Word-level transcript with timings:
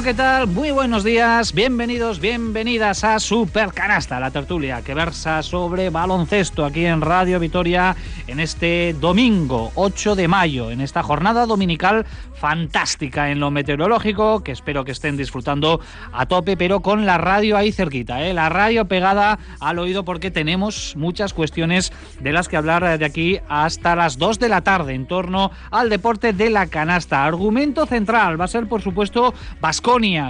Eguardión, 0.00 0.16
¿qué 0.16 0.22
tal? 0.22 0.46
Muy 0.46 0.70
buenos 0.70 1.04
días, 1.04 1.52
bienvenidos, 1.52 2.20
bienvenidas 2.20 3.04
a 3.04 3.18
Supercanasta, 3.18 4.18
la 4.18 4.30
tertulia 4.30 4.82
que 4.82 4.94
versa 4.94 5.42
sobre 5.42 5.90
baloncesto 5.90 6.64
aquí 6.64 6.86
en 6.86 7.02
Radio 7.02 7.38
Vitoria 7.38 7.94
en 8.26 8.40
este 8.40 8.94
domingo 8.98 9.72
8 9.74 10.14
de 10.14 10.28
mayo, 10.28 10.70
en 10.70 10.80
esta 10.80 11.02
jornada 11.02 11.44
dominical 11.44 12.06
fantástica 12.40 13.30
en 13.30 13.38
lo 13.38 13.50
meteorológico, 13.50 14.42
que 14.42 14.52
espero 14.52 14.84
que 14.84 14.92
estén 14.92 15.18
disfrutando 15.18 15.80
a 16.12 16.24
tope, 16.24 16.56
pero 16.56 16.80
con 16.80 17.04
la 17.04 17.18
radio 17.18 17.58
ahí 17.58 17.70
cerquita, 17.70 18.24
¿eh? 18.24 18.32
la 18.32 18.48
radio 18.48 18.86
pegada 18.86 19.38
al 19.60 19.78
oído 19.78 20.06
porque 20.06 20.30
tenemos 20.30 20.94
muchas 20.96 21.34
cuestiones 21.34 21.92
de 22.20 22.32
las 22.32 22.48
que 22.48 22.56
hablar 22.56 22.98
de 22.98 23.04
aquí 23.04 23.38
hasta 23.48 23.94
las 23.94 24.16
2 24.16 24.38
de 24.38 24.48
la 24.48 24.62
tarde 24.62 24.94
en 24.94 25.06
torno 25.06 25.50
al 25.70 25.90
deporte 25.90 26.32
de 26.32 26.48
la 26.48 26.68
canasta. 26.68 27.24
Argumento 27.24 27.84
central 27.84 28.40
va 28.40 28.46
a 28.46 28.48
ser, 28.48 28.66
por 28.66 28.80
supuesto, 28.80 29.34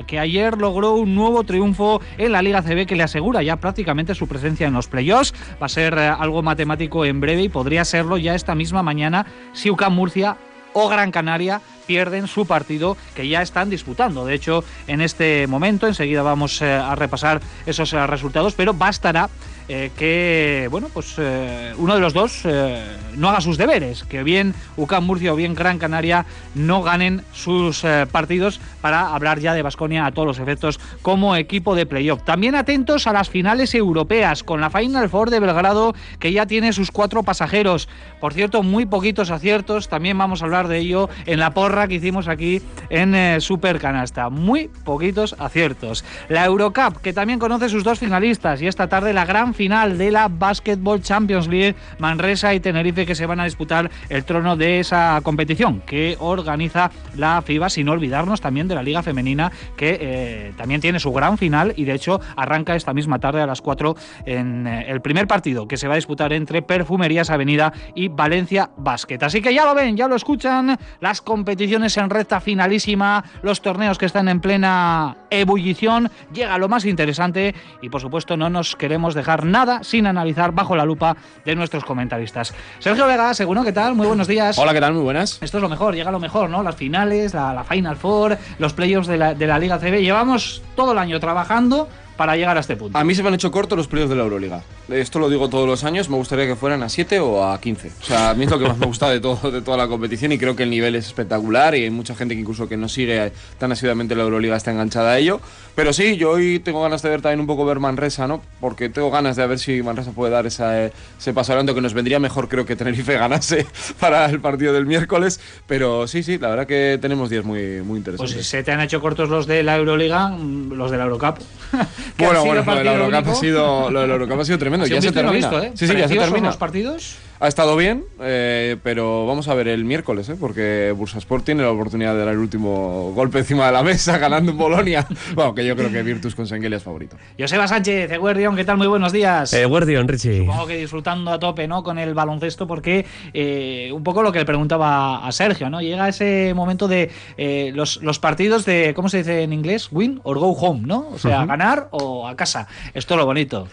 Que 0.06 0.18
ayer 0.18 0.56
logró 0.56 0.94
un 0.94 1.14
nuevo 1.14 1.44
triunfo 1.44 2.00
en 2.16 2.32
la 2.32 2.40
Liga 2.40 2.62
CB 2.62 2.86
que 2.86 2.96
le 2.96 3.02
asegura 3.02 3.42
ya 3.42 3.56
prácticamente 3.56 4.14
su 4.14 4.26
presencia 4.26 4.66
en 4.66 4.72
los 4.72 4.88
playoffs. 4.88 5.34
Va 5.62 5.66
a 5.66 5.68
ser 5.68 5.98
eh, 5.98 6.08
algo 6.08 6.42
matemático 6.42 7.04
en 7.04 7.20
breve 7.20 7.42
y 7.42 7.50
podría 7.50 7.84
serlo 7.84 8.16
ya 8.16 8.34
esta 8.34 8.54
misma 8.54 8.82
mañana 8.82 9.26
si 9.52 9.68
UCAM 9.68 9.92
Murcia 9.92 10.38
o 10.72 10.88
Gran 10.88 11.10
Canaria 11.10 11.60
pierden 11.86 12.26
su 12.26 12.46
partido 12.46 12.96
que 13.14 13.28
ya 13.28 13.42
están 13.42 13.68
disputando. 13.68 14.24
De 14.24 14.32
hecho, 14.32 14.64
en 14.86 15.02
este 15.02 15.46
momento, 15.46 15.86
enseguida 15.86 16.22
vamos 16.22 16.62
eh, 16.62 16.72
a 16.72 16.94
repasar 16.94 17.42
esos 17.66 17.92
eh, 17.92 18.06
resultados, 18.06 18.54
pero 18.54 18.72
bastará 18.72 19.28
eh, 19.72 19.92
que 19.96 20.66
bueno 20.68 20.88
pues 20.92 21.14
eh, 21.18 21.72
uno 21.78 21.94
de 21.94 22.00
los 22.00 22.12
dos 22.12 22.40
eh, 22.42 22.84
no 23.16 23.28
haga 23.28 23.40
sus 23.40 23.56
deberes, 23.56 24.02
que 24.02 24.24
bien 24.24 24.52
UCAM 24.76 25.04
Murcia 25.04 25.32
o 25.32 25.36
bien 25.36 25.54
Gran 25.54 25.78
Canaria 25.78 26.26
no 26.56 26.82
ganen 26.82 27.22
sus 27.32 27.84
partidos 28.10 28.60
para 28.80 29.14
hablar 29.14 29.38
ya 29.38 29.54
de 29.54 29.62
Basconia 29.62 30.06
a 30.06 30.12
todos 30.12 30.26
los 30.26 30.38
efectos 30.40 30.80
como 31.02 31.36
equipo 31.36 31.76
de 31.76 31.86
playoff. 31.86 32.24
También 32.24 32.54
atentos 32.56 33.06
a 33.06 33.12
las 33.12 33.30
finales 33.30 33.74
europeas 33.74 34.42
con 34.42 34.60
la 34.60 34.70
Final 34.70 35.08
Four 35.08 35.30
de 35.30 35.38
Belgrado 35.38 35.94
que 36.18 36.32
ya 36.32 36.46
tiene 36.46 36.72
sus 36.72 36.90
cuatro 36.90 37.22
pasajeros. 37.22 37.88
Por 38.20 38.32
cierto, 38.32 38.62
muy 38.62 38.86
poquitos 38.86 39.30
aciertos, 39.30 39.88
también 39.88 40.18
vamos 40.18 40.42
a 40.42 40.46
hablar 40.46 40.66
de 40.66 40.78
ello 40.78 41.08
en 41.26 41.38
la 41.38 41.52
porra 41.52 41.86
que 41.86 41.94
hicimos 41.94 42.26
aquí 42.26 42.62
en 42.88 43.40
Super 43.40 43.78
Canasta. 43.78 44.30
Muy 44.30 44.68
poquitos 44.84 45.36
aciertos. 45.38 46.04
La 46.28 46.44
Eurocup, 46.44 46.98
que 47.02 47.12
también 47.12 47.38
conoce 47.38 47.68
sus 47.68 47.84
dos 47.84 47.98
finalistas 47.98 48.62
y 48.62 48.66
esta 48.66 48.88
tarde 48.88 49.12
la 49.12 49.24
gran 49.24 49.54
final 49.60 49.98
de 49.98 50.10
la 50.10 50.28
Basketball 50.28 51.02
Champions 51.02 51.46
League, 51.46 51.76
Manresa 51.98 52.54
y 52.54 52.60
Tenerife, 52.60 53.04
que 53.04 53.14
se 53.14 53.26
van 53.26 53.40
a 53.40 53.44
disputar 53.44 53.90
el 54.08 54.24
trono 54.24 54.56
de 54.56 54.80
esa 54.80 55.20
competición 55.22 55.82
que 55.82 56.16
organiza 56.18 56.90
la 57.14 57.42
FIBA, 57.42 57.68
sin 57.68 57.86
olvidarnos 57.90 58.40
también 58.40 58.68
de 58.68 58.74
la 58.74 58.82
Liga 58.82 59.02
Femenina, 59.02 59.52
que 59.76 59.98
eh, 60.00 60.52
también 60.56 60.80
tiene 60.80 60.98
su 60.98 61.12
gran 61.12 61.36
final 61.36 61.74
y 61.76 61.84
de 61.84 61.92
hecho 61.92 62.22
arranca 62.36 62.74
esta 62.74 62.94
misma 62.94 63.18
tarde 63.18 63.42
a 63.42 63.46
las 63.46 63.60
4 63.60 63.96
en 64.24 64.66
eh, 64.66 64.86
el 64.88 65.02
primer 65.02 65.26
partido 65.26 65.68
que 65.68 65.76
se 65.76 65.88
va 65.88 65.92
a 65.92 65.96
disputar 65.96 66.32
entre 66.32 66.62
Perfumerías 66.62 67.28
Avenida 67.28 67.74
y 67.94 68.08
Valencia 68.08 68.70
Basket. 68.78 69.22
Así 69.22 69.42
que 69.42 69.52
ya 69.52 69.66
lo 69.66 69.74
ven, 69.74 69.94
ya 69.94 70.08
lo 70.08 70.16
escuchan, 70.16 70.78
las 71.00 71.20
competiciones 71.20 71.98
en 71.98 72.08
recta 72.08 72.40
finalísima, 72.40 73.24
los 73.42 73.60
torneos 73.60 73.98
que 73.98 74.06
están 74.06 74.30
en 74.30 74.40
plena 74.40 75.18
ebullición, 75.28 76.10
llega 76.32 76.56
lo 76.56 76.70
más 76.70 76.86
interesante 76.86 77.54
y 77.82 77.90
por 77.90 78.00
supuesto 78.00 78.38
no 78.38 78.48
nos 78.48 78.74
queremos 78.74 79.14
dejar 79.14 79.49
nada 79.50 79.82
sin 79.82 80.06
analizar 80.06 80.52
bajo 80.52 80.76
la 80.76 80.84
lupa 80.84 81.16
de 81.44 81.54
nuestros 81.54 81.84
comentaristas. 81.84 82.54
Sergio 82.78 83.06
Vega, 83.06 83.34
seguro, 83.34 83.62
¿qué 83.62 83.72
tal? 83.72 83.94
Muy 83.94 84.06
buenos 84.06 84.26
días. 84.26 84.58
Hola, 84.58 84.72
¿qué 84.72 84.80
tal? 84.80 84.94
Muy 84.94 85.02
buenas. 85.02 85.38
Esto 85.42 85.58
es 85.58 85.62
lo 85.62 85.68
mejor, 85.68 85.94
llega 85.94 86.10
lo 86.10 86.20
mejor, 86.20 86.50
¿no? 86.50 86.62
Las 86.62 86.76
finales, 86.76 87.34
la, 87.34 87.52
la 87.52 87.64
Final 87.64 87.96
Four, 87.96 88.38
los 88.58 88.72
playoffs 88.72 89.08
de 89.08 89.16
la, 89.16 89.34
de 89.34 89.46
la 89.46 89.58
Liga 89.58 89.78
CB. 89.78 90.00
Llevamos 90.00 90.62
todo 90.76 90.92
el 90.92 90.98
año 90.98 91.20
trabajando 91.20 91.88
para 92.20 92.36
llegar 92.36 92.54
a 92.58 92.60
este 92.60 92.76
punto. 92.76 92.98
A 92.98 93.02
mí 93.02 93.14
se 93.14 93.22
me 93.22 93.28
han 93.28 93.34
hecho 93.34 93.50
cortos 93.50 93.78
los 93.78 93.88
playoffs 93.88 94.10
de 94.10 94.16
la 94.16 94.24
Euroliga. 94.24 94.62
Esto 94.90 95.18
lo 95.18 95.30
digo 95.30 95.48
todos 95.48 95.66
los 95.66 95.84
años, 95.84 96.10
me 96.10 96.16
gustaría 96.16 96.46
que 96.46 96.54
fueran 96.54 96.82
a 96.82 96.90
7 96.90 97.18
o 97.18 97.42
a 97.42 97.58
15. 97.58 97.92
O 97.98 98.04
sea, 98.04 98.28
a 98.28 98.34
mí 98.34 98.44
es 98.44 98.50
lo 98.50 98.58
que 98.58 98.68
más 98.68 98.76
me 98.76 98.84
gusta 98.84 99.08
de, 99.08 99.20
todo, 99.20 99.50
de 99.50 99.62
toda 99.62 99.78
la 99.78 99.88
competición 99.88 100.30
y 100.30 100.36
creo 100.36 100.54
que 100.54 100.64
el 100.64 100.68
nivel 100.68 100.96
es 100.96 101.06
espectacular 101.06 101.74
y 101.74 101.84
hay 101.84 101.90
mucha 101.90 102.14
gente 102.14 102.34
que 102.34 102.42
incluso 102.42 102.68
que 102.68 102.76
no 102.76 102.90
sigue 102.90 103.32
tan 103.56 103.72
asiduamente 103.72 104.14
la 104.14 104.24
Euroliga 104.24 104.54
está 104.54 104.70
enganchada 104.70 105.12
a 105.12 105.18
ello. 105.18 105.40
Pero 105.74 105.94
sí, 105.94 106.18
yo 106.18 106.32
hoy 106.32 106.58
tengo 106.58 106.82
ganas 106.82 107.00
de 107.00 107.08
ver 107.08 107.22
también 107.22 107.40
un 107.40 107.46
poco 107.46 107.64
ver 107.64 107.78
Manresa, 107.78 108.28
¿no? 108.28 108.42
Porque 108.60 108.90
tengo 108.90 109.10
ganas 109.10 109.36
de 109.36 109.46
ver 109.46 109.58
si 109.58 109.82
Manresa 109.82 110.10
puede 110.10 110.30
dar 110.30 110.44
esa, 110.44 110.84
ese 110.84 111.32
paso 111.32 111.52
adelante 111.52 111.72
que 111.72 111.80
nos 111.80 111.94
vendría 111.94 112.18
mejor 112.18 112.50
creo 112.50 112.66
que 112.66 112.76
Tenerife 112.76 113.14
ganase 113.14 113.64
para 113.98 114.26
el 114.26 114.40
partido 114.40 114.74
del 114.74 114.84
miércoles. 114.84 115.40
Pero 115.66 116.06
sí, 116.06 116.22
sí, 116.22 116.36
la 116.36 116.50
verdad 116.50 116.66
que 116.66 116.98
tenemos 117.00 117.30
días 117.30 117.46
muy, 117.46 117.80
muy 117.80 117.96
interesantes. 117.96 118.34
Pues 118.34 118.46
se 118.46 118.62
te 118.62 118.72
han 118.72 118.82
hecho 118.82 119.00
cortos 119.00 119.30
los 119.30 119.46
de 119.46 119.62
la 119.62 119.78
Euroliga, 119.78 120.36
los 120.36 120.90
de 120.90 120.98
la 120.98 121.04
Eurocup. 121.04 121.38
bueno, 122.18 122.44
bueno, 122.44 122.64
lo 122.64 122.74
de 122.74 122.84
la 122.84 122.92
Eurocup 122.92 123.28
ha 123.28 123.34
sido, 123.34 123.90
lo 123.90 124.02
Eurocup 124.02 124.40
ha 124.40 124.44
sido 124.44 124.58
tremendo. 124.58 124.86
Ya 124.86 125.00
se 125.00 125.08
visto 125.08 125.12
termina. 125.12 125.48
visto, 125.48 125.62
¿eh? 125.62 125.72
Sí, 125.74 125.86
sí, 125.86 125.96
ya 125.96 126.08
se 126.08 126.16
termina. 126.16 126.48
los 126.48 126.56
partidos? 126.56 127.16
Ha 127.42 127.48
estado 127.48 127.74
bien, 127.74 128.04
eh, 128.20 128.76
pero 128.82 129.26
vamos 129.26 129.48
a 129.48 129.54
ver 129.54 129.66
el 129.66 129.82
miércoles, 129.82 130.28
¿eh? 130.28 130.36
porque 130.38 130.92
Bursasport 130.94 131.42
tiene 131.42 131.62
la 131.62 131.70
oportunidad 131.70 132.12
de 132.12 132.18
dar 132.18 132.34
el 132.34 132.38
último 132.38 133.12
golpe 133.14 133.38
encima 133.38 133.64
de 133.64 133.72
la 133.72 133.82
mesa 133.82 134.18
ganando 134.18 134.52
en 134.52 134.58
Bolonia. 134.58 135.06
bueno, 135.34 135.54
que 135.54 135.64
yo 135.64 135.74
creo 135.74 135.90
que 135.90 136.02
Virtus 136.02 136.34
con 136.34 136.46
Sengelia 136.46 136.76
es 136.76 136.82
favorito. 136.82 137.16
Joseba 137.38 137.66
Sánchez, 137.66 138.12
Eguerdión, 138.12 138.56
¿qué 138.56 138.64
tal? 138.66 138.76
Muy 138.76 138.88
buenos 138.88 139.10
días. 139.10 139.54
Eh, 139.54 139.64
Guardian, 139.64 140.06
Richie. 140.06 140.40
Supongo 140.40 140.66
que 140.66 140.76
disfrutando 140.76 141.30
a 141.30 141.38
tope 141.38 141.66
¿no? 141.66 141.82
con 141.82 141.98
el 141.98 142.12
baloncesto, 142.12 142.66
porque 142.66 143.06
eh, 143.32 143.90
un 143.90 144.04
poco 144.04 144.22
lo 144.22 144.32
que 144.32 144.40
le 144.40 144.44
preguntaba 144.44 145.26
a 145.26 145.32
Sergio, 145.32 145.70
¿no? 145.70 145.80
Llega 145.80 146.10
ese 146.10 146.52
momento 146.54 146.88
de 146.88 147.10
eh, 147.38 147.72
los, 147.74 148.02
los 148.02 148.18
partidos 148.18 148.66
de, 148.66 148.92
¿cómo 148.94 149.08
se 149.08 149.16
dice 149.16 149.44
en 149.44 149.54
inglés? 149.54 149.88
Win 149.90 150.20
or 150.24 150.38
go 150.38 150.50
home, 150.50 150.82
¿no? 150.84 151.08
O 151.08 151.18
sea, 151.18 151.46
ganar 151.46 151.88
o 151.92 152.28
a 152.28 152.36
casa. 152.36 152.68
Esto 152.92 153.14
es 153.14 153.18
lo 153.18 153.24
bonito. 153.24 153.66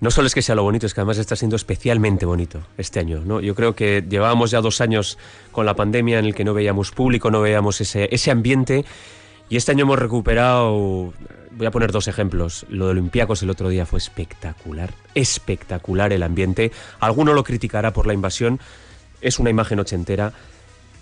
No 0.00 0.12
solo 0.12 0.28
es 0.28 0.34
que 0.34 0.42
sea 0.42 0.54
lo 0.54 0.62
bonito, 0.62 0.86
es 0.86 0.94
que 0.94 1.00
además 1.00 1.18
está 1.18 1.34
siendo 1.34 1.56
especialmente 1.56 2.24
bonito 2.24 2.60
este 2.76 3.00
año. 3.00 3.20
¿no? 3.24 3.40
Yo 3.40 3.54
creo 3.56 3.74
que 3.74 4.04
llevábamos 4.08 4.52
ya 4.52 4.60
dos 4.60 4.80
años 4.80 5.18
con 5.50 5.66
la 5.66 5.74
pandemia 5.74 6.20
en 6.20 6.24
el 6.24 6.34
que 6.34 6.44
no 6.44 6.54
veíamos 6.54 6.92
público, 6.92 7.30
no 7.30 7.40
veíamos 7.40 7.80
ese, 7.80 8.08
ese 8.12 8.30
ambiente. 8.30 8.84
Y 9.48 9.56
este 9.56 9.72
año 9.72 9.82
hemos 9.82 9.98
recuperado, 9.98 11.12
voy 11.50 11.66
a 11.66 11.70
poner 11.72 11.90
dos 11.90 12.06
ejemplos. 12.06 12.64
Lo 12.68 12.84
de 12.86 12.92
Olympiacos 12.92 13.42
el 13.42 13.50
otro 13.50 13.70
día 13.70 13.86
fue 13.86 13.98
espectacular, 13.98 14.94
espectacular 15.16 16.12
el 16.12 16.22
ambiente. 16.22 16.70
Alguno 17.00 17.32
lo 17.32 17.42
criticará 17.42 17.92
por 17.92 18.06
la 18.06 18.14
invasión, 18.14 18.60
es 19.20 19.40
una 19.40 19.50
imagen 19.50 19.80
ochentera. 19.80 20.32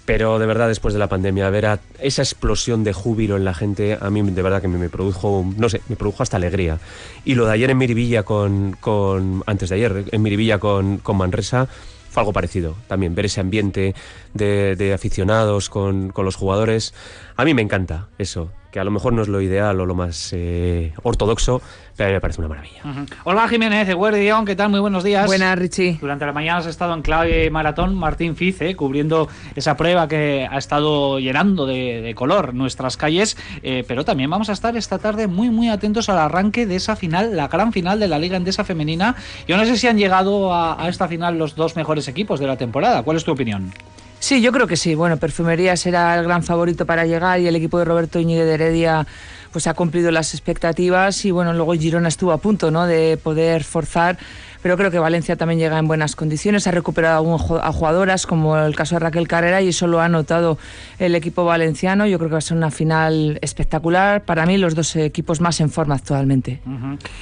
Pero 0.06 0.39
de 0.39 0.47
verdad, 0.47 0.69
después 0.69 0.94
de 0.94 1.00
la 1.00 1.09
pandemia, 1.09 1.50
ver 1.50 1.81
esa 2.00 2.22
explosión 2.22 2.84
de 2.84 2.93
júbilo 2.93 3.37
en 3.37 3.44
la 3.44 3.55
gente, 3.55 3.99
a 4.00 4.09
mí 4.09 4.22
de 4.22 4.43
verdad 4.43 4.62
que 4.62 4.69
me, 4.69 4.78
me 4.78 4.89
produjo, 4.89 5.44
no 5.56 5.69
sé, 5.69 5.83
me 5.89 5.97
produjo 5.97 6.22
hasta 6.22 6.37
alegría. 6.37 6.78
Y 7.25 7.34
lo 7.34 7.44
de 7.47 7.53
ayer 7.53 7.71
en 7.71 7.78
Miribilla 7.78 8.22
con, 8.22 8.77
con 8.81 9.43
antes 9.47 9.69
de 9.69 9.75
ayer, 9.75 10.05
en 10.12 10.22
Miribilla 10.22 10.59
con, 10.59 10.99
con 10.99 11.16
Manresa, 11.16 11.69
fue 12.09 12.21
algo 12.21 12.33
parecido. 12.33 12.77
También 12.87 13.16
ver 13.16 13.27
ese 13.27 13.41
ambiente 13.41 13.95
de, 14.33 14.77
de 14.77 14.95
aficionados 14.95 15.69
con, 15.69 16.11
con 16.11 16.25
los 16.25 16.37
jugadores. 16.37 16.95
A 17.37 17.45
mí 17.45 17.53
me 17.53 17.62
encanta 17.62 18.06
eso, 18.16 18.53
que 18.77 18.81
a 18.81 18.85
lo 18.85 18.91
mejor 18.91 19.15
no 19.15 19.23
es 19.23 19.29
lo 19.29 19.41
ideal 19.41 19.81
o 19.81 19.87
lo 19.87 19.95
más 19.95 20.35
eh, 20.35 20.93
ortodoxo, 21.03 21.63
pero 21.97 22.09
a 22.09 22.11
mí 22.11 22.15
me 22.17 22.21
parece 22.21 22.43
una 22.43 22.49
maravilla. 22.49 22.83
Ujú. 22.85 23.07
Hola 23.25 23.49
Jiménez, 23.49 23.89
Eguerdión, 23.89 24.45
¿qué 24.45 24.55
tal? 24.55 24.69
Muy 24.69 24.81
buenos 24.81 25.03
días. 25.03 25.25
Buenas, 25.25 25.59
Richie. 25.59 25.97
Durante 25.99 26.27
la 26.27 26.35
mañana 26.35 26.59
has 26.59 26.67
estado 26.67 26.93
en 26.93 27.01
clave 27.01 27.49
maratón 27.51 27.95
Martín 27.95 28.37
Fice, 28.37 28.77
cubriendo 28.77 29.31
esa 29.55 29.78
prueba 29.78 30.09
que 30.09 30.47
ha 30.51 30.59
estado 30.59 31.19
llenando 31.19 31.65
de, 31.65 32.03
de 32.03 32.15
color 32.15 32.53
nuestras 32.53 32.99
calles, 32.99 33.39
eh, 33.63 33.83
pero 33.89 34.05
también 34.05 34.28
vamos 34.28 34.51
a 34.51 34.53
estar 34.53 34.77
esta 34.77 34.99
tarde 34.99 35.27
muy 35.27 35.49
muy 35.49 35.71
atentos 35.71 36.11
al 36.11 36.19
arranque 36.19 36.67
de 36.67 36.77
esa 36.77 36.97
final, 36.97 37.34
la 37.34 37.49
gran 37.49 37.72
final 37.72 37.99
de 37.99 38.09
la 38.09 38.19
Liga 38.19 38.37
Endesa 38.37 38.63
Femenina. 38.63 39.17
Yo 39.49 39.57
no 39.57 39.65
sé 39.65 39.79
si 39.79 39.87
han 39.87 39.97
llegado 39.97 40.53
a, 40.53 40.84
a 40.84 40.91
esta 40.91 41.09
final 41.09 41.39
los 41.39 41.57
dos 41.57 41.77
mejores 41.77 42.09
equipos 42.09 42.41
de 42.41 42.47
la 42.47 42.59
temporada. 42.59 43.03
¿Cuál 43.05 43.17
es 43.17 43.25
tu 43.25 43.33
opinión? 43.33 43.72
Sí, 44.18 44.41
yo 44.41 44.51
creo 44.51 44.66
que 44.66 44.77
sí. 44.77 44.95
Bueno, 44.95 45.18
Perfumería 45.18 45.77
será 45.77 46.16
el 46.16 46.24
gran 46.24 46.42
favorito 46.42 46.86
para 46.86 47.04
llegar 47.07 47.39
y 47.41 47.47
el 47.47 47.57
equipo 47.57 47.78
de 47.78 47.84
Roberto 47.84 48.18
Íñiguez 48.18 48.47
de 48.47 48.54
Heredia 48.54 49.07
pues 49.53 49.66
ha 49.66 49.74
cumplido 49.74 50.10
las 50.10 50.34
expectativas 50.34 51.24
y 51.24 51.30
bueno, 51.30 51.54
luego 51.54 51.72
Girona 51.74 52.09
estuvo 52.09 52.33
a 52.33 52.39
punto 52.39 52.71
¿no? 52.71 52.86
de 52.86 53.18
poder 53.22 53.65
forzar, 53.65 54.18
pero 54.66 54.77
creo 54.77 54.91
que 54.91 54.98
Valencia 54.98 55.36
también 55.36 55.60
llega 55.60 55.78
en 55.78 55.86
buenas 55.86 56.16
condiciones, 56.16 56.66
ha 56.66 56.72
recuperado 56.72 57.36
a, 57.63 57.71
jugadoras 57.72 58.27
como 58.27 58.59
el 58.59 58.74
caso 58.74 58.97
de 58.97 58.98
Raquel 58.98 59.28
Carrera 59.28 59.63
y 59.63 59.68
eso 59.68 59.86
lo 59.86 60.01
ha 60.01 60.09
notado 60.09 60.59
el 60.98 61.15
equipo 61.15 61.45
valenciano. 61.45 62.04
Yo 62.04 62.18
creo 62.18 62.30
que 62.30 62.33
va 62.33 62.39
a 62.39 62.41
ser 62.41 62.57
una 62.57 62.72
final 62.72 63.39
espectacular. 63.42 64.24
Para 64.24 64.45
mí 64.45 64.59
los 64.59 64.74
dos 64.74 64.97
equipos 64.97 65.41
más 65.41 65.60
en 65.60 65.71
forma 65.71 65.95
actualmente. 65.95 66.59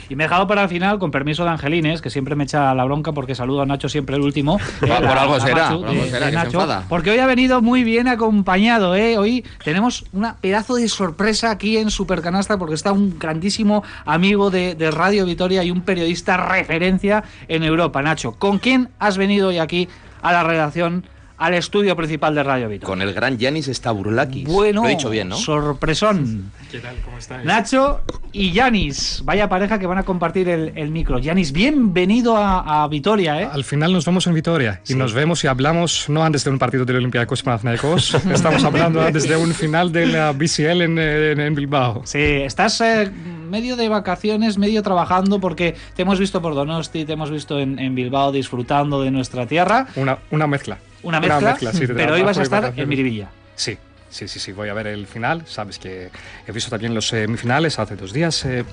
Y 0.09 0.17
me 0.17 0.25
he 0.25 0.27
dejado 0.27 0.47
para 0.47 0.63
el 0.63 0.71
final, 0.71 0.99
con 0.99 1.11
permiso 1.11 1.45
de 1.45 1.51
Angelines, 1.51 2.01
que 2.01 2.09
siempre 2.09 2.35
me 2.35 2.45
echa 2.45 2.75
la 2.75 2.83
bronca 2.87 3.13
porque 3.13 3.35
saludo 3.35 3.61
a 3.61 3.67
Nacho 3.67 3.91
siempre 3.91 4.17
el 4.17 4.23
último. 4.23 4.59
Por- 4.81 4.89
Eh, 4.95 5.07
por 5.07 5.19
algo 5.19 5.39
será, 5.39 5.69
Machu 5.69 5.81
por 5.81 5.89
algo 5.91 6.03
de- 6.05 6.11
será, 6.11 6.27
de 6.27 6.33
que 6.33 6.39
se 6.39 6.45
Nacho, 6.47 6.61
enfada. 6.63 6.85
Porque 6.89 7.11
hoy 7.11 7.19
ha 7.19 7.27
venido 7.27 7.61
muy 7.61 7.85
bien 7.85 8.09
acompañado, 8.09 8.97
¿eh? 8.97 9.19
Hoy 9.19 9.45
tenemos 9.63 10.07
una 10.15 10.37
pedazo 10.37 10.77
de 10.77 10.89
sorpresa 10.89 11.51
aquí 11.51 11.77
en 11.77 11.91
Supercanasta 11.91 12.57
porque 12.57 12.75
está 12.75 12.93
un 12.93 13.19
grandísimo 13.19 13.83
amigo 14.07 14.49
de, 14.51 14.75
de 14.77 14.91
Radio 14.91 15.27
Vitoria 15.27 15.63
y 15.63 15.71
un 15.71 15.83
periodista 15.83 16.39
referencia 16.39 17.23
en 17.49 17.63
Europa, 17.63 18.03
Nacho. 18.03 18.33
¿Con 18.33 18.59
quién 18.59 18.91
has 18.99 19.17
venido 19.17 19.49
hoy 19.49 19.59
aquí 19.59 19.89
a 20.23 20.33
la 20.33 20.43
redacción 20.43 21.05
al 21.45 21.55
estudio 21.55 21.95
principal 21.95 22.35
de 22.35 22.43
Radio 22.43 22.69
Vitoria. 22.69 22.87
Con 22.87 23.03
el 23.03 23.13
gran 23.13 23.37
Yanis 23.37 23.67
Stavroulakis. 23.67 24.49
Bueno, 24.49 24.83
Lo 24.83 24.89
he 24.89 24.93
dicho 24.93 25.11
bien, 25.11 25.29
¿no? 25.29 25.37
sorpresón. 25.37 26.51
¿Qué 26.71 26.79
tal? 26.79 26.97
¿Cómo 27.05 27.19
estáis? 27.19 27.45
Nacho 27.45 28.01
y 28.33 28.53
Yanis, 28.53 29.21
vaya 29.25 29.49
pareja 29.49 29.79
que 29.79 29.87
van 29.87 29.99
a 29.99 30.03
compartir 30.05 30.49
el, 30.49 30.73
el 30.75 30.91
micro. 30.91 31.19
Yanis, 31.19 31.53
bienvenido 31.53 32.37
a, 32.37 32.83
a 32.85 32.89
Vitoria, 32.89 33.43
¿eh? 33.43 33.49
Al 33.53 33.65
final 33.65 33.93
nos 33.93 34.05
vemos 34.07 34.27
en 34.27 34.35
Vitoria 34.35 34.81
y 34.89 34.95
nos 34.95 35.13
vemos 35.13 35.45
y 35.45 35.47
hablamos 35.47 36.09
no 36.09 36.25
antes 36.25 36.45
de 36.45 36.51
un 36.51 36.59
partido 36.59 36.85
del 36.85 36.97
Olympiacos 36.97 37.43
Panathinaikos, 37.43 38.15
estamos 38.33 38.65
hablando 38.65 39.03
antes 39.03 39.29
de 39.29 39.37
un 39.37 39.53
final 39.53 39.93
de 39.93 40.07
la 40.07 40.33
BCL 40.33 40.81
en, 40.83 40.99
en- 40.99 41.41
en 41.41 41.55
Bilbao. 41.55 42.03
Sí, 42.07 42.19
estás 42.19 42.81
eh, 42.81 43.11
medio 43.51 43.77
de 43.77 43.89
vacaciones, 43.89 44.57
medio 44.59 44.83
trabajando, 44.83 45.41
porque 45.41 45.77
te 45.95 46.03
hemos 46.03 46.19
visto 46.19 46.41
por 46.41 46.55
Donosti, 46.55 47.05
te 47.05 47.13
hemos 47.13 47.31
visto 47.31 47.59
en, 47.61 47.79
en 47.79 47.95
Bilbao 47.95 48.33
disfrutando 48.33 49.03
de 49.03 49.11
nuestra 49.11 49.47
tierra. 49.47 49.89
Una, 49.97 50.19
una 50.31 50.47
mezcla. 50.47 50.79
Una 51.05 51.21
mezcla, 51.21 51.73
sí, 51.73 51.87
de 51.87 51.95
pero 51.95 52.15
hoy 52.15 52.23
vas 52.23 52.39
a 52.39 52.43
estar 52.43 52.73
en. 52.77 52.89
Miribilla. 52.89 53.31
Sí, 53.55 53.79
sí, 54.11 54.27
sí, 54.27 54.41
sí, 54.41 54.53
voy 54.53 54.69
a 54.69 54.75
ver 54.75 54.89
el 54.89 55.07
final. 55.07 55.45
Sabes 55.47 55.79
que 55.79 56.11
he 56.47 56.53
visto 56.53 56.71
también 56.71 56.95
los 56.95 57.07
semifinales 57.07 57.79
hace 57.79 57.95
dos 57.97 58.13
días. 58.13 58.45
eh, 58.45 58.65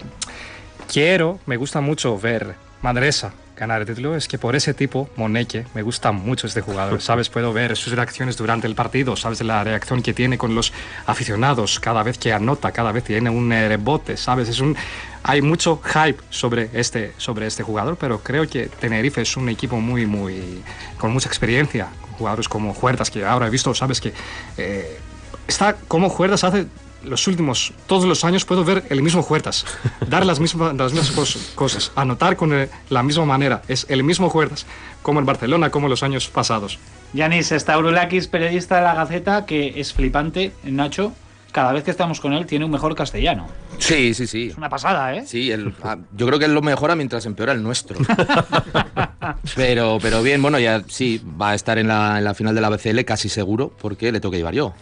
quiero, 0.92 1.40
me 1.46 1.58
gusta 1.58 1.82
mucho 1.82 2.18
ver 2.20 2.56
Madresa 2.82 3.34
ganar 3.62 3.82
el 3.82 3.88
título. 3.88 4.16
Es 4.16 4.28
que 4.28 4.40
por 4.40 4.56
ese 4.56 4.74
tipo, 4.74 5.10
Moneke, 5.16 5.66
me 5.76 5.84
gusta 5.84 6.12
mucho 6.12 6.48
este 6.48 6.62
jugador. 6.62 7.00
Sabes, 7.10 7.30
puedo 7.30 7.54
ver 7.54 7.78
sus 7.78 7.94
reacciones 7.94 8.36
durante 8.36 8.68
el 8.68 8.76
partido. 8.76 9.16
Sabes 9.16 9.42
la 9.42 9.64
reacción 9.64 10.02
que 10.02 10.14
tiene 10.14 10.38
con 10.38 10.56
los 10.56 10.74
aficionados 11.06 11.80
cada 11.80 12.02
vez 12.02 12.18
que 12.18 12.34
anota, 12.34 12.72
cada 12.72 12.92
vez 12.92 13.04
tiene 13.04 13.30
un 13.30 13.54
eh, 13.54 13.68
rebote. 13.68 14.18
Sabes, 14.18 14.50
es 14.50 14.60
un. 14.60 14.76
Hay 15.24 15.44
mucho 15.44 15.80
hype 15.84 16.20
sobre 16.32 16.70
este, 16.74 17.14
sobre 17.18 17.46
este 17.46 17.62
jugador, 17.62 17.98
pero 17.98 18.20
creo 18.24 18.48
que 18.48 18.66
Tenerife 18.68 19.22
es 19.22 19.38
un 19.38 19.48
equipo 19.50 19.80
muy, 19.80 20.08
muy. 20.08 20.64
con 20.98 21.14
mucha 21.14 21.30
experiencia. 21.30 21.88
Jugadores 22.22 22.48
como 22.48 22.72
Huertas, 22.72 23.10
que 23.10 23.26
ahora 23.26 23.48
he 23.48 23.50
visto, 23.50 23.74
sabes 23.74 24.00
que. 24.00 24.14
eh, 24.58 25.00
está 25.48 25.76
como 25.88 26.08
Huertas 26.08 26.44
hace 26.44 26.68
los 27.04 27.26
últimos, 27.28 27.74
todos 27.88 28.06
los 28.06 28.24
años 28.24 28.46
puedo 28.46 28.64
ver 28.64 28.84
el 28.90 29.02
mismo 29.02 29.22
Huertas, 29.22 29.66
dar 30.08 30.24
las 30.24 30.40
mismas, 30.40 30.76
las 30.76 30.94
mismas 30.94 31.16
cos- 31.18 31.56
cosas, 31.56 31.92
anotar 31.96 32.36
con 32.36 32.54
eh, 32.54 32.70
la 32.92 33.02
misma 33.02 33.26
manera, 33.26 33.64
es 33.68 33.88
el 33.90 34.04
mismo 34.04 34.28
Huertas, 34.28 34.68
como 35.02 35.20
en 35.20 35.26
Barcelona, 35.26 35.72
como 35.72 35.88
los 35.90 36.04
años 36.04 36.28
pasados. 36.30 36.78
Yanis 37.14 37.50
Staurulakis, 37.52 38.28
periodista 38.28 38.76
de 38.76 38.84
la 38.84 38.94
Gaceta, 38.94 39.46
que 39.48 39.80
es 39.82 39.94
flipante, 39.94 40.52
Nacho. 40.64 41.12
Cada 41.52 41.74
vez 41.74 41.84
que 41.84 41.92
estamos 41.92 42.20
con 42.22 42.34
él 42.34 42.46
tiene 42.46 42.64
un 42.66 42.72
mejor 42.72 42.96
castellano. 42.96 43.48
Sí, 43.78 44.14
sí, 44.14 44.28
sí. 44.28 44.48
Es 44.52 44.58
una 44.58 44.70
pasada, 44.70 45.14
¿eh? 45.16 45.24
Sí, 45.26 45.52
el- 45.52 45.74
ah, 45.84 45.98
yo 46.16 46.28
creo 46.28 46.40
que 46.40 46.46
él 46.46 46.54
lo 46.54 46.62
mejora 46.62 46.96
mientras 46.96 47.26
empeora 47.26 47.52
el 47.52 47.62
nuestro. 47.64 47.98
pero, 49.56 49.98
pero 50.02 50.22
bien, 50.24 50.42
bueno, 50.42 50.60
ya 50.60 50.82
sí, 50.88 51.22
va 51.40 51.52
a 51.52 51.56
estar 51.56 51.78
en 51.78 51.88
la, 51.88 52.18
en 52.20 52.24
la 52.24 52.34
final 52.34 52.56
de 52.56 52.62
la 52.62 52.70
BCL 52.70 53.04
casi 53.06 53.28
seguro, 53.30 53.74
porque 53.82 54.12
le 54.12 54.20
tengo 54.20 54.32
que 54.32 54.38
llevar 54.38 54.54
yo. 54.54 54.74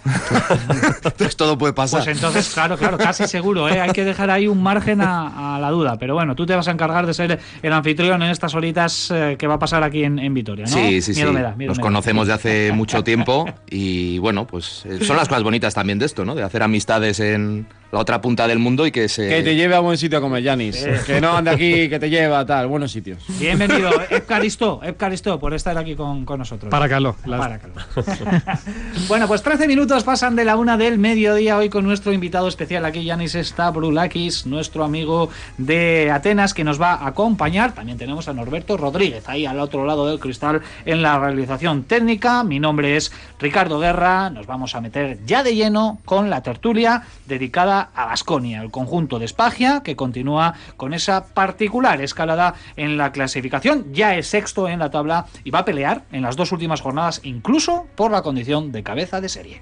Entonces 1.04 1.36
todo 1.36 1.58
puede 1.58 1.74
pasar. 1.74 2.04
Pues 2.04 2.16
entonces, 2.16 2.50
claro, 2.54 2.78
claro, 2.78 2.98
casi 2.98 3.26
seguro, 3.28 3.70
¿eh? 3.70 3.80
Hay 3.80 3.92
que 3.92 4.04
dejar 4.04 4.30
ahí 4.30 4.48
un 4.48 4.62
margen 4.62 5.02
a, 5.02 5.56
a 5.56 5.60
la 5.60 5.70
duda. 5.72 5.98
Pero 5.98 6.14
bueno, 6.16 6.36
tú 6.36 6.46
te 6.46 6.56
vas 6.56 6.68
a 6.68 6.72
encargar 6.72 7.06
de 7.06 7.14
ser 7.14 7.40
el 7.62 7.74
anfitrión 7.74 8.22
en 8.22 8.30
estas 8.32 8.54
horitas 8.56 9.12
eh, 9.12 9.36
que 9.40 9.48
va 9.48 9.56
a 9.56 9.60
pasar 9.60 9.84
aquí 9.84 10.04
en, 10.04 10.20
en 10.20 10.34
Vitoria, 10.34 10.66
¿no? 10.66 10.72
Sí, 10.72 11.02
sí, 11.02 11.14
sí. 11.14 11.24
Me 11.26 11.42
da, 11.42 11.56
miedo 11.56 11.70
Nos 11.70 11.78
me 11.78 11.82
da. 11.84 11.88
conocemos 11.88 12.28
de 12.28 12.34
hace 12.34 12.72
mucho 12.74 13.04
tiempo 13.04 13.46
y 13.70 14.18
bueno, 14.20 14.46
pues 14.46 14.84
eh, 14.86 15.04
son 15.04 15.16
las 15.18 15.28
cosas 15.28 15.44
bonitas 15.44 15.74
también 15.74 16.00
de 16.00 16.06
esto, 16.06 16.26
¿no? 16.26 16.36
De 16.36 16.44
hacer 16.44 16.59
amistades 16.62 17.20
en 17.20 17.68
la 17.92 18.00
otra 18.00 18.22
punta 18.22 18.48
del 18.48 18.60
mundo 18.60 18.86
y 18.86 18.92
que 18.92 19.10
se... 19.10 19.28
Que 19.28 19.42
te 19.42 19.56
lleve 19.56 19.76
a 19.76 19.80
buen 19.80 19.98
sitio 19.98 20.20
a 20.20 20.22
comer, 20.22 20.44
Yanis. 20.44 20.86
Que 21.06 21.20
no 21.20 21.36
ande 21.36 21.52
aquí, 21.52 21.90
que 21.90 22.00
te 22.00 22.10
lleva 22.10 22.40
a 22.40 22.46
tal, 22.46 22.68
buenos 22.68 22.92
sitios. 22.92 23.24
Bienvenido, 23.40 23.90
Epcaristo, 24.10 24.80
Epcaristo, 24.84 25.40
por 25.40 25.54
estar 25.54 25.78
aquí 25.78 25.96
con, 25.96 26.26
con 26.26 26.40
nosotros. 26.40 26.70
Para 26.70 26.88
Carlos. 26.88 27.16
Para, 27.26 27.60
Carlos. 27.60 27.84
bueno, 29.08 29.28
pues 29.28 29.42
13 29.42 29.68
minutos 29.68 30.04
pasan 30.04 30.36
de 30.36 30.46
la 30.46 30.56
una 30.56 30.78
del 30.78 31.00
mediodía 31.00 31.58
hoy 31.58 31.70
con 31.70 31.84
nuestro 31.84 32.14
invitado 32.14 32.48
especial 32.48 32.86
aquí, 32.86 33.04
Yanis 33.04 33.34
Stavrulakis, 33.34 34.46
nuestro 34.46 34.84
amigo 34.84 35.30
de 35.58 36.12
Atenas 36.12 36.54
que 36.54 36.64
nos 36.64 36.80
va 36.80 36.94
a 36.94 37.08
acompañar. 37.08 37.74
También 37.74 37.98
tenemos 37.98 38.28
a 38.28 38.34
Norberto 38.34 38.78
Rodríguez 38.78 39.28
ahí 39.28 39.46
al 39.46 39.60
otro 39.60 39.86
lado 39.86 40.08
del 40.08 40.20
cristal 40.20 40.62
en 40.86 41.02
la 41.02 41.18
realización 41.20 41.84
técnica. 41.84 42.44
Mi 42.44 42.60
nombre 42.60 42.98
es 42.98 43.12
Ricardo 43.40 43.80
Guerra. 43.80 44.30
Nos 44.30 44.46
vamos 44.46 44.76
a 44.76 44.82
meter 44.82 45.18
ya 45.26 45.44
de 45.44 45.56
lleno 45.56 46.00
con 46.06 46.30
la 46.30 46.44
tertulia 46.44 47.04
dedicada 47.26 47.79
a 47.82 48.06
Basconia, 48.06 48.62
el 48.62 48.72
conjunto 48.72 49.20
de 49.20 49.26
Espagia 49.26 49.82
que 49.84 49.96
continúa 49.96 50.56
con 50.78 50.94
esa 50.94 51.26
particular 51.34 52.02
escalada 52.02 52.56
en 52.76 52.98
la 52.98 53.12
clasificación. 53.12 53.94
Ya 53.94 54.16
es 54.16 54.28
sexto 54.28 54.68
en 54.68 54.80
la 54.80 54.90
tabla 54.90 55.28
y 55.44 55.52
va 55.52 55.60
a 55.60 55.66
pelear 55.66 56.04
en 56.12 56.24
las 56.24 56.36
dos 56.36 56.52
últimas 56.52 56.82
jornadas 56.82 57.22
incluso 57.24 57.88
por 57.96 58.12
la 58.12 58.22
condición 58.22 58.72
de 58.72 58.84
cabeza 58.84 59.22
de 59.22 59.30
serie. 59.30 59.62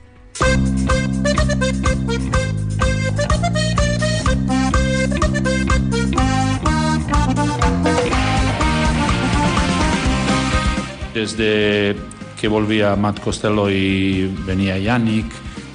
Desde 11.14 11.96
que 12.40 12.48
volvía 12.48 12.96
Matt 12.96 13.19
Costello 13.19 13.69
y 13.72 14.28
venía 14.46 14.78
Yannick, 14.78 15.25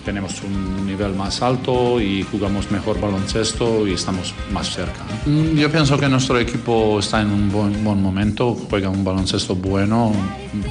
tenemos 0.04 0.42
un 0.42 0.86
nivel 0.86 1.14
más 1.14 1.42
alto 1.42 2.00
y 2.00 2.22
jugamos 2.22 2.70
mejor 2.70 3.00
baloncesto 3.00 3.86
y 3.86 3.94
estamos 3.94 4.34
más 4.52 4.70
cerca. 4.74 5.04
Mm, 5.26 5.56
Yo 5.56 5.70
pienso 5.70 5.98
que 5.98 6.08
nuestro 6.08 6.38
equipo 6.38 6.98
está 6.98 7.20
en 7.20 7.30
un 7.30 7.50
buen, 7.50 7.84
buen 7.84 8.02
momento, 8.02 8.56
juega 8.68 8.88
un 8.88 9.04
baloncesto 9.04 9.54
bueno, 9.54 10.12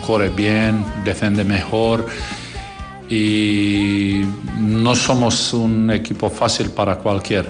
corre 0.05 0.29
bien, 0.29 0.83
defiende 1.05 1.43
mejor 1.43 2.05
y 3.09 4.21
no 4.57 4.95
somos 4.95 5.53
un 5.53 5.91
equipo 5.91 6.29
fácil 6.29 6.69
para 6.69 6.95
cualquier. 6.97 7.49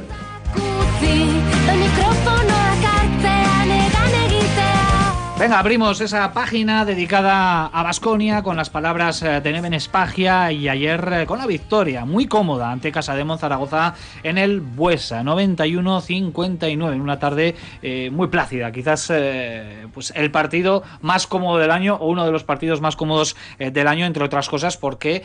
Venga, 5.42 5.58
abrimos 5.58 6.00
esa 6.02 6.34
página 6.34 6.86
dedicada 6.86 7.66
a 7.66 7.82
Basconia 7.82 8.44
con 8.44 8.58
las 8.58 8.70
palabras 8.70 9.24
eh, 9.24 9.42
de 9.42 9.52
Neven 9.52 9.74
Espagia 9.74 10.52
y 10.52 10.70
ayer 10.70 11.10
eh, 11.12 11.26
con 11.26 11.40
la 11.40 11.48
victoria 11.48 12.06
muy 12.06 12.28
cómoda 12.28 12.72
ante 12.72 12.92
Casa 12.92 13.16
de 13.16 13.26
Zaragoza 13.40 13.96
en 14.22 14.38
el 14.38 14.62
Buesa 14.62 15.24
91-59 15.24 16.94
en 16.94 17.02
una 17.02 17.18
tarde 17.18 17.56
eh, 17.82 18.12
muy 18.12 18.28
plácida, 18.28 18.72
quizás 18.72 19.12
pues 19.92 20.14
el 20.16 20.30
partido 20.30 20.84
más 21.02 21.26
cómodo 21.26 21.58
del 21.58 21.72
año 21.72 21.96
o 21.96 22.08
uno 22.08 22.24
de 22.24 22.32
los 22.32 22.44
partidos 22.44 22.80
más 22.80 22.96
cómodos 22.96 23.36
del 23.58 23.88
año 23.88 24.06
entre 24.06 24.24
otras 24.24 24.48
cosas 24.48 24.78
porque 24.78 25.24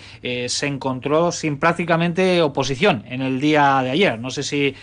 se 0.49 0.67
encontró 0.67 1.31
sin 1.31 1.59
prácticamente 1.59 2.41
oposición 2.41 3.05
en 3.09 3.21
el 3.21 3.41
día 3.41 3.83
de 3.83 3.91
ayer. 3.91 4.19
No 4.19 4.31
sé 4.31 4.43
si 4.43 4.75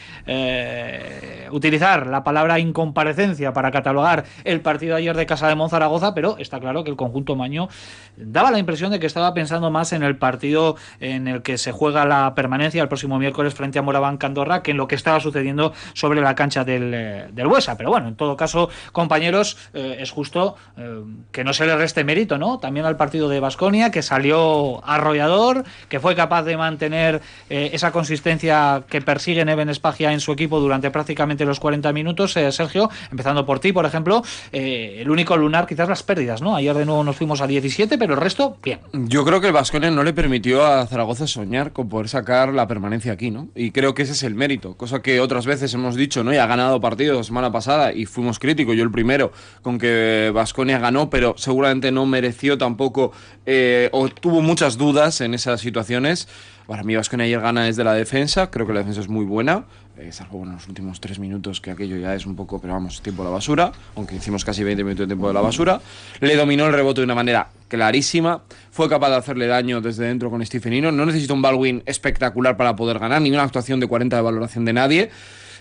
utilizar 1.51 2.07
la 2.07 2.23
palabra 2.23 2.59
incomparecencia 2.59 3.53
para 3.53 3.71
catalogar 3.71 4.25
el 4.43 4.61
partido 4.61 4.95
de 4.95 5.01
ayer 5.01 5.15
de 5.15 5.22
Casa 5.25 5.47
de 5.47 5.55
Monzaragoza, 5.55 6.13
pero 6.13 6.37
está 6.37 6.59
claro 6.59 6.83
que 6.83 6.89
el 6.89 6.95
conjunto 6.95 7.35
maño 7.35 7.69
daba 8.17 8.51
la 8.51 8.59
impresión 8.59 8.91
de 8.91 8.99
que 8.99 9.07
estaba 9.07 9.33
pensando 9.33 9.71
más 9.71 9.93
en 9.93 10.03
el 10.03 10.17
partido 10.17 10.75
en 10.99 11.27
el 11.27 11.41
que 11.41 11.57
se 11.57 11.71
juega 11.71 12.05
la 12.05 12.33
permanencia 12.35 12.81
el 12.81 12.87
próximo 12.87 13.19
miércoles 13.19 13.53
frente 13.53 13.79
a 13.79 13.81
Moraván 13.81 14.17
Candorra 14.17 14.63
que 14.63 14.71
en 14.71 14.77
lo 14.77 14.87
que 14.87 14.95
estaba 14.95 15.19
sucediendo 15.19 15.73
sobre 15.93 16.21
la 16.21 16.35
cancha 16.35 16.63
del, 16.63 16.93
eh, 16.93 17.27
del 17.31 17.47
Huesa. 17.47 17.77
Pero 17.77 17.89
bueno, 17.89 18.07
en 18.07 18.15
todo 18.15 18.35
caso, 18.37 18.69
compañeros, 18.91 19.57
eh, 19.73 19.97
es 19.99 20.11
justo 20.11 20.55
eh, 20.77 21.01
que 21.31 21.43
no 21.43 21.53
se 21.53 21.65
le 21.65 21.75
reste 21.75 22.03
mérito, 22.03 22.37
¿no? 22.37 22.59
También 22.59 22.85
al 22.85 22.97
partido 22.97 23.29
de 23.29 23.39
Basconia, 23.39 23.91
que 23.91 24.01
salió 24.01 24.83
arrollador, 24.85 25.63
que 25.89 25.99
fue 25.99 26.15
capaz 26.15 26.43
de 26.43 26.57
mantener 26.57 27.21
esa 27.49 27.91
consistencia 27.91 28.83
que 28.89 29.01
persigue 29.01 29.45
Neven 29.45 29.69
Espagia 29.69 30.11
en 30.11 30.19
su 30.19 30.31
equipo 30.31 30.59
durante 30.59 30.91
prácticamente 30.91 31.45
los 31.45 31.59
40 31.59 31.93
minutos. 31.93 32.33
Sergio, 32.33 32.89
empezando 33.11 33.45
por 33.45 33.59
ti, 33.59 33.71
por 33.71 33.85
ejemplo, 33.85 34.23
el 34.51 35.09
único 35.13 35.37
lunar, 35.37 35.65
quizás 35.67 35.87
las 35.87 36.03
pérdidas, 36.03 36.41
¿no? 36.41 36.55
Ayer 36.55 36.75
de 36.75 36.85
nuevo 36.85 37.03
nos 37.03 37.15
fuimos 37.15 37.41
a 37.41 37.47
17, 37.47 37.97
pero 37.97 38.13
el 38.13 38.19
resto, 38.19 38.57
bien. 38.61 38.79
Yo 38.93 39.23
creo 39.23 39.39
que 39.41 39.47
el 39.47 39.53
Vasconia 39.53 39.89
no 39.91 40.03
le 40.03 40.13
permitió 40.13 40.65
a 40.65 40.85
Zaragoza 40.85 41.27
soñar 41.27 41.71
con 41.71 41.89
poder 41.89 42.09
sacar 42.09 42.53
la 42.53 42.67
permanencia 42.67 43.13
aquí, 43.13 43.31
¿no? 43.31 43.47
Y 43.55 43.71
creo 43.71 43.93
que 43.93 44.03
ese 44.03 44.13
es 44.13 44.23
el 44.23 44.35
mérito, 44.35 44.75
cosa 44.75 45.01
que 45.01 45.19
otras 45.19 45.45
veces 45.45 45.73
hemos 45.73 45.95
dicho, 45.95 46.23
¿no? 46.23 46.33
Y 46.33 46.37
ha 46.37 46.47
ganado 46.47 46.81
partidos 46.81 47.27
semana 47.27 47.51
pasada 47.51 47.93
y 47.93 48.05
fuimos 48.05 48.39
críticos, 48.39 48.75
yo 48.75 48.83
el 48.83 48.91
primero, 48.91 49.31
con 49.61 49.77
que 49.77 50.31
Vasconia 50.33 50.79
ganó, 50.79 51.09
pero 51.09 51.35
seguramente 51.37 51.91
no 51.91 52.05
mereció 52.05 52.57
tampoco, 52.57 53.11
eh, 53.45 53.89
o 53.91 54.09
tuvo 54.09 54.41
muchas 54.41 54.77
dudas 54.77 55.21
en 55.21 55.33
esas 55.33 55.61
situaciones. 55.61 56.27
Para 56.67 56.83
mí 56.83 56.95
Vasconia 56.95 57.25
ayer 57.25 57.41
gana 57.41 57.65
desde 57.65 57.83
la 57.83 57.93
defensa, 57.93 58.49
creo 58.49 58.65
que 58.65 58.73
la 58.73 58.79
defensa 58.79 59.01
es 59.01 59.09
muy 59.09 59.25
buena. 59.25 59.65
Eh, 60.03 60.11
salvo 60.11 60.39
bueno, 60.39 60.53
los 60.53 60.67
últimos 60.67 60.99
tres 60.99 61.17
minutos, 61.17 61.61
que 61.61 61.71
aquello 61.71 61.95
ya 61.95 62.13
es 62.13 62.25
un 62.25 62.35
poco, 62.35 62.59
pero 62.59 62.73
vamos, 62.73 63.01
tiempo 63.01 63.23
de 63.23 63.29
la 63.29 63.35
basura, 63.35 63.71
aunque 63.95 64.15
hicimos 64.15 64.43
casi 64.43 64.61
20 64.61 64.83
minutos 64.83 65.07
de 65.07 65.07
tiempo 65.07 65.29
de 65.29 65.33
la 65.33 65.39
basura. 65.39 65.79
Le 66.19 66.35
dominó 66.35 66.65
el 66.65 66.73
rebote 66.73 66.99
de 66.99 67.05
una 67.05 67.15
manera 67.15 67.47
clarísima, 67.69 68.43
fue 68.69 68.89
capaz 68.89 69.11
de 69.11 69.15
hacerle 69.15 69.47
daño 69.47 69.79
desde 69.79 70.05
dentro 70.05 70.29
con 70.29 70.45
Stephenino. 70.45 70.91
No 70.91 71.05
necesita 71.05 71.33
un 71.33 71.41
Baldwin 71.41 71.83
espectacular 71.85 72.57
para 72.57 72.75
poder 72.75 72.99
ganar, 72.99 73.21
ni 73.21 73.29
una 73.29 73.43
actuación 73.43 73.79
de 73.79 73.87
40 73.87 74.17
de 74.17 74.21
valoración 74.21 74.65
de 74.65 74.73
nadie. 74.73 75.09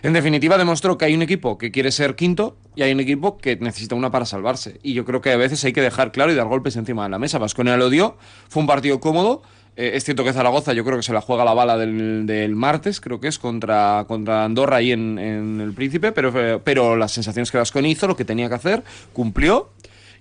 En 0.02 0.12
definitiva, 0.12 0.58
demostró 0.58 0.98
que 0.98 1.04
hay 1.04 1.14
un 1.14 1.22
equipo 1.22 1.56
que 1.56 1.70
quiere 1.70 1.92
ser 1.92 2.16
quinto 2.16 2.56
y 2.74 2.82
hay 2.82 2.90
un 2.90 2.98
equipo 2.98 3.38
que 3.38 3.54
necesita 3.54 3.94
una 3.94 4.10
para 4.10 4.26
salvarse. 4.26 4.80
Y 4.82 4.94
yo 4.94 5.04
creo 5.04 5.20
que 5.20 5.30
a 5.30 5.36
veces 5.36 5.64
hay 5.64 5.72
que 5.72 5.82
dejar 5.82 6.10
claro 6.10 6.32
y 6.32 6.34
dar 6.34 6.48
golpes 6.48 6.74
encima 6.74 7.04
de 7.04 7.10
la 7.10 7.20
mesa. 7.20 7.38
Vasconia 7.38 7.76
lo 7.76 7.90
dio, 7.90 8.16
fue 8.48 8.60
un 8.60 8.66
partido 8.66 8.98
cómodo. 8.98 9.42
Eh, 9.74 9.92
es 9.94 10.04
cierto 10.04 10.22
que 10.22 10.32
Zaragoza 10.32 10.74
yo 10.74 10.84
creo 10.84 10.98
que 10.98 11.02
se 11.02 11.12
la 11.12 11.20
juega 11.20 11.44
la 11.44 11.54
bala 11.54 11.78
del, 11.78 12.26
del 12.26 12.54
martes, 12.54 13.00
creo 13.00 13.20
que 13.20 13.28
es, 13.28 13.38
contra, 13.38 14.04
contra 14.06 14.44
Andorra 14.44 14.76
ahí 14.76 14.92
en, 14.92 15.18
el 15.18 15.72
Príncipe, 15.72 16.12
pero, 16.12 16.32
eh, 16.34 16.60
pero 16.62 16.96
las 16.96 17.12
sensaciones 17.12 17.50
que 17.50 17.58
Vasconia 17.58 17.90
hizo, 17.90 18.06
lo 18.06 18.16
que 18.16 18.24
tenía 18.24 18.48
que 18.48 18.54
hacer, 18.54 18.82
cumplió. 19.12 19.70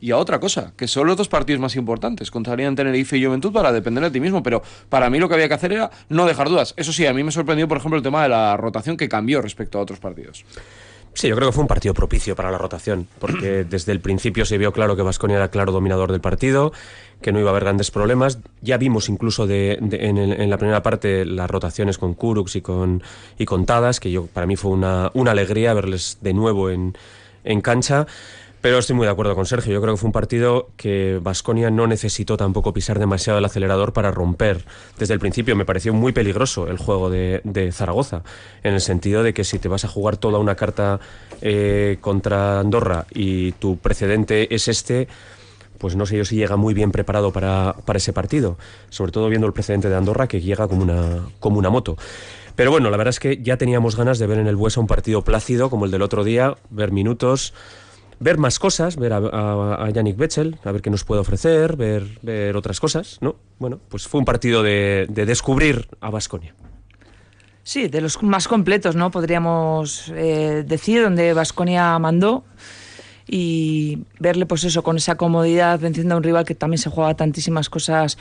Y 0.04 0.10
a 0.10 0.18
otra 0.18 0.40
cosa, 0.40 0.74
que 0.76 0.88
son 0.88 1.06
los 1.06 1.16
dos 1.16 1.28
partidos 1.28 1.62
más 1.62 1.76
importantes, 1.76 2.32
contra 2.32 2.54
Alianza 2.54 2.78
Tenerife 2.78 3.18
y 3.18 3.26
Juventud, 3.26 3.54
para 3.54 3.72
depender 3.72 4.04
de 4.04 4.10
ti 4.10 4.20
mismo. 4.20 4.42
Pero 4.42 4.64
para 4.90 5.12
mí 5.12 5.20
lo 5.20 5.30
que 5.30 5.36
había 5.36 5.48
que 5.48 5.54
hacer 5.54 5.74
era 5.74 5.92
no 6.10 6.26
dejar 6.26 6.50
dudas. 6.50 6.74
Eso 6.76 6.92
sí, 6.92 7.06
a 7.06 7.14
mí 7.14 7.24
me 7.24 7.32
sorprendió, 7.32 7.68
por 7.68 7.78
ejemplo, 7.78 7.98
el 7.98 8.04
tema 8.04 8.24
de 8.24 8.30
la 8.30 8.58
rotación 8.58 8.98
que 8.98 9.08
cambió 9.08 9.44
respecto 9.44 9.78
a 9.78 9.82
otros 9.82 10.00
partidos. 10.00 10.44
Sí, 11.14 11.28
yo 11.28 11.36
creo 11.36 11.50
que 11.50 11.54
fue 11.54 11.62
un 11.64 11.68
partido 11.68 11.94
propicio 11.94 12.36
para 12.36 12.52
la 12.52 12.58
rotación, 12.58 13.08
porque 13.20 13.64
desde 13.70 13.92
el 13.92 14.00
principio 14.00 14.46
se 14.46 14.58
vio 14.58 14.72
claro 14.72 14.96
que 14.96 15.02
Vasconia 15.02 15.36
era 15.38 15.50
claro 15.50 15.72
dominador 15.72 16.12
del 16.12 16.22
partido, 16.22 16.72
que 17.22 17.32
no 17.32 17.40
iba 17.40 17.50
a 17.50 17.52
haber 17.52 17.64
grandes 17.66 17.92
problemas. 17.92 18.40
Ya 18.62 18.78
vimos 18.78 19.10
incluso 19.10 19.46
de, 19.46 19.78
de- 19.82 20.08
en, 20.08 20.18
el- 20.18 20.40
en 20.40 20.50
la 20.50 20.58
primera 20.58 20.82
parte 20.84 21.26
las 21.26 21.50
rotaciones 21.50 21.98
con 21.98 22.14
Kurux 22.14 22.56
y 22.56 22.62
con, 22.62 23.04
y 23.38 23.46
con 23.46 23.66
Tadas, 23.66 24.00
que 24.00 24.10
yo, 24.12 24.28
para 24.28 24.48
mí 24.48 24.56
fue 24.56 24.72
una, 24.72 25.12
una 25.14 25.32
alegría 25.32 25.74
verles 25.74 26.18
de 26.22 26.34
nuevo 26.34 26.70
en, 26.70 26.96
en 27.44 27.62
cancha. 27.62 28.08
Pero 28.62 28.78
estoy 28.78 28.96
muy 28.96 29.08
de 29.08 29.12
acuerdo 29.12 29.34
con 29.34 29.48
Sergio. 29.48 29.74
Yo 29.74 29.82
creo 29.82 29.96
que 29.96 30.00
fue 30.00 30.08
un 30.08 30.14
partido 30.14 30.70
que 30.78 31.20
Vasconia 31.22 31.72
no 31.72 31.88
necesitó 31.88 32.38
tampoco 32.38 32.74
pisar 32.74 33.00
demasiado 33.00 33.40
el 33.40 33.46
acelerador 33.46 33.92
para 33.92 34.12
romper. 34.12 34.66
Desde 35.00 35.16
el 35.16 35.20
principio 35.20 35.56
me 35.56 35.66
pareció 35.66 35.94
muy 35.94 36.12
peligroso 36.12 36.68
el 36.68 36.78
juego 36.78 37.10
de, 37.10 37.72
Zaragoza, 37.74 38.22
en 38.62 38.76
el 38.76 38.82
sentido 38.82 39.24
de 39.24 39.34
que 39.34 39.44
si 39.44 39.58
te 39.58 39.68
vas 39.68 39.84
a 39.84 39.88
jugar 39.88 40.18
toda 40.18 40.38
una 40.38 40.54
carta 40.56 41.00
eh, 41.42 41.98
contra 42.02 42.60
Andorra 42.60 43.08
y 43.10 43.54
tu 43.54 43.78
precedente 43.78 44.54
es 44.54 44.68
este, 44.68 45.08
pues 45.80 45.96
no 45.96 46.06
sé 46.06 46.18
yo 46.18 46.26
si 46.26 46.36
llega 46.36 46.56
muy 46.56 46.76
bien 46.76 46.92
preparado 46.92 47.34
para, 47.34 47.76
para 47.86 47.98
ese 47.98 48.14
partido. 48.14 48.60
Sobre 48.92 49.12
todo 49.12 49.28
viendo 49.28 49.48
el 49.48 49.54
precedente 49.54 49.90
de 49.90 49.96
Andorra 49.96 50.28
que 50.28 50.40
llega 50.40 50.68
como 50.68 50.84
una, 50.84 51.26
como 51.40 51.58
una 51.58 51.72
moto. 51.72 51.98
Pero 52.56 52.70
bueno, 52.70 52.92
la 52.92 52.98
verdad 52.98 53.10
es 53.10 53.20
que 53.20 53.42
ya 53.42 53.58
teníamos 53.58 53.96
ganas 53.96 54.20
de 54.20 54.28
ver 54.28 54.38
en 54.38 54.46
el 54.46 54.56
Buesa 54.56 54.80
un 54.80 54.86
partido 54.86 55.24
plácido 55.24 55.72
como 55.72 55.86
el 55.86 55.92
del 55.92 56.04
otro 56.04 56.24
día, 56.24 56.58
ver 56.70 56.92
minutos, 56.92 57.56
ver 58.22 58.38
más 58.38 58.60
cosas, 58.60 58.96
ver 58.96 59.14
a, 59.14 59.18
a, 59.18 59.86
a 59.86 59.90
Yannick 59.90 60.16
Betzel, 60.16 60.58
a 60.64 60.72
ver 60.72 60.82
qué 60.82 60.90
nos 60.90 61.04
puede 61.04 61.22
ofrecer, 61.22 61.76
ver, 61.76 62.56
otras 62.56 62.80
cosas, 62.80 63.18
¿no? 63.20 63.36
Bueno, 63.60 63.80
pues 63.90 64.08
fue 64.08 64.20
un 64.20 64.26
partido 64.26 64.64
de, 64.64 65.08
de 65.10 65.26
descubrir 65.26 65.88
a 66.00 66.12
Vasconia. 66.12 66.56
Sí, 67.64 67.88
de 67.88 68.00
los 68.00 68.22
más 68.24 68.48
completos, 68.48 68.96
¿no? 68.96 69.12
Podríamos 69.12 70.12
eh, 70.16 70.64
decir, 70.66 71.02
donde 71.02 71.34
Vasconia 71.34 71.98
mandó 72.00 72.44
y 73.28 74.04
verle, 74.20 74.46
pues 74.46 74.64
eso, 74.64 74.84
con 74.84 74.98
esa 74.98 75.16
comodidad, 75.16 75.80
venciendo 75.80 76.14
a 76.14 76.18
un 76.18 76.24
rival 76.24 76.46
que 76.46 76.56
también 76.56 76.80
se 76.80 76.90
juega 76.90 77.16
tantísimas 77.16 77.70
cosas, 77.70 78.18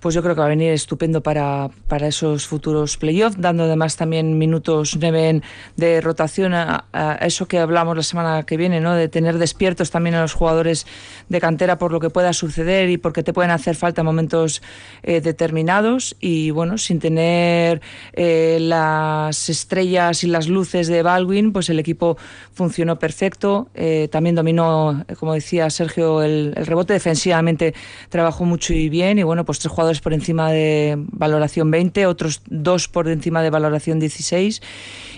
pues 0.00 0.14
yo 0.14 0.22
creo 0.22 0.34
que 0.34 0.40
va 0.40 0.46
a 0.46 0.50
venir 0.50 0.72
estupendo 0.72 1.22
para, 1.22 1.68
para 1.86 2.08
esos 2.08 2.46
futuros 2.46 2.96
playoffs, 2.96 3.36
dando 3.38 3.64
además 3.64 3.96
también 3.96 4.38
minutos 4.38 4.96
Neven 4.96 5.42
de 5.76 6.00
rotación 6.00 6.54
a, 6.54 6.84
eso 7.20 7.46
que 7.46 7.58
hablamos 7.58 7.96
la 7.96 8.02
semana 8.02 8.42
que 8.44 8.56
viene, 8.56 8.80
¿no? 8.80 8.94
De 8.94 9.08
tener 9.08 9.38
despiertos 9.38 9.90
también 9.90 10.14
a 10.16 10.22
los 10.22 10.32
jugadores 10.32 10.86
de 11.28 11.40
cantera 11.40 11.78
por 11.78 11.92
lo 11.92 12.00
que 12.00 12.10
pueda 12.10 12.32
suceder 12.32 12.88
y 12.88 12.96
porque 12.96 13.22
te 13.22 13.32
pueden 13.32 13.50
hacer 13.50 13.76
falta 13.76 14.00
en 14.00 14.06
momentos 14.06 14.62
eh, 15.02 15.20
determinados 15.20 16.16
y 16.18 16.50
bueno, 16.50 16.78
sin 16.78 16.98
tener 16.98 17.82
eh, 18.14 18.58
las 18.60 19.48
estrellas 19.48 20.24
y 20.24 20.28
las 20.28 20.48
luces 20.48 20.88
de 20.88 21.02
Baldwin, 21.02 21.52
pues 21.52 21.68
el 21.68 21.78
equipo 21.78 22.16
funcionó 22.54 22.98
perfecto. 22.98 23.68
Eh, 23.74 24.08
también 24.10 24.34
dominó, 24.34 25.04
como 25.18 25.34
decía 25.34 25.68
Sergio, 25.68 26.22
el, 26.22 26.54
el 26.56 26.66
rebote 26.66 26.94
defensivamente 26.94 27.74
trabajó 28.08 28.44
mucho 28.44 28.72
y 28.72 28.88
bien 28.88 29.18
y 29.18 29.22
bueno, 29.22 29.44
pues 29.44 29.58
tres 29.58 29.70
jugadores 29.70 29.89
por 29.98 30.14
encima 30.14 30.52
de 30.52 30.94
valoración 30.96 31.72
20, 31.72 32.06
otros 32.06 32.42
dos 32.46 32.86
por 32.86 33.08
encima 33.08 33.42
de 33.42 33.50
valoración 33.50 33.98
16 33.98 34.62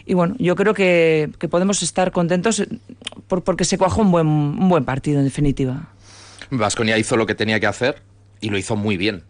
y 0.06 0.14
bueno, 0.14 0.34
yo 0.38 0.56
creo 0.56 0.72
que, 0.72 1.30
que 1.38 1.48
podemos 1.48 1.82
estar 1.82 2.12
contentos 2.12 2.60
eh, 2.60 2.68
por, 3.28 3.44
porque 3.44 3.64
se 3.64 3.76
cuajó 3.76 4.00
un 4.00 4.10
buen, 4.10 4.26
un 4.26 4.68
buen 4.68 4.84
partido 4.84 5.18
en 5.18 5.24
definitiva. 5.24 5.90
Vasconia 6.50 6.98
hizo 6.98 7.16
lo 7.16 7.26
que 7.26 7.34
tenía 7.34 7.60
que 7.60 7.66
hacer 7.66 8.02
y 8.40 8.50
lo 8.50 8.58
hizo 8.58 8.76
muy 8.76 8.96
bien. 8.96 9.24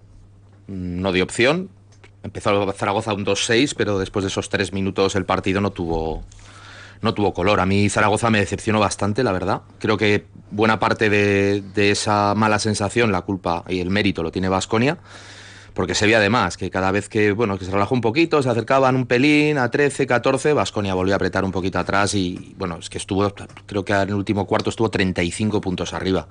No 0.67 1.13
dio 1.13 1.25
opción. 1.25 1.69
Empezó 2.23 2.73
Zaragoza 2.73 3.13
un 3.15 3.27
2-6, 3.27 3.75
pero 3.77 3.99
después 3.99 4.23
de 4.25 4.29
esos 4.29 4.49
tres 4.49 4.73
minutos 4.73 5.17
el 5.17 5.25
partido 5.25 5.61
no 5.61 5.71
tuvo, 5.71 6.25
no 7.03 7.15
tuvo 7.15 7.35
color. 7.35 7.61
A 7.61 7.67
mí 7.67 7.89
Zaragoza 7.91 8.31
me 8.31 8.39
decepcionó 8.39 8.81
bastante, 8.81 9.23
la 9.23 9.33
verdad. 9.33 9.63
Creo 9.79 9.99
que 9.99 10.25
buena 10.51 10.79
parte 10.79 11.11
de, 11.11 11.91
esa 11.91 12.35
mala 12.35 12.59
sensación, 12.59 13.13
la 13.13 13.23
culpa 13.23 13.65
y 13.69 13.81
el 13.81 13.91
mérito 13.91 14.23
lo 14.23 14.31
tiene 14.33 14.49
Vasconia. 14.49 14.99
Porque 15.75 15.95
se 15.95 16.05
veía 16.05 16.19
además 16.19 16.59
que 16.59 16.71
cada 16.71 16.91
vez 16.91 17.09
que, 17.09 17.33
bueno, 17.33 17.59
que 17.59 17.65
se 17.65 17.71
relajó 17.71 17.95
un 17.95 18.03
poquito, 18.03 18.43
se 18.43 18.49
acercaban 18.51 18.95
un 18.95 19.07
pelín 19.07 19.57
a 19.57 19.71
13, 19.71 20.07
14, 20.07 20.53
Vasconia 20.53 20.93
volvió 20.93 21.15
a 21.15 21.17
apretar 21.17 21.45
un 21.45 21.51
poquito 21.51 21.79
atrás 21.79 22.15
y, 22.15 22.55
bueno, 22.59 22.77
es 22.79 22.91
que 22.91 22.99
estuvo, 22.99 23.33
creo 23.65 23.83
que 23.83 23.95
en 23.95 24.11
el 24.11 24.15
último 24.15 24.47
cuarto 24.47 24.69
estuvo 24.69 24.91
35 24.91 25.63
puntos 25.63 25.95
arriba. 25.95 26.29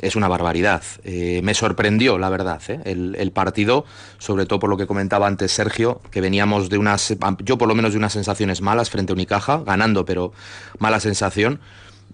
Es 0.00 0.16
una 0.16 0.28
barbaridad. 0.28 0.82
Eh, 1.04 1.40
me 1.42 1.54
sorprendió, 1.54 2.18
la 2.18 2.28
verdad, 2.28 2.62
¿eh? 2.68 2.80
el, 2.84 3.32
partido, 3.32 3.84
sobre 4.18 4.46
todo 4.46 4.60
por 4.60 4.70
lo 4.70 4.76
que 4.76 4.86
comentaba 4.86 5.26
antes 5.26 5.52
Sergio, 5.52 6.00
que 6.10 6.20
veníamos 6.20 6.70
de 6.70 6.78
unas, 6.78 7.16
yo 7.40 7.58
por 7.58 7.68
lo 7.68 7.74
menos 7.74 7.92
de 7.92 7.98
unas 7.98 8.12
sensaciones 8.12 8.60
malas 8.60 8.90
frente 8.90 9.12
a 9.12 9.14
Unicaja, 9.14 9.58
ganando, 9.64 10.04
pero 10.04 10.32
mala 10.78 11.00
sensación. 11.00 11.60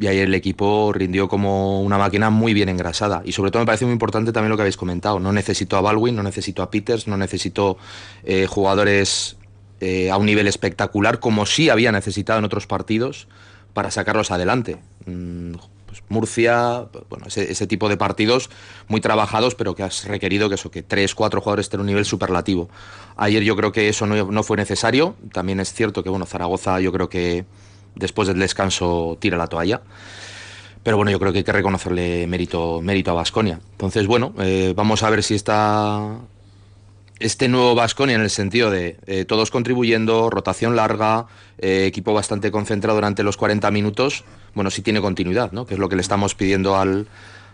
Y 0.00 0.08
ahí 0.08 0.18
el 0.18 0.34
equipo 0.34 0.92
rindió 0.92 1.28
como 1.28 1.82
una 1.82 1.98
máquina 1.98 2.28
muy 2.30 2.52
bien 2.52 2.68
engrasada. 2.68 3.22
Y 3.24 3.32
sobre 3.32 3.50
todo 3.50 3.60
me 3.62 3.66
parece 3.66 3.84
muy 3.84 3.92
importante 3.92 4.32
también 4.32 4.50
lo 4.50 4.56
que 4.56 4.62
habéis 4.62 4.76
comentado. 4.76 5.20
No 5.20 5.32
necesito 5.32 5.76
a 5.76 5.82
Baldwin, 5.82 6.16
no 6.16 6.22
necesito 6.24 6.62
a 6.62 6.70
Peters, 6.70 7.06
no 7.06 7.16
necesito 7.16 7.76
eh, 8.24 8.46
jugadores 8.46 9.36
a 10.10 10.16
un 10.16 10.24
nivel 10.24 10.48
espectacular, 10.48 11.18
como 11.20 11.44
sí 11.44 11.68
había 11.68 11.92
necesitado 11.92 12.38
en 12.38 12.46
otros 12.46 12.66
partidos, 12.66 13.28
para 13.74 13.90
sacarlos 13.90 14.30
adelante. 14.30 14.78
Mm, 15.04 15.56
pues 16.00 16.10
Murcia, 16.10 16.86
bueno, 17.08 17.26
ese, 17.26 17.66
tipo 17.66 17.88
de 17.88 17.96
partidos 17.96 18.50
muy 18.88 19.00
trabajados, 19.00 19.54
pero 19.54 19.74
que 19.74 19.82
has 19.82 20.04
requerido 20.06 20.48
que 20.48 20.56
eso, 20.56 20.70
que 20.70 20.82
tres, 20.82 21.14
cuatro 21.14 21.40
jugadores 21.40 21.66
estén 21.66 21.80
un 21.80 21.86
nivel 21.86 22.04
superlativo. 22.04 22.68
Ayer 23.16 23.42
yo 23.42 23.56
creo 23.56 23.72
que 23.72 23.88
eso 23.88 24.06
no, 24.06 24.30
no 24.30 24.42
fue 24.42 24.56
necesario. 24.56 25.16
También 25.32 25.60
es 25.60 25.72
cierto 25.72 26.02
que, 26.02 26.10
bueno, 26.10 26.26
Zaragoza 26.26 26.80
yo 26.80 26.92
creo 26.92 27.08
que 27.08 27.44
después 27.94 28.28
del 28.28 28.38
descanso 28.38 29.16
tira 29.20 29.36
la 29.36 29.46
toalla. 29.46 29.82
Pero 30.82 30.98
bueno, 30.98 31.10
yo 31.10 31.18
creo 31.18 31.32
que 31.32 31.38
hay 31.38 31.44
que 31.44 31.52
reconocerle 31.52 32.26
mérito, 32.26 32.82
mérito 32.82 33.10
a 33.10 33.14
Vasconia. 33.14 33.58
Entonces, 33.72 34.06
bueno, 34.06 34.34
eh, 34.38 34.74
vamos 34.76 35.02
a 35.02 35.08
ver 35.08 35.22
si 35.22 35.34
está 35.34 36.18
este 37.20 37.48
nuevo 37.48 37.74
Vasconia 37.74 38.16
en 38.16 38.22
el 38.22 38.28
sentido 38.28 38.70
de 38.70 38.98
eh, 39.06 39.24
todos 39.24 39.50
contribuyendo, 39.50 40.28
rotación 40.28 40.76
larga, 40.76 41.26
eh, 41.56 41.86
equipo 41.86 42.12
bastante 42.12 42.50
concentrado 42.50 42.96
durante 42.96 43.22
los 43.22 43.38
40 43.38 43.70
minutos, 43.70 44.24
bueno, 44.54 44.70
si 44.70 44.82
tiene 44.82 45.00
continuidad, 45.00 45.52
¿no? 45.52 45.66
que 45.66 45.75
es 45.75 45.80
lo 45.80 45.88
que 45.88 45.96
le 45.96 46.02
estamos 46.02 46.34
pidiendo 46.34 46.76
al, 46.76 47.06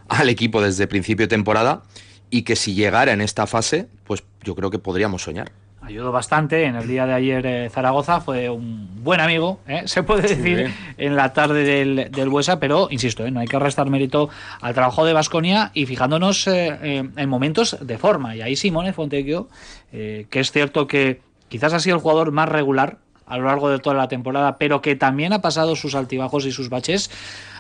al 0.09 0.29
equipo 0.29 0.61
desde 0.61 0.87
principio 0.87 1.25
de 1.25 1.29
temporada 1.29 1.83
y 2.31 2.43
que 2.43 2.57
si 2.57 2.75
llegara 2.75 3.13
en 3.13 3.21
esta 3.21 3.47
fase, 3.47 3.89
pues 4.05 4.23
yo 4.43 4.55
creo 4.55 4.71
que 4.71 4.79
podríamos 4.79 5.23
soñar 5.23 5.53
ayudó 5.91 6.13
bastante. 6.13 6.65
En 6.65 6.77
el 6.77 6.87
día 6.87 7.07
de 7.07 7.13
ayer 7.13 7.47
eh, 7.47 7.71
Zaragoza 7.71 8.21
fue 8.21 8.49
un 8.49 9.03
buen 9.03 9.21
amigo, 9.21 9.61
¿eh? 9.67 9.83
se 9.87 10.03
puede 10.03 10.23
decir, 10.23 10.69
sí, 10.69 10.75
en 10.99 11.17
la 11.17 11.33
tarde 11.33 11.65
del, 11.65 12.11
del 12.11 12.29
Buesa, 12.29 12.59
pero 12.59 12.89
insisto, 12.91 13.27
¿eh? 13.27 13.31
no 13.31 13.41
hay 13.41 13.47
que 13.47 13.59
restar 13.59 13.91
mérito 13.91 14.31
al 14.61 14.75
trabajo 14.75 15.05
de 15.05 15.13
Vasconia 15.13 15.71
y 15.75 15.87
fijándonos 15.87 16.47
eh, 16.47 17.09
en 17.15 17.29
momentos 17.29 17.77
de 17.81 17.99
forma. 17.99 18.37
Y 18.37 18.43
ahí 18.43 18.57
Simone 18.57 18.93
Fontecchio, 18.93 19.49
eh, 19.93 20.27
que 20.31 20.41
es 20.41 20.53
cierto 20.53 20.87
que 20.87 21.21
quizás 21.49 21.73
ha 21.73 21.81
sido 21.81 21.97
el 21.97 22.03
jugador 22.03 22.33
más 22.33 22.49
regular 22.49 22.99
a 23.31 23.39
lo 23.39 23.45
largo 23.45 23.71
de 23.71 23.79
toda 23.79 23.97
la 23.97 24.09
temporada, 24.09 24.59
pero 24.59 24.83
que 24.83 24.97
también 24.97 25.33
ha 25.33 25.41
pasado 25.41 25.77
sus 25.77 25.95
altibajos 25.95 26.45
y 26.45 26.53
sus 26.53 26.69
baches, 26.69 27.11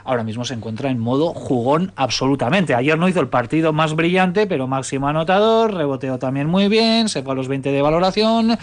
ahora 0.04 0.24
mismo 0.24 0.44
se 0.44 0.54
encuentra 0.54 0.90
en 0.90 0.98
modo 0.98 1.32
jugón 1.32 1.92
absolutamente. 1.96 2.74
Ayer 2.74 2.98
no 2.98 3.08
hizo 3.08 3.20
el 3.20 3.28
partido 3.28 3.72
más 3.72 3.94
brillante, 3.94 4.46
pero 4.46 4.66
máximo 4.66 5.08
anotador, 5.08 5.72
reboteó 5.72 6.18
también 6.18 6.48
muy 6.48 6.68
bien, 6.68 7.08
se 7.08 7.22
fue 7.22 7.32
a 7.32 7.36
los 7.36 7.48
20 7.48 7.70
de 7.70 7.82
valoración. 7.82 8.58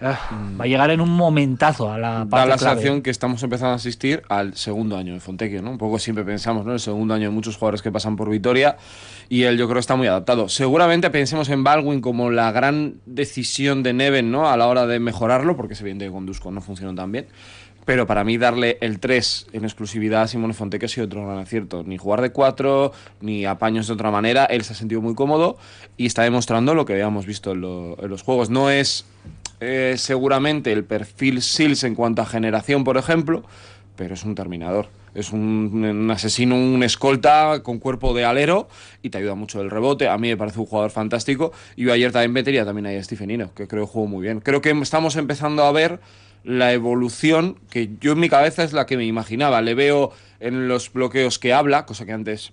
Uh, 0.00 0.58
va 0.60 0.64
a 0.64 0.66
llegar 0.66 0.90
en 0.90 1.00
un 1.00 1.08
momentazo 1.10 1.90
a 1.90 1.98
la 1.98 2.26
parte 2.28 2.36
Da 2.36 2.46
la 2.46 2.56
clave. 2.56 2.74
sensación 2.76 3.02
que 3.02 3.10
estamos 3.10 3.42
empezando 3.42 3.72
a 3.72 3.76
asistir 3.76 4.22
al 4.28 4.54
segundo 4.54 4.96
año 4.96 5.14
de 5.14 5.20
Fontecchio, 5.20 5.62
¿no? 5.62 5.70
Un 5.70 5.78
poco 5.78 5.98
siempre 5.98 6.22
pensamos, 6.24 6.66
¿no? 6.66 6.72
El 6.74 6.80
segundo 6.80 7.14
año 7.14 7.28
de 7.28 7.34
muchos 7.34 7.56
jugadores 7.56 7.80
que 7.80 7.90
pasan 7.90 8.16
por 8.16 8.28
Vitoria 8.28 8.76
y 9.28 9.44
él 9.44 9.56
yo 9.56 9.66
creo 9.66 9.76
que 9.76 9.80
está 9.80 9.96
muy 9.96 10.06
adaptado. 10.06 10.48
Seguramente 10.48 11.08
pensemos 11.10 11.48
en 11.48 11.64
Baldwin 11.64 12.00
como 12.00 12.30
la 12.30 12.52
gran 12.52 12.96
decisión 13.06 13.82
de 13.82 13.94
Neven, 13.94 14.30
¿no? 14.30 14.48
A 14.50 14.56
la 14.56 14.66
hora 14.66 14.86
de 14.86 14.98
mejorarlo, 15.00 15.56
porque 15.56 15.74
se 15.74 15.84
viene 15.84 16.04
que 16.04 16.10
con 16.10 16.26
Dusko 16.26 16.50
no 16.50 16.60
funcionó 16.60 16.94
tan 16.94 17.10
bien. 17.10 17.26
Pero 17.86 18.06
para 18.06 18.24
mí 18.24 18.36
darle 18.36 18.78
el 18.80 18.98
3 18.98 19.46
en 19.52 19.64
exclusividad 19.64 20.22
a 20.22 20.26
Simone 20.28 20.54
Fontecchio 20.54 20.86
ha 20.86 20.88
sido 20.88 21.06
otro 21.06 21.24
gran 21.24 21.38
acierto. 21.38 21.84
Ni 21.86 21.96
jugar 21.96 22.20
de 22.20 22.32
4, 22.32 22.92
ni 23.20 23.46
apaños 23.46 23.86
de 23.86 23.92
otra 23.92 24.10
manera. 24.10 24.44
Él 24.44 24.62
se 24.64 24.72
ha 24.72 24.76
sentido 24.76 25.00
muy 25.00 25.14
cómodo 25.14 25.56
y 25.96 26.06
está 26.06 26.22
demostrando 26.24 26.74
lo 26.74 26.84
que 26.84 26.94
habíamos 26.94 27.26
visto 27.26 27.52
en, 27.52 27.60
lo, 27.60 27.96
en 28.02 28.10
los 28.10 28.22
juegos. 28.22 28.50
No 28.50 28.70
es 28.70 29.06
eh, 29.60 29.94
seguramente 29.96 30.72
el 30.72 30.84
perfil 30.84 31.42
Sils 31.42 31.84
en 31.84 31.94
cuanto 31.94 32.22
a 32.22 32.26
generación, 32.26 32.84
por 32.84 32.96
ejemplo, 32.96 33.44
pero 33.96 34.14
es 34.14 34.24
un 34.24 34.34
terminador. 34.34 34.88
Es 35.14 35.32
un, 35.32 36.10
asesino, 36.10 36.56
un 36.56 36.82
escolta 36.82 37.62
con 37.62 37.78
cuerpo 37.78 38.12
de 38.12 38.26
alero 38.26 38.68
y 39.02 39.08
te 39.08 39.16
ayuda 39.16 39.34
mucho 39.34 39.62
el 39.62 39.70
rebote. 39.70 40.08
A 40.08 40.18
mí 40.18 40.28
me 40.28 40.36
parece 40.36 40.60
un 40.60 40.66
jugador 40.66 40.90
fantástico. 40.90 41.52
Y 41.74 41.84
yo 41.84 41.92
ayer 41.94 42.12
también 42.12 42.32
metería 42.32 42.66
también 42.66 42.84
ahí 42.84 42.96
a 42.96 43.02
Stephenino, 43.02 43.54
que 43.54 43.66
creo 43.66 43.86
que 43.86 43.92
jugó 43.92 44.06
muy 44.06 44.22
bien. 44.22 44.40
Creo 44.40 44.60
que 44.60 44.70
estamos 44.72 45.16
empezando 45.16 45.64
a 45.64 45.72
ver 45.72 46.00
la 46.44 46.74
evolución 46.74 47.58
que 47.70 47.90
yo 47.98 48.12
en 48.12 48.20
mi 48.20 48.28
cabeza 48.28 48.62
es 48.62 48.74
la 48.74 48.84
que 48.84 48.98
me 48.98 49.06
imaginaba. 49.06 49.62
Le 49.62 49.74
veo 49.74 50.12
en 50.38 50.68
los 50.68 50.92
bloqueos 50.92 51.38
que 51.38 51.54
habla, 51.54 51.86
cosa 51.86 52.04
que 52.04 52.12
antes 52.12 52.52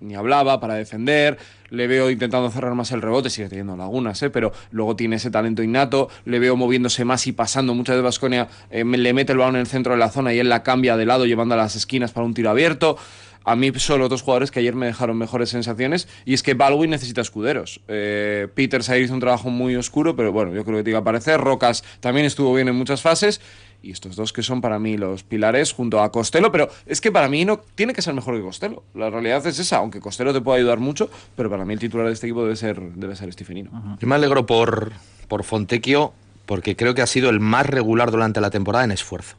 ni 0.00 0.14
hablaba 0.14 0.60
para 0.60 0.74
defender, 0.74 1.38
le 1.70 1.86
veo 1.86 2.10
intentando 2.10 2.50
cerrar 2.50 2.74
más 2.74 2.92
el 2.92 3.02
rebote, 3.02 3.30
sigue 3.30 3.48
teniendo 3.48 3.76
lagunas, 3.76 4.22
¿eh? 4.22 4.30
pero 4.30 4.52
luego 4.70 4.96
tiene 4.96 5.16
ese 5.16 5.30
talento 5.30 5.62
innato, 5.62 6.08
le 6.24 6.38
veo 6.38 6.56
moviéndose 6.56 7.04
más 7.04 7.26
y 7.26 7.32
pasando, 7.32 7.74
muchas 7.74 7.96
de 7.96 8.02
Vasconia 8.02 8.48
le 8.70 9.12
mete 9.12 9.32
el 9.32 9.38
balón 9.38 9.56
en 9.56 9.62
el 9.62 9.66
centro 9.66 9.92
de 9.92 9.98
la 9.98 10.10
zona 10.10 10.32
y 10.32 10.38
él 10.38 10.48
la 10.48 10.62
cambia 10.62 10.96
de 10.96 11.06
lado 11.06 11.26
llevando 11.26 11.54
a 11.54 11.58
las 11.58 11.76
esquinas 11.76 12.12
para 12.12 12.26
un 12.26 12.34
tiro 12.34 12.50
abierto. 12.50 12.96
A 13.44 13.56
mí 13.56 13.72
son 13.76 14.00
los 14.00 14.10
dos 14.10 14.20
jugadores 14.20 14.50
que 14.50 14.60
ayer 14.60 14.74
me 14.74 14.84
dejaron 14.84 15.16
mejores 15.16 15.48
sensaciones 15.48 16.06
y 16.26 16.34
es 16.34 16.42
que 16.42 16.52
Baldwin 16.52 16.90
necesita 16.90 17.22
escuderos. 17.22 17.80
Eh, 17.88 18.46
Peters 18.54 18.90
ahí 18.90 19.04
hizo 19.04 19.14
un 19.14 19.20
trabajo 19.20 19.48
muy 19.48 19.74
oscuro, 19.74 20.14
pero 20.14 20.32
bueno, 20.32 20.52
yo 20.52 20.64
creo 20.64 20.76
que 20.76 20.84
tiene 20.84 20.98
que 20.98 21.00
aparecer. 21.00 21.40
Rocas 21.40 21.82
también 22.00 22.26
estuvo 22.26 22.52
bien 22.54 22.68
en 22.68 22.74
muchas 22.74 23.00
fases 23.00 23.40
y 23.82 23.92
estos 23.92 24.16
dos 24.16 24.32
que 24.32 24.42
son 24.42 24.60
para 24.60 24.78
mí 24.78 24.96
los 24.96 25.22
pilares 25.22 25.72
junto 25.72 26.00
a 26.00 26.10
Costello, 26.10 26.50
pero 26.50 26.68
es 26.86 27.00
que 27.00 27.12
para 27.12 27.28
mí 27.28 27.44
no 27.44 27.58
tiene 27.74 27.92
que 27.92 28.02
ser 28.02 28.14
mejor 28.14 28.36
que 28.36 28.42
Costello. 28.42 28.82
La 28.94 29.10
realidad 29.10 29.46
es 29.46 29.58
esa, 29.58 29.76
aunque 29.78 30.00
Costello 30.00 30.32
te 30.32 30.40
puede 30.40 30.58
ayudar 30.58 30.78
mucho, 30.78 31.10
pero 31.36 31.48
para 31.48 31.64
mí 31.64 31.74
el 31.74 31.78
titular 31.78 32.06
de 32.06 32.12
este 32.12 32.26
equipo 32.26 32.42
debe 32.42 32.56
ser, 32.56 32.80
debe 32.80 33.14
ser 33.14 33.32
Stephenino. 33.32 33.96
Yo 34.00 34.08
me 34.08 34.14
alegro 34.14 34.46
por, 34.46 34.92
por 35.28 35.44
Fontecchio 35.44 36.12
porque 36.46 36.76
creo 36.76 36.94
que 36.94 37.02
ha 37.02 37.06
sido 37.06 37.30
el 37.30 37.40
más 37.40 37.66
regular 37.66 38.10
durante 38.10 38.40
la 38.40 38.50
temporada 38.50 38.84
en 38.84 38.90
esfuerzo. 38.90 39.36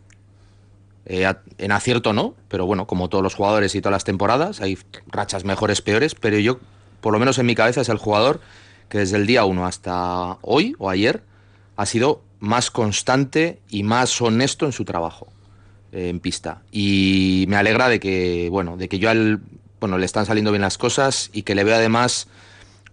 Eh, 1.06 1.32
en 1.58 1.72
acierto 1.72 2.14
no, 2.14 2.36
pero 2.50 2.68
bueno, 2.68 2.86
como 2.86 3.10
todos 3.10 3.24
los 3.24 3.34
jugadores 3.34 3.74
y 3.74 3.82
todas 3.82 3.94
las 3.94 4.04
temporadas, 4.04 4.62
hay 4.62 4.78
rachas 5.08 5.44
mejores, 5.44 5.82
peores, 5.82 6.14
pero 6.14 6.38
yo, 6.38 6.60
por 7.02 7.12
lo 7.14 7.20
menos 7.20 7.40
en 7.40 7.48
mi 7.48 7.56
cabeza, 7.56 7.82
es 7.82 7.90
el 7.90 7.98
jugador 7.98 8.42
que 8.90 9.00
desde 9.00 9.18
el 9.18 9.26
día 9.26 9.44
1 9.44 9.66
hasta 9.66 10.38
hoy 10.42 10.76
o 10.78 10.90
ayer 10.90 11.24
ha 11.78 11.86
sido 11.88 12.22
más 12.40 12.72
constante 12.72 13.60
y 13.70 13.84
más 13.84 14.22
honesto 14.22 14.66
en 14.66 14.72
su 14.72 14.86
trabajo 14.86 15.28
eh, 15.92 16.10
en 16.10 16.20
pista. 16.20 16.62
Y 16.72 17.46
me 17.48 17.58
alegra 17.58 17.90
de 17.90 18.00
que, 18.00 18.50
bueno, 18.50 18.78
de 18.78 18.88
que 18.88 19.00
yo 19.00 19.10
al, 19.10 19.42
bueno, 19.80 19.98
le 19.98 20.06
están 20.06 20.26
saliendo 20.26 20.52
bien 20.52 20.62
las 20.62 20.78
cosas 20.78 21.30
y 21.34 21.44
que 21.44 21.56
le 21.56 21.64
veo 21.64 21.76
además 21.76 22.28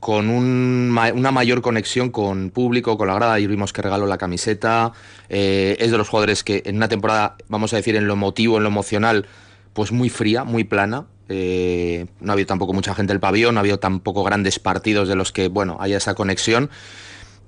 con 0.00 0.28
un 0.28 0.96
una 1.14 1.30
mayor 1.30 1.62
conexión 1.62 2.10
con 2.10 2.50
público, 2.50 2.98
con 2.98 3.08
la 3.08 3.14
grada. 3.14 3.34
Ayer 3.34 3.48
vimos 3.48 3.72
que 3.72 3.82
regaló 3.82 4.06
la 4.06 4.18
camiseta. 4.18 4.92
eh, 5.28 5.76
es 5.80 5.90
de 5.90 5.98
los 5.98 6.08
jugadores 6.08 6.44
que 6.44 6.62
en 6.66 6.76
una 6.76 6.88
temporada, 6.88 7.36
vamos 7.48 7.72
a 7.72 7.76
decir, 7.76 7.96
en 7.96 8.06
lo 8.06 8.12
emotivo, 8.14 8.56
en 8.58 8.64
lo 8.64 8.68
emocional, 8.68 9.26
pues 9.72 9.92
muy 9.92 10.08
fría, 10.10 10.44
muy 10.44 10.64
plana. 10.64 11.06
Eh, 11.28 12.06
no 12.20 12.30
ha 12.30 12.34
habido 12.34 12.46
tampoco 12.46 12.72
mucha 12.72 12.94
gente 12.94 13.12
del 13.12 13.20
pabellón, 13.20 13.54
no 13.54 13.60
ha 13.60 13.62
habido 13.62 13.78
tampoco 13.78 14.22
grandes 14.22 14.58
partidos 14.58 15.08
de 15.08 15.16
los 15.16 15.32
que, 15.32 15.48
bueno, 15.48 15.76
haya 15.80 15.96
esa 15.96 16.14
conexión. 16.14 16.70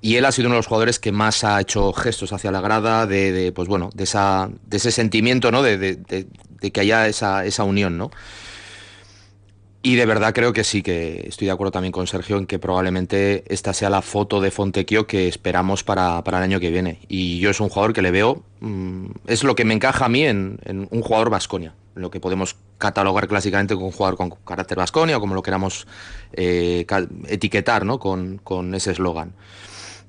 Y 0.01 0.15
él 0.15 0.25
ha 0.25 0.31
sido 0.31 0.47
uno 0.47 0.55
de 0.55 0.59
los 0.59 0.67
jugadores 0.67 0.99
que 0.99 1.11
más 1.11 1.43
ha 1.43 1.59
hecho 1.59 1.91
gestos 1.93 2.31
hacia 2.31 2.51
la 2.51 2.61
grada, 2.61 3.05
de, 3.05 3.51
pues 3.53 3.67
bueno, 3.67 3.89
de, 3.93 4.05
esa, 4.05 4.49
de 4.65 4.77
ese 4.77 4.91
sentimiento, 4.91 5.51
¿no? 5.51 5.61
De, 5.61 5.99
que 6.73 6.79
haya 6.81 7.07
esa, 7.07 7.45
esa 7.45 7.63
unión, 7.63 7.97
¿no? 7.97 8.11
Y 9.81 9.95
de 9.95 10.05
verdad 10.05 10.33
creo 10.33 10.51
que 10.51 10.65
sí, 10.65 10.81
que 10.81 11.25
estoy 11.27 11.45
de 11.45 11.51
acuerdo 11.51 11.71
también 11.71 11.93
con 11.93 12.05
Sergio 12.05 12.37
en 12.37 12.47
que 12.47 12.59
probablemente 12.59 13.45
esta 13.47 13.73
sea 13.73 13.89
la 13.89 14.01
foto 14.01 14.41
de 14.41 14.51
Fontecchio 14.51 15.07
que 15.07 15.29
esperamos 15.29 15.85
para, 15.85 16.21
para 16.25 16.39
el 16.39 16.43
año 16.43 16.59
que 16.59 16.69
viene. 16.69 16.99
Y 17.07 17.39
yo 17.39 17.49
es 17.49 17.61
un 17.61 17.69
jugador 17.69 17.93
que 17.93 18.01
le 18.01 18.11
veo, 18.11 18.43
mm, 18.59 19.05
es 19.27 19.43
lo 19.45 19.55
que 19.55 19.63
me 19.63 19.73
encaja 19.73 20.05
a 20.05 20.09
mí 20.09 20.25
en, 20.25 20.59
un 20.91 21.01
jugador 21.01 21.29
Vasconia, 21.29 21.75
lo 21.95 22.11
que 22.11 22.19
podemos 22.19 22.57
catalogar 22.77 23.29
clásicamente 23.29 23.73
con 23.73 23.85
un 23.85 23.91
jugador 23.91 24.17
con 24.17 24.31
carácter 24.45 24.77
Vasconia 24.77 25.15
o 25.15 25.21
como 25.21 25.33
lo 25.33 25.43
queramos 25.43 25.87
eh, 26.33 26.85
etiquetar 27.27 27.85
¿no? 27.85 27.99
con 27.99 28.75
ese 28.75 28.91
eslogan. 28.91 29.33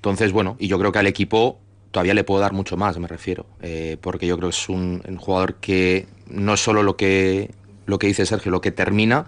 Entonces, 0.01 0.33
bueno, 0.33 0.57
y 0.59 0.67
yo 0.67 0.79
creo 0.79 0.93
que 0.93 0.99
al 0.99 1.07
equipo 1.07 1.59
todavía 1.91 2.15
le 2.15 2.25
puedo 2.25 2.41
dar 2.41 2.55
mucho 2.55 2.79
más, 2.79 2.99
me 2.99 3.07
refiero, 3.07 3.45
eh, 3.61 3.99
porque 4.01 4.27
yo 4.27 4.39
creo 4.39 4.49
que 4.49 4.57
es 4.57 4.69
un, 4.71 5.03
jugador 5.19 5.57
que 5.57 6.07
no 6.27 6.55
es 6.55 6.61
solo 6.61 6.83
lo 6.83 6.97
que, 6.97 7.51
lo 7.85 7.99
que 7.99 8.07
dice 8.07 8.25
Sergio, 8.25 8.51
lo 8.51 8.63
que 8.63 8.71
termina, 8.71 9.27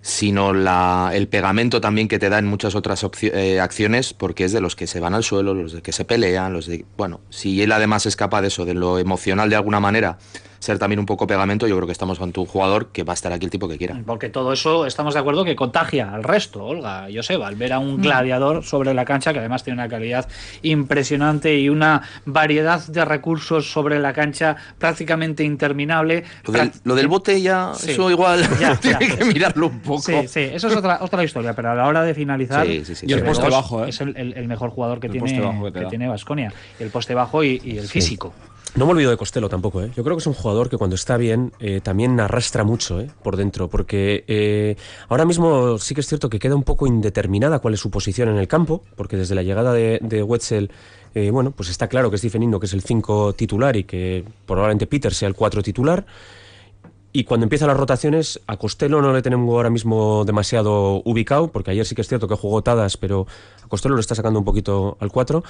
sino 0.00 0.52
la, 0.52 1.10
el 1.12 1.26
pegamento 1.26 1.80
también 1.80 2.06
que 2.06 2.20
te 2.20 2.28
da 2.28 2.38
en 2.38 2.46
muchas 2.46 2.76
otras 2.76 3.04
eh, 3.22 3.58
acciones, 3.58 4.14
porque 4.14 4.44
es 4.44 4.52
de 4.52 4.60
los 4.60 4.76
que 4.76 4.86
se 4.86 5.00
van 5.00 5.12
al 5.12 5.24
suelo, 5.24 5.54
los 5.54 5.72
de 5.72 5.82
que 5.82 5.90
se 5.90 6.04
pelean, 6.04 6.52
los 6.52 6.66
de... 6.66 6.84
Bueno, 6.96 7.20
si 7.28 7.60
él 7.60 7.72
además 7.72 8.06
es 8.06 8.14
capaz 8.14 8.42
de 8.42 8.48
eso, 8.48 8.64
de 8.64 8.74
lo 8.74 9.00
emocional 9.00 9.50
de 9.50 9.56
alguna 9.56 9.80
manera, 9.80 10.18
ser 10.60 10.78
también 10.78 11.00
un 11.00 11.06
poco 11.06 11.26
pegamento, 11.26 11.66
yo 11.66 11.74
creo 11.76 11.86
que 11.86 11.92
estamos 11.92 12.20
ante 12.20 12.38
un 12.38 12.46
jugador 12.46 12.88
que 12.92 13.02
va 13.02 13.12
a 13.12 13.14
estar 13.14 13.32
aquí 13.32 13.46
el 13.46 13.50
tipo 13.50 13.66
que 13.68 13.76
quiera. 13.78 14.00
Porque 14.06 14.28
todo 14.28 14.52
eso 14.52 14.86
estamos 14.86 15.14
de 15.14 15.20
acuerdo 15.20 15.44
que 15.44 15.56
contagia 15.56 16.12
al 16.14 16.22
resto, 16.22 16.64
Olga, 16.64 17.06
Joseba, 17.12 17.48
al 17.48 17.56
ver 17.56 17.72
a 17.72 17.78
un 17.78 18.00
gladiador 18.00 18.62
sobre 18.62 18.94
la 18.94 19.04
cancha 19.04 19.32
que 19.32 19.38
además 19.40 19.64
tiene 19.64 19.80
una 19.80 19.88
calidad 19.88 20.28
impresionante 20.62 21.58
y 21.58 21.68
una 21.68 22.02
variedad 22.26 22.80
de 22.86 23.04
recursos 23.04 23.70
sobre 23.72 23.98
la 23.98 24.12
cancha 24.12 24.56
prácticamente 24.78 25.44
interminable. 25.44 26.24
Lo 26.44 26.52
del, 26.52 26.72
lo 26.84 26.94
del 26.94 27.08
bote 27.08 27.40
ya, 27.40 27.72
Sí. 27.74 27.92
eso 27.92 28.10
igual 28.10 28.40
Ya, 28.60 28.76
tiene 28.76 29.08
ya. 29.08 29.16
que 29.16 29.24
mirarlo 29.24 29.66
un 29.68 29.80
poco. 29.80 30.02
Sí, 30.02 30.14
sí, 30.28 30.40
eso 30.40 30.68
es 30.68 30.76
otra, 30.76 30.98
otra 31.00 31.24
historia, 31.24 31.54
pero 31.54 31.70
a 31.70 31.74
la 31.74 31.86
hora 31.86 32.02
de 32.02 32.14
finalizar, 32.14 32.66
Sí, 32.66 32.84
sí, 32.84 32.94
sí, 32.94 33.06
Y 33.08 33.12
el 33.14 33.22
poste 33.22 33.48
bajo, 33.48 33.84
¿eh? 33.84 33.88
es 33.90 34.00
el, 34.00 34.16
el- 34.16 34.34
el 34.34 34.46
mejor 34.48 34.70
jugador 34.70 35.00
que 35.00 35.06
El 35.06 35.12
tiene, 35.12 35.26
poste 35.26 35.40
bajo 35.40 35.72
que 35.72 35.86
tiene. 35.86 36.50
El 36.78 36.90
poste 36.90 37.14
bajo 37.14 37.42
y, 37.44 37.60
y 37.64 37.78
el 37.78 37.88
físico. 37.88 38.32
No 38.76 38.86
me 38.86 38.92
olvido 38.92 39.10
de 39.10 39.16
Costello 39.16 39.48
tampoco, 39.48 39.82
¿eh? 39.82 39.90
Yo 39.96 40.04
creo 40.04 40.16
que 40.16 40.20
es 40.20 40.26
un 40.28 40.34
jugador 40.34 40.68
que 40.68 40.76
cuando 40.76 40.94
está 40.94 41.16
bien 41.16 41.52
eh, 41.58 41.80
también 41.82 42.20
arrastra 42.20 42.62
mucho 42.62 43.00
¿eh? 43.00 43.10
por 43.22 43.36
dentro, 43.36 43.68
porque 43.68 44.24
eh, 44.28 44.76
ahora 45.08 45.24
mismo 45.24 45.76
sí 45.78 45.94
que 45.94 46.02
es 46.02 46.06
cierto 46.06 46.30
que 46.30 46.38
queda 46.38 46.54
un 46.54 46.62
poco 46.62 46.86
indeterminada 46.86 47.58
cuál 47.58 47.74
es 47.74 47.80
su 47.80 47.90
posición 47.90 48.28
en 48.28 48.36
el 48.36 48.46
campo, 48.46 48.84
porque 48.94 49.16
desde 49.16 49.34
la 49.34 49.42
llegada 49.42 49.72
de, 49.72 50.22
Wetzel, 50.22 50.70
eh, 51.16 51.30
bueno, 51.30 51.50
pues 51.50 51.68
está 51.68 51.88
claro 51.88 52.10
que 52.10 52.16
es 52.16 52.34
Indo 52.34 52.60
que 52.60 52.66
es 52.66 52.72
el 52.72 52.82
5 52.82 53.32
titular 53.32 53.76
y 53.76 53.84
que 53.84 54.24
probablemente 54.46 54.86
Peter 54.86 55.12
sea 55.12 55.26
el 55.26 55.34
4 55.34 55.62
titular. 55.62 56.06
Y 57.12 57.24
cuando 57.24 57.44
empiezan 57.44 57.66
las 57.66 57.76
rotaciones, 57.76 58.40
a 58.46 58.56
Costello 58.56 59.02
no 59.02 59.12
le 59.12 59.20
tenemos 59.20 59.52
ahora 59.52 59.68
mismo 59.68 60.24
demasiado 60.24 61.02
ubicado, 61.04 61.48
porque 61.48 61.72
ayer 61.72 61.84
sí 61.84 61.96
que 61.96 62.02
es 62.02 62.08
cierto 62.08 62.28
que 62.28 62.36
jugó 62.36 62.62
Tadas, 62.62 62.96
pero 62.96 63.26
a 63.64 63.66
Costello 63.66 63.96
lo 63.96 64.00
está 64.00 64.14
sacando 64.14 64.38
un 64.38 64.44
poquito 64.44 64.96
al 65.00 65.10
4. 65.10 65.42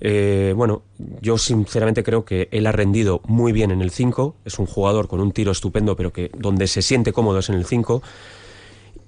Eh, 0.00 0.52
bueno, 0.56 0.82
yo 1.20 1.38
sinceramente 1.38 2.02
creo 2.02 2.24
que 2.24 2.48
él 2.50 2.66
ha 2.66 2.72
rendido 2.72 3.20
muy 3.26 3.52
bien 3.52 3.70
en 3.70 3.80
el 3.80 3.90
5. 3.90 4.36
Es 4.44 4.58
un 4.58 4.66
jugador 4.66 5.08
con 5.08 5.20
un 5.20 5.32
tiro 5.32 5.52
estupendo, 5.52 5.96
pero 5.96 6.12
que 6.12 6.30
donde 6.36 6.66
se 6.66 6.82
siente 6.82 7.12
cómodo 7.12 7.38
es 7.38 7.48
en 7.48 7.54
el 7.56 7.64
5. 7.64 8.02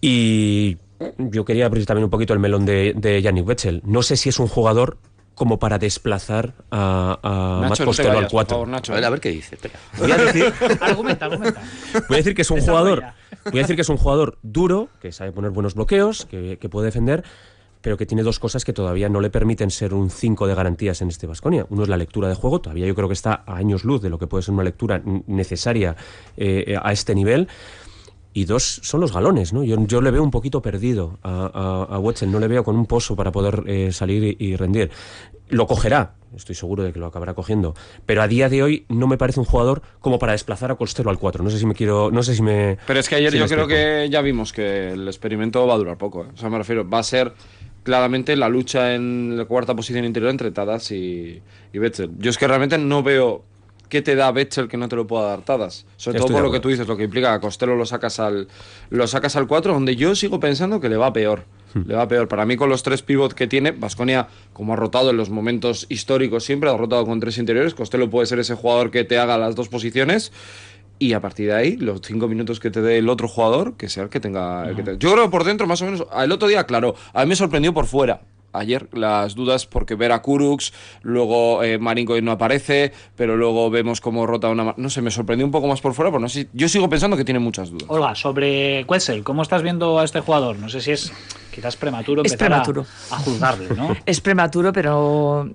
Y 0.00 0.78
yo 1.18 1.44
quería 1.44 1.66
abrir 1.66 1.86
también 1.86 2.04
un 2.04 2.10
poquito 2.10 2.32
el 2.32 2.38
melón 2.38 2.64
de, 2.64 2.94
de 2.96 3.20
Yannick 3.22 3.46
Wetzel. 3.46 3.82
No 3.84 4.02
sé 4.02 4.16
si 4.16 4.28
es 4.28 4.38
un 4.38 4.48
jugador 4.48 4.98
como 5.36 5.58
para 5.58 5.78
desplazar 5.78 6.54
a, 6.70 7.18
a 7.22 7.60
Matt 7.60 7.70
Nacho, 7.70 7.70
no 7.70 7.76
te 7.76 7.84
Costello 7.84 8.08
al 8.08 8.16
vayas, 8.16 8.32
por 8.32 8.36
4. 8.38 8.54
favor, 8.54 8.68
Nacho. 8.68 8.92
A 8.92 8.94
ver, 8.96 9.04
a 9.04 9.10
ver 9.10 9.20
qué 9.20 9.28
dice. 9.30 9.54
espera. 9.56 9.74
Voy 9.98 10.10
a 10.10 10.16
decir, 10.16 10.52
argumenta, 10.80 11.26
argumenta. 11.26 11.62
Voy 12.08 12.14
a 12.14 12.16
decir 12.16 12.34
que 12.34 12.42
es 12.42 12.50
un 12.50 12.60
jugador. 12.60 13.04
Voy 13.44 13.58
a 13.58 13.62
decir 13.62 13.76
que 13.76 13.82
es 13.82 13.88
un 13.90 13.98
jugador 13.98 14.38
duro, 14.42 14.88
que 15.00 15.12
sabe 15.12 15.32
poner 15.32 15.50
buenos 15.50 15.74
bloqueos, 15.74 16.24
que, 16.24 16.56
que 16.58 16.68
puede 16.70 16.86
defender, 16.86 17.22
pero 17.86 17.96
que 17.96 18.04
tiene 18.04 18.24
dos 18.24 18.40
cosas 18.40 18.64
que 18.64 18.72
todavía 18.72 19.08
no 19.08 19.20
le 19.20 19.30
permiten 19.30 19.70
ser 19.70 19.94
un 19.94 20.10
5 20.10 20.48
de 20.48 20.56
garantías 20.56 21.02
en 21.02 21.08
este 21.08 21.28
Vasconia. 21.28 21.66
Uno 21.70 21.84
es 21.84 21.88
la 21.88 21.96
lectura 21.96 22.28
de 22.28 22.34
juego, 22.34 22.60
todavía 22.60 22.84
yo 22.84 22.96
creo 22.96 23.06
que 23.06 23.14
está 23.14 23.44
a 23.46 23.54
años 23.54 23.84
luz 23.84 24.02
de 24.02 24.10
lo 24.10 24.18
que 24.18 24.26
puede 24.26 24.42
ser 24.42 24.54
una 24.54 24.64
lectura 24.64 25.00
necesaria 25.28 25.94
eh, 26.36 26.76
a 26.82 26.90
este 26.90 27.14
nivel. 27.14 27.46
Y 28.32 28.44
dos 28.44 28.80
son 28.82 29.00
los 29.00 29.12
galones, 29.12 29.52
¿no? 29.52 29.62
Yo, 29.62 29.76
yo 29.86 30.00
le 30.00 30.10
veo 30.10 30.24
un 30.24 30.32
poquito 30.32 30.60
perdido 30.60 31.20
a, 31.22 31.86
a, 31.88 31.94
a 31.94 31.98
Wetzel, 32.00 32.32
no 32.32 32.40
le 32.40 32.48
veo 32.48 32.64
con 32.64 32.74
un 32.74 32.86
pozo 32.86 33.14
para 33.14 33.30
poder 33.30 33.62
eh, 33.68 33.92
salir 33.92 34.36
y, 34.36 34.46
y 34.46 34.56
rendir. 34.56 34.90
Lo 35.48 35.68
cogerá, 35.68 36.14
estoy 36.34 36.54
seguro 36.54 36.82
de 36.82 36.92
que 36.92 36.98
lo 36.98 37.06
acabará 37.06 37.34
cogiendo, 37.34 37.74
pero 38.04 38.20
a 38.20 38.26
día 38.26 38.48
de 38.48 38.64
hoy 38.64 38.84
no 38.88 39.06
me 39.06 39.16
parece 39.16 39.38
un 39.38 39.46
jugador 39.46 39.82
como 40.00 40.18
para 40.18 40.32
desplazar 40.32 40.72
a 40.72 40.74
Costello 40.74 41.10
al 41.10 41.18
4. 41.18 41.44
No 41.44 41.50
sé 41.50 41.58
si 41.60 41.66
me 41.66 41.74
quiero, 41.74 42.10
no 42.10 42.24
sé 42.24 42.34
si 42.34 42.42
me 42.42 42.78
Pero 42.86 42.98
es 42.98 43.08
que 43.08 43.14
ayer 43.14 43.30
si 43.30 43.38
yo 43.38 43.46
creo 43.46 43.68
que 43.68 44.08
ya 44.10 44.22
vimos 44.22 44.52
que 44.52 44.92
el 44.92 45.06
experimento 45.06 45.64
va 45.66 45.74
a 45.74 45.78
durar 45.78 45.96
poco. 45.96 46.24
¿eh? 46.24 46.28
O 46.34 46.36
sea, 46.36 46.50
me 46.50 46.58
refiero, 46.58 46.88
va 46.88 46.98
a 46.98 47.04
ser 47.04 47.32
claramente 47.86 48.34
la 48.34 48.48
lucha 48.48 48.96
en 48.96 49.36
la 49.38 49.44
cuarta 49.44 49.76
posición 49.76 50.04
interior 50.04 50.32
entre 50.32 50.50
Tadas 50.50 50.90
y, 50.90 51.40
y 51.72 51.78
Betzel. 51.78 52.10
Yo 52.18 52.30
es 52.30 52.36
que 52.36 52.48
realmente 52.48 52.78
no 52.78 53.04
veo 53.04 53.44
qué 53.88 54.02
te 54.02 54.16
da 54.16 54.32
Betzel 54.32 54.66
que 54.66 54.76
no 54.76 54.88
te 54.88 54.96
lo 54.96 55.06
pueda 55.06 55.28
dar 55.28 55.42
Tadas. 55.42 55.86
Sobre 55.96 56.18
Estoy 56.18 56.28
todo 56.28 56.38
por 56.38 56.46
lo 56.46 56.52
que 56.52 56.58
tú 56.58 56.68
dices, 56.68 56.88
lo 56.88 56.96
que 56.96 57.04
implica 57.04 57.28
que 57.28 57.34
a 57.34 57.40
Costello 57.40 57.76
lo 57.76 57.86
sacas 57.86 58.18
al 58.18 58.48
lo 58.90 59.06
sacas 59.06 59.36
al 59.36 59.46
4, 59.46 59.72
donde 59.72 59.94
yo 59.94 60.16
sigo 60.16 60.40
pensando 60.40 60.80
que 60.80 60.88
le 60.88 60.96
va 60.96 61.12
peor. 61.12 61.44
Hmm. 61.74 61.82
Le 61.86 61.94
va 61.94 62.08
peor. 62.08 62.26
Para 62.26 62.44
mí, 62.44 62.56
con 62.56 62.68
los 62.68 62.82
tres 62.82 63.02
pivots 63.02 63.34
que 63.34 63.46
tiene, 63.46 63.70
Vasconia, 63.70 64.26
como 64.52 64.72
ha 64.72 64.76
rotado 64.76 65.10
en 65.10 65.16
los 65.16 65.30
momentos 65.30 65.86
históricos 65.88 66.42
siempre, 66.42 66.68
ha 66.68 66.76
rotado 66.76 67.06
con 67.06 67.20
tres 67.20 67.38
interiores. 67.38 67.72
Costello 67.74 68.10
puede 68.10 68.26
ser 68.26 68.40
ese 68.40 68.56
jugador 68.56 68.90
que 68.90 69.04
te 69.04 69.16
haga 69.16 69.38
las 69.38 69.54
dos 69.54 69.68
posiciones. 69.68 70.32
Y 70.98 71.12
a 71.12 71.20
partir 71.20 71.48
de 71.48 71.54
ahí, 71.54 71.76
los 71.76 72.00
cinco 72.02 72.26
minutos 72.28 72.58
que 72.60 72.70
te 72.70 72.80
dé 72.80 72.98
el 72.98 73.08
otro 73.08 73.28
jugador, 73.28 73.74
que 73.76 73.88
sea 73.88 74.04
el 74.04 74.08
que 74.08 74.20
tenga. 74.20 74.68
el 74.68 74.76
que 74.76 74.82
te- 74.82 74.98
Yo 74.98 75.12
creo 75.12 75.24
que 75.24 75.30
por 75.30 75.44
dentro, 75.44 75.66
más 75.66 75.82
o 75.82 75.84
menos. 75.84 76.06
El 76.16 76.32
otro 76.32 76.48
día, 76.48 76.64
claro, 76.64 76.94
a 77.12 77.22
mí 77.24 77.28
me 77.30 77.36
sorprendió 77.36 77.74
por 77.74 77.86
fuera. 77.86 78.20
ayer 78.52 78.88
las 78.94 79.34
dudas 79.34 79.66
porque 79.66 79.96
ver 79.96 80.12
a 80.12 80.22
Kurux, 80.22 80.72
luego 81.02 81.62
eh, 81.62 81.76
Marinko 81.78 82.18
no 82.22 82.32
aparece, 82.32 82.90
pero 83.14 83.36
luego 83.36 83.68
vemos 83.68 84.00
cómo 84.00 84.26
rota 84.26 84.48
una... 84.48 84.72
No 84.78 84.88
sé, 84.88 85.02
me 85.02 85.10
sorprendió 85.10 85.44
un 85.44 85.52
poco 85.52 85.66
más 85.68 85.82
por 85.82 85.92
fuera, 85.92 86.10
pero 86.10 86.20
no 86.20 86.28
sé, 86.30 86.48
yo 86.54 86.66
sigo 86.66 86.88
pensando 86.88 87.18
que 87.18 87.24
tiene 87.26 87.38
muchas 87.38 87.68
dudas. 87.68 87.84
Olga, 87.88 88.14
sobre 88.14 88.86
Quetzal, 88.86 89.24
¿cómo 89.24 89.42
estás 89.42 89.60
viendo 89.62 89.98
a 89.98 90.04
este 90.04 90.20
jugador? 90.20 90.58
No 90.58 90.70
sé 90.70 90.80
si 90.80 90.92
es 90.92 91.12
quizás 91.54 91.76
prematuro 91.76 92.22
Es 92.24 92.32
empezar 92.32 92.50
a- 92.54 92.62
prematuro. 92.62 92.86
A, 93.10 93.18
juzgarle, 93.18 93.68
¿no? 93.76 93.94
Es 94.06 94.22
prematuro, 94.22 94.72
pero 94.72 95.50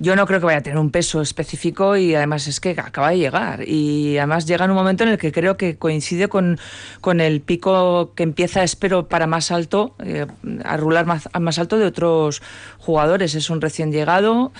yo 0.00 0.16
no 0.16 0.26
creo 0.26 0.40
que 0.40 0.46
vaya 0.46 0.58
a 0.58 0.62
tener 0.62 0.78
un 0.78 0.90
peso 0.90 1.20
específico 1.20 1.94
y 1.94 2.14
además 2.14 2.48
es 2.48 2.58
que 2.58 2.70
acaba 2.70 3.10
de 3.10 3.18
llegar. 3.18 3.68
Y 3.68 4.16
además 4.16 4.46
llega 4.46 4.64
en 4.64 4.70
un 4.70 4.76
momento 4.78 5.04
en 5.04 5.10
el 5.10 5.18
que 5.18 5.30
creo 5.30 5.58
que 5.58 5.76
coincide 5.76 6.28
con, 6.28 6.58
con 7.02 7.20
el 7.20 7.42
pico 7.42 8.14
que 8.14 8.22
empieza, 8.22 8.62
espero, 8.62 9.08
para 9.08 9.26
más 9.26 9.50
alto, 9.50 9.94
eh, 10.02 10.26
a 10.64 10.76
rular 10.78 11.04
más, 11.04 11.28
más 11.38 11.58
alto 11.58 11.78
de 11.78 11.84
otros 11.84 12.40
jugadores. 12.78 13.34
Es 13.34 13.50
un 13.50 13.60
recién 13.60 13.92
llegado. 13.92 14.52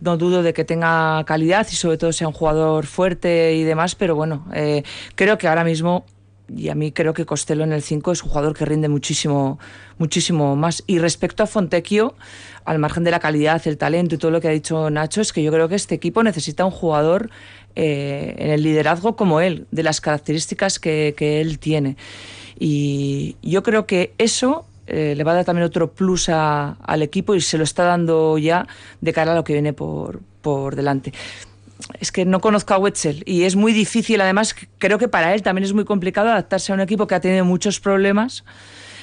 No 0.00 0.16
dudo 0.16 0.42
de 0.42 0.52
que 0.52 0.64
tenga 0.64 1.22
calidad 1.24 1.66
y 1.70 1.76
sobre 1.76 1.96
todo 1.96 2.12
sea 2.12 2.26
un 2.26 2.34
jugador 2.34 2.86
fuerte 2.86 3.54
y 3.54 3.62
demás, 3.62 3.94
pero 3.94 4.16
bueno, 4.16 4.46
eh, 4.52 4.82
creo 5.14 5.38
que 5.38 5.48
ahora 5.48 5.64
mismo 5.64 6.04
y 6.54 6.68
a 6.70 6.74
mí 6.74 6.92
creo 6.92 7.12
que 7.12 7.26
Costello 7.26 7.64
en 7.64 7.72
el 7.72 7.82
5 7.82 8.12
es 8.12 8.22
un 8.22 8.30
jugador 8.30 8.56
que 8.56 8.64
rinde 8.64 8.88
muchísimo, 8.88 9.58
muchísimo 9.98 10.56
más. 10.56 10.82
Y 10.86 10.98
respecto 10.98 11.42
a 11.42 11.46
Fontecchio, 11.46 12.14
al 12.64 12.78
margen 12.78 13.04
de 13.04 13.10
la 13.10 13.20
calidad, 13.20 13.60
el 13.66 13.76
talento 13.76 14.14
y 14.14 14.18
todo 14.18 14.30
lo 14.30 14.40
que 14.40 14.48
ha 14.48 14.52
dicho 14.52 14.88
Nacho, 14.90 15.20
es 15.20 15.32
que 15.32 15.42
yo 15.42 15.52
creo 15.52 15.68
que 15.68 15.74
este 15.74 15.94
equipo 15.94 16.22
necesita 16.22 16.64
un 16.64 16.70
jugador 16.70 17.30
eh, 17.76 18.34
en 18.38 18.50
el 18.50 18.62
liderazgo 18.62 19.16
como 19.16 19.40
él, 19.40 19.66
de 19.70 19.82
las 19.82 20.00
características 20.00 20.78
que, 20.78 21.14
que 21.16 21.40
él 21.40 21.58
tiene. 21.58 21.96
Y 22.58 23.36
yo 23.42 23.62
creo 23.62 23.86
que 23.86 24.14
eso 24.18 24.66
eh, 24.86 25.14
le 25.16 25.24
va 25.24 25.32
a 25.32 25.34
dar 25.36 25.44
también 25.44 25.66
otro 25.66 25.92
plus 25.92 26.30
al 26.30 27.02
equipo 27.02 27.34
y 27.34 27.42
se 27.42 27.58
lo 27.58 27.64
está 27.64 27.84
dando 27.84 28.38
ya 28.38 28.66
de 29.02 29.12
cara 29.12 29.32
a 29.32 29.34
lo 29.34 29.44
que 29.44 29.52
viene 29.52 29.74
por, 29.74 30.20
por 30.40 30.76
delante 30.76 31.12
es 32.00 32.10
que 32.12 32.24
no 32.24 32.40
conozco 32.40 32.74
a 32.74 32.78
Wetzel 32.78 33.22
y 33.26 33.42
es 33.44 33.56
muy 33.56 33.72
difícil, 33.72 34.20
además 34.20 34.54
creo 34.78 34.98
que 34.98 35.08
para 35.08 35.34
él 35.34 35.42
también 35.42 35.64
es 35.64 35.72
muy 35.72 35.84
complicado 35.84 36.28
adaptarse 36.28 36.72
a 36.72 36.74
un 36.74 36.80
equipo 36.80 37.06
que 37.06 37.14
ha 37.14 37.20
tenido 37.20 37.44
muchos 37.44 37.78
problemas 37.80 38.44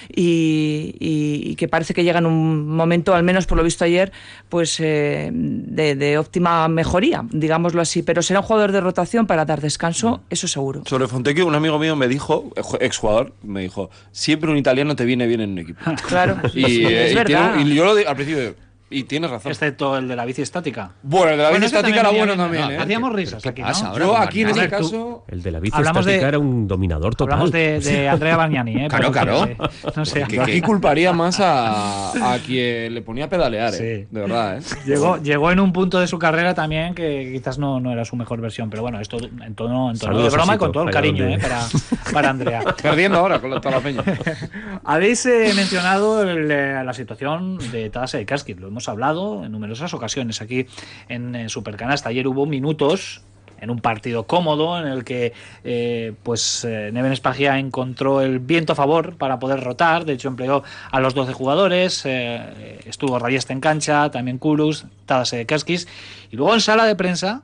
y, 0.10 0.96
y- 1.00 1.52
y 1.52 1.56
que 1.56 1.68
parece 1.68 1.94
que 1.94 2.04
llega 2.04 2.20
en 2.20 2.26
un 2.28 2.68
momento, 2.68 3.16
al 3.16 3.24
menos 3.24 3.46
por 3.48 3.58
lo 3.58 3.64
visto 3.64 3.84
ayer, 3.86 4.12
pues 4.50 4.80
eh, 4.80 5.32
de, 5.34 5.96
de 5.96 6.18
óptima 6.18 6.68
mejoría, 6.68 7.26
digámoslo 7.32 7.82
así, 7.82 8.04
pero 8.04 8.22
será 8.22 8.42
un 8.42 8.46
jugador 8.46 8.72
de 8.72 8.82
rotación 8.82 9.26
para 9.26 9.46
dar 9.46 9.62
descanso, 9.62 10.22
eso 10.30 10.48
seguro. 10.48 10.84
Sobre 10.86 11.08
Fontecchio, 11.08 11.48
un 11.48 11.56
amigo 11.56 11.80
mío 11.80 11.96
me 11.96 12.08
dijo, 12.08 12.52
exjugador, 12.80 13.34
me 13.44 13.62
dijo, 13.62 13.90
siempre 14.12 14.52
un 14.52 14.58
italiano 14.58 14.96
te 14.96 15.06
viene 15.06 15.26
bien 15.28 15.42
en 15.42 15.52
un 15.52 15.60
equipo. 15.60 15.80
Claro, 16.08 16.38
Y, 16.54 16.64
sí, 16.66 16.86
eh, 16.86 17.06
es 17.06 17.12
y 17.12 17.16
verdad. 17.16 17.54
tiene- 17.56 17.72
y 17.72 17.76
yo 17.76 17.84
lo 17.86 17.96
di 17.96 18.04
al 18.04 18.16
principio, 18.16 18.56
y 18.90 19.04
tienes 19.06 19.30
razón. 19.32 19.52
Excepto 19.52 19.98
el 19.98 20.08
de 20.08 20.16
la 20.16 20.26
bici 20.26 20.42
estática. 20.44 20.92
Bueno, 21.02 21.32
el 21.32 21.38
de 21.38 21.44
la 21.44 21.50
bici 21.50 21.66
ese 21.66 21.76
estática 21.78 22.00
era 22.02 22.10
bueno 22.12 22.36
también, 22.36 22.72
¿eh? 22.72 22.78
Hacíamos 22.78 23.14
risas 23.14 23.42
¿Qué 23.42 23.50
aquí, 23.50 23.62
pasa 23.64 23.86
¿no? 23.86 23.90
ahora? 23.92 24.06
Yo 24.06 24.18
aquí 24.18 24.42
en 24.42 24.48
A 24.48 24.52
este 24.52 24.70
caso... 24.70 25.24
El 25.28 25.42
de 25.42 25.52
la 25.52 25.60
bici 25.60 25.76
Hablamos 25.76 26.02
estática 26.02 26.22
de- 26.24 26.30
era 26.30 26.40
un 26.40 26.68
dominador 26.68 27.16
total. 27.16 27.34
Hablamos 27.34 27.52
de, 27.52 27.80
de 27.80 28.08
Andrea 28.16 28.38
Bargnani, 28.38 28.86
¿eh? 28.86 28.88
Claro, 28.88 29.12
claro. 29.12 29.46
que- 29.48 29.58
No 29.96 30.06
sé. 30.06 30.24
Yo 30.30 30.44
aquí 30.44 30.62
culparía 30.62 31.14
más 31.14 31.40
a, 31.40 32.34
a 32.34 32.38
quien 32.40 32.94
le 32.94 33.02
ponía 33.02 33.26
a 33.26 33.30
pedalear, 33.30 33.74
¿eh? 33.74 33.78
Sí. 34.06 34.08
De 34.12 34.22
verdad, 34.22 34.58
¿eh? 34.60 34.62
Llegó, 34.86 35.18
llegó 35.18 35.52
en 35.52 35.60
un 35.60 35.74
punto 35.74 36.00
de 36.00 36.08
su 36.08 36.20
carrera 36.20 36.54
también 36.54 36.94
que 36.94 37.32
quizás 37.34 37.58
no, 37.58 37.80
no 37.80 37.92
era 37.92 38.06
su 38.06 38.16
mejor 38.16 38.40
versión, 38.40 38.70
pero 38.70 38.84
bueno, 38.84 39.00
esto 39.02 39.18
en 39.18 39.56
tono, 39.56 39.90
en 39.92 39.98
tono 39.98 40.22
de 40.22 40.30
broma 40.30 40.56
y 40.56 40.58
con 40.60 40.72
todo 40.72 40.84
el 40.84 40.92
cariño 40.92 41.26
¿eh? 41.28 41.40
para, 41.42 41.62
para 42.14 42.30
Andrea. 42.30 42.62
Perdiendo 42.82 43.18
ahora 43.18 43.40
con 43.42 43.50
toda 43.60 43.72
la 43.78 43.82
peña. 43.82 44.04
Habéis 44.84 45.26
eh, 45.26 45.52
mencionado 45.56 46.22
el, 46.24 46.50
eh, 46.52 46.84
la 46.84 46.94
situación 46.94 47.58
de 47.72 47.90
Tadase 47.90 48.22
y 48.22 48.26
Kaskin, 48.26 48.62
lo 48.62 48.75
hemos 48.76 48.90
hablado 48.90 49.46
en 49.46 49.54
numerosas 49.54 49.94
ocasiones 49.94 50.42
aquí 50.42 50.68
en 51.08 51.34
eh, 51.34 51.48
Supercanasta. 51.48 52.10
Ayer 52.10 52.28
hubo 52.28 52.46
minutos 52.46 53.22
en 53.62 53.70
un 53.70 53.80
partido 53.80 54.28
cómodo 54.28 54.78
en 54.78 54.86
el 54.86 55.06
que 55.06 55.32
eh, 55.64 56.12
pues 56.24 56.66
eh, 56.66 56.90
Neven 56.92 57.14
Espagia 57.14 57.58
encontró 57.58 58.20
el 58.20 58.40
viento 58.40 58.74
a 58.74 58.76
favor 58.76 59.16
para 59.16 59.40
poder 59.40 59.62
rotar, 59.62 60.04
de 60.04 60.12
hecho 60.12 60.28
empleó 60.28 60.62
a 60.92 61.00
los 61.00 61.14
12 61.14 61.32
jugadores, 61.32 62.06
estuvo 62.06 63.18
Rayeste 63.18 63.54
en 63.54 63.62
cancha, 63.62 64.12
también 64.12 64.40
Kurus, 64.40 64.88
Tadase 65.06 65.46
Kaskis, 65.46 65.88
y 66.30 66.36
luego 66.36 66.54
en 66.54 66.60
sala 66.60 66.86
de 66.86 66.98
prensa 66.98 67.44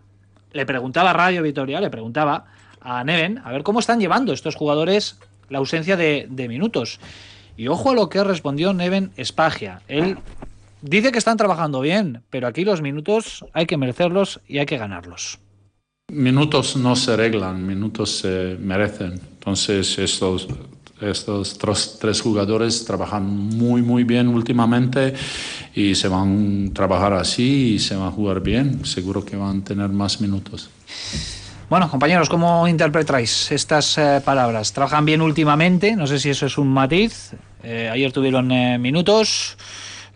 le 0.51 0.65
preguntaba 0.65 1.11
a 1.11 1.13
Radio 1.13 1.43
Vitoria, 1.43 1.79
le 1.79 1.89
preguntaba 1.89 2.43
a 2.81 3.05
Neven 3.05 3.39
a 3.45 3.53
ver 3.53 3.63
cómo 3.63 3.79
están 3.79 4.01
llevando 4.01 4.33
estos 4.33 4.55
jugadores 4.55 5.17
la 5.47 5.59
ausencia 5.59 5.95
de, 5.95 6.27
de 6.29 6.49
minutos. 6.49 6.99
Y 7.55 7.67
ojo 7.67 7.91
a 7.91 7.93
lo 7.93 8.09
que 8.09 8.23
respondió 8.23 8.73
Neven 8.73 9.11
Espagia. 9.15 9.81
Él 9.87 10.17
dice 10.81 11.11
que 11.11 11.17
están 11.17 11.37
trabajando 11.37 11.81
bien, 11.81 12.23
pero 12.29 12.47
aquí 12.47 12.63
los 12.63 12.81
minutos 12.81 13.45
hay 13.53 13.65
que 13.65 13.77
merecerlos 13.77 14.41
y 14.47 14.57
hay 14.59 14.65
que 14.65 14.77
ganarlos. 14.77 15.39
Minutos 16.11 16.75
no 16.75 16.95
se 16.95 17.13
arreglan, 17.13 17.65
minutos 17.65 18.17
se 18.17 18.57
merecen. 18.59 19.13
Entonces 19.13 19.97
estos, 19.97 20.47
estos 20.99 21.57
tres, 21.57 21.97
tres 21.99 22.21
jugadores 22.21 22.83
trabajan 22.83 23.25
muy 23.25 23.81
muy 23.81 24.03
bien 24.03 24.27
últimamente 24.27 25.13
y 25.73 25.95
se 25.95 26.07
van 26.07 26.67
a 26.69 26.73
trabajar 26.73 27.13
así 27.13 27.75
y 27.75 27.79
se 27.79 27.95
van 27.95 28.07
a 28.07 28.11
jugar 28.11 28.41
bien. 28.41 28.85
Seguro 28.85 29.23
que 29.23 29.37
van 29.37 29.61
a 29.61 29.63
tener 29.63 29.89
más 29.89 30.19
minutos. 30.19 30.69
Bueno, 31.71 31.89
compañeros, 31.89 32.27
¿cómo 32.27 32.67
interpretáis 32.67 33.49
estas 33.49 33.97
eh, 33.97 34.21
palabras? 34.25 34.73
¿Trabajan 34.73 35.05
bien 35.05 35.21
últimamente? 35.21 35.95
No 35.95 36.05
sé 36.05 36.19
si 36.19 36.29
eso 36.29 36.45
es 36.45 36.57
un 36.57 36.67
matiz. 36.67 37.31
Eh, 37.63 37.89
ayer 37.89 38.11
tuvieron 38.11 38.51
eh, 38.51 38.77
minutos. 38.77 39.55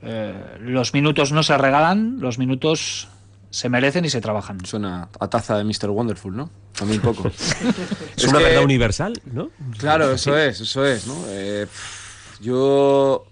Eh, 0.01 0.57
los 0.59 0.93
minutos 0.93 1.31
no 1.31 1.43
se 1.43 1.57
regalan, 1.57 2.19
los 2.19 2.37
minutos 2.37 3.07
se 3.49 3.69
merecen 3.69 4.05
y 4.05 4.09
se 4.09 4.21
trabajan. 4.21 4.65
Suena 4.65 5.09
a 5.19 5.27
taza 5.29 5.57
de 5.57 5.63
Mr. 5.63 5.89
Wonderful, 5.89 6.35
¿no? 6.35 6.49
A 6.81 6.85
mí 6.85 6.95
un 6.95 7.01
poco. 7.01 7.27
Es 8.17 8.25
una 8.25 8.39
que- 8.39 8.43
verdad 8.45 8.63
universal, 8.63 9.13
¿no? 9.31 9.49
Claro, 9.77 10.11
eso 10.11 10.37
es, 10.37 10.59
eso 10.61 10.85
es, 10.85 11.07
¿no? 11.07 11.15
Eh, 11.29 11.65
pff, 11.69 12.41
yo... 12.41 13.25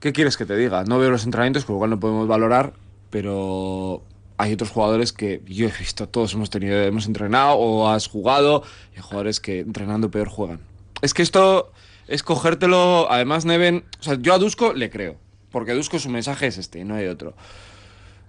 ¿Qué 0.00 0.12
quieres 0.12 0.36
que 0.36 0.44
te 0.46 0.56
diga? 0.56 0.82
No 0.82 0.98
veo 0.98 1.10
los 1.10 1.24
entrenamientos, 1.24 1.64
con 1.64 1.74
lo 1.74 1.78
cual 1.78 1.90
no 1.90 2.00
podemos 2.00 2.26
valorar, 2.26 2.72
pero 3.10 4.02
hay 4.36 4.52
otros 4.54 4.70
jugadores 4.70 5.12
que 5.12 5.42
yo 5.46 5.68
he 5.68 5.72
visto, 5.78 6.08
todos 6.08 6.34
hemos 6.34 6.50
tenido, 6.50 6.74
hemos 6.82 7.06
entrenado 7.06 7.54
o 7.54 7.88
has 7.88 8.08
jugado, 8.08 8.64
y 8.92 8.96
hay 8.96 9.02
jugadores 9.02 9.38
que 9.38 9.60
entrenando 9.60 10.10
peor 10.10 10.28
juegan. 10.28 10.58
Es 11.02 11.14
que 11.14 11.22
esto 11.22 11.70
es 12.08 12.24
cogértelo, 12.24 13.06
además 13.12 13.44
Neven, 13.44 13.84
o 14.00 14.02
sea, 14.02 14.14
yo 14.14 14.34
a 14.34 14.38
Dusko 14.38 14.72
le 14.72 14.90
creo, 14.90 15.18
porque 15.52 15.72
Dusko 15.72 15.98
su 15.98 16.10
mensaje 16.10 16.48
es 16.48 16.58
este, 16.58 16.84
no 16.84 16.94
hay 16.94 17.06
otro. 17.06 17.34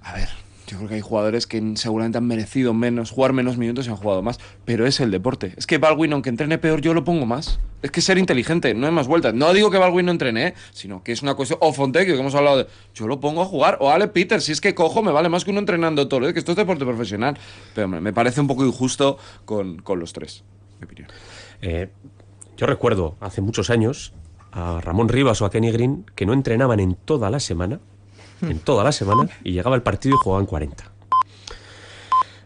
A 0.03 0.13
ver, 0.13 0.29
yo 0.67 0.77
creo 0.77 0.89
que 0.89 0.95
hay 0.95 1.01
jugadores 1.01 1.45
que 1.45 1.61
seguramente 1.75 2.17
han 2.17 2.25
merecido 2.25 2.73
menos, 2.73 3.11
jugar 3.11 3.33
menos 3.33 3.57
minutos 3.57 3.85
y 3.85 3.89
han 3.89 3.95
jugado 3.95 4.21
más, 4.21 4.39
pero 4.65 4.85
es 4.85 4.99
el 4.99 5.11
deporte. 5.11 5.53
Es 5.57 5.67
que 5.67 5.77
Baldwin, 5.77 6.13
aunque 6.13 6.29
entrene 6.29 6.57
peor, 6.57 6.81
yo 6.81 6.93
lo 6.93 7.03
pongo 7.03 7.25
más. 7.25 7.59
Es 7.81 7.91
que 7.91 8.01
ser 8.01 8.17
inteligente, 8.17 8.73
no 8.73 8.87
hay 8.87 8.93
más 8.93 9.07
vueltas. 9.07 9.33
No 9.33 9.51
digo 9.53 9.69
que 9.69 9.77
Baldwin 9.77 10.05
no 10.05 10.11
entrene, 10.11 10.47
¿eh? 10.47 10.53
sino 10.71 11.03
que 11.03 11.11
es 11.11 11.21
una 11.21 11.35
cuestión. 11.35 11.59
O 11.61 11.73
Fontecchio, 11.73 12.13
que 12.13 12.19
hemos 12.19 12.35
hablado 12.35 12.57
de. 12.59 12.67
Yo 12.95 13.07
lo 13.07 13.19
pongo 13.19 13.41
a 13.41 13.45
jugar. 13.45 13.77
O 13.81 13.89
Ale 13.89 14.07
Peter, 14.07 14.41
si 14.41 14.53
es 14.53 14.61
que 14.61 14.73
cojo, 14.73 15.03
me 15.03 15.11
vale 15.11 15.27
más 15.27 15.43
que 15.43 15.51
uno 15.51 15.59
entrenando 15.59 16.07
todo. 16.07 16.27
¿eh? 16.27 16.33
Que 16.33 16.39
esto 16.39 16.53
es 16.53 16.57
deporte 16.57 16.85
profesional. 16.85 17.37
Pero 17.75 17.87
me 17.89 18.13
parece 18.13 18.39
un 18.39 18.47
poco 18.47 18.65
injusto 18.65 19.17
con, 19.43 19.81
con 19.81 19.99
los 19.99 20.13
tres, 20.13 20.43
mi 20.79 20.85
opinión. 20.85 21.09
Eh, 21.61 21.89
yo 22.55 22.67
recuerdo 22.67 23.17
hace 23.19 23.41
muchos 23.41 23.69
años 23.69 24.13
a 24.53 24.79
Ramón 24.81 25.09
Rivas 25.09 25.41
o 25.41 25.45
a 25.45 25.51
Kenny 25.51 25.71
Green 25.71 26.05
que 26.15 26.25
no 26.25 26.33
entrenaban 26.33 26.79
en 26.79 26.95
toda 26.95 27.29
la 27.29 27.39
semana, 27.39 27.79
en 28.41 28.59
toda 28.59 28.83
la 28.83 28.91
semana, 28.91 29.29
y 29.43 29.51
llegaba 29.51 29.75
el 29.75 29.81
partido 29.81 30.15
y 30.15 30.19
jugaban 30.23 30.45
40. 30.45 30.91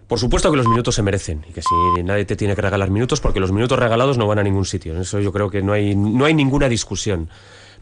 Por 0.08 0.20
supuesto 0.20 0.50
que 0.50 0.58
los 0.58 0.68
minutos 0.68 0.96
se 0.96 1.04
merecen 1.04 1.44
y 1.50 1.52
que 1.52 1.62
si 1.62 2.04
nadie 2.04 2.24
te 2.24 2.38
tiene 2.38 2.56
que 2.56 2.62
regalar 2.62 2.90
minutos 2.90 3.20
porque 3.20 3.42
los 3.42 3.52
minutos 3.52 3.78
regalados 3.78 4.18
no 4.18 4.26
van 4.26 4.40
a 4.40 4.44
ningún 4.44 4.64
sitio. 4.64 4.94
En 4.94 5.02
eso 5.02 5.20
yo 5.20 5.34
creo 5.34 5.50
que 5.50 5.62
no 5.62 5.74
hay, 5.74 5.96
no 5.96 6.24
hay 6.24 6.34
ninguna 6.34 6.70
discusión. 6.70 7.30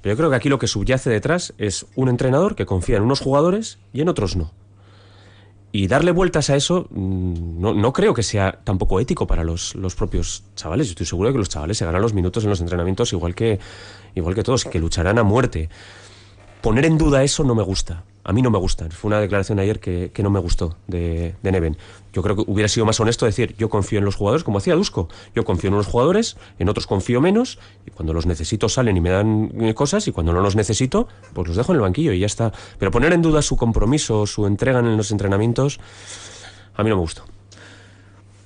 Pero 0.02 0.14
yo 0.14 0.18
creo 0.18 0.30
que 0.32 0.36
aquí 0.36 0.50
lo 0.50 0.58
que 0.58 0.68
subyace 0.68 1.12
detrás 1.12 1.54
es 1.60 1.86
un 1.96 2.10
entrenador 2.10 2.56
que 2.56 2.66
confía 2.66 2.98
en 2.98 3.04
unos 3.04 3.20
jugadores 3.20 3.78
y 3.94 4.02
en 4.02 4.10
otros 4.10 4.36
no. 4.36 4.52
Y 5.76 5.88
darle 5.88 6.12
vueltas 6.12 6.50
a 6.50 6.56
eso 6.56 6.88
mm, 6.90 7.60
no, 7.60 7.74
no 7.74 7.92
creo 7.92 8.14
que 8.14 8.24
sea 8.24 8.62
tampoco 8.64 9.02
ético 9.02 9.28
para 9.28 9.44
los, 9.44 9.76
los 9.76 9.94
propios 9.94 10.46
chavales. 10.56 10.88
Yo 10.88 10.92
estoy 10.92 11.06
seguro 11.06 11.28
de 11.28 11.34
que 11.34 11.40
los 11.40 11.50
chavales 11.50 11.78
se 11.78 11.84
ganan 11.84 12.02
los 12.02 12.14
minutos 12.14 12.46
en 12.46 12.50
los 12.50 12.62
entrenamientos 12.62 13.12
igual 13.12 13.36
que, 13.36 13.60
igual 14.16 14.36
que 14.36 14.44
todos, 14.44 14.64
que 14.64 14.80
lucharán 14.80 15.20
a 15.20 15.24
muerte. 15.24 15.68
Poner 16.62 16.86
en 16.86 16.98
duda 16.98 17.26
eso 17.26 17.44
no 17.44 17.56
me 17.56 17.64
gusta. 17.64 18.06
A 18.28 18.34
mí 18.34 18.42
no 18.42 18.50
me 18.50 18.58
gusta. 18.58 18.90
Fue 18.90 19.10
una 19.10 19.20
declaración 19.20 19.60
ayer 19.60 19.80
que, 19.80 20.10
que 20.12 20.24
no 20.24 20.32
me 20.32 20.40
gustó 20.40 20.76
de, 20.88 21.36
de 21.44 21.52
Neven. 21.52 21.78
Yo 22.12 22.24
creo 22.24 22.36
que 22.36 22.44
hubiera 22.48 22.68
sido 22.68 22.84
más 22.84 23.00
honesto 23.00 23.28
decir, 23.28 23.56
yo 23.60 23.70
confío 23.70 24.00
en 24.00 24.06
los 24.06 24.16
jugadores, 24.16 24.44
como 24.44 24.58
hacía 24.58 24.74
Dusko. 24.74 25.10
Yo 25.36 25.46
confío 25.46 25.68
en 25.68 25.76
unos 25.76 25.86
jugadores, 25.86 26.36
en 26.58 26.68
otros 26.68 26.88
confío 26.88 27.22
menos, 27.22 27.60
y 27.86 27.92
cuando 27.92 28.14
los 28.14 28.26
necesito 28.26 28.68
salen 28.68 28.98
y 28.98 29.02
me 29.02 29.12
dan 29.12 29.52
eh, 29.62 29.76
cosas, 29.76 30.08
y 30.08 30.12
cuando 30.12 30.34
no 30.34 30.42
los 30.42 30.56
necesito, 30.56 31.08
pues 31.34 31.48
los 31.48 31.56
dejo 31.56 31.74
en 31.74 31.76
el 31.76 31.82
banquillo 31.84 32.14
y 32.14 32.20
ya 32.20 32.26
está. 32.26 32.52
Pero 32.80 32.90
poner 32.90 33.14
en 33.14 33.22
duda 33.22 33.44
su 33.44 33.58
compromiso, 33.58 34.26
su 34.26 34.48
entrega 34.48 34.80
en 34.80 34.98
los 34.98 35.12
entrenamientos, 35.12 35.80
a 36.74 36.82
mí 36.82 36.90
no 36.90 36.96
me 36.96 37.02
gustó. 37.02 37.26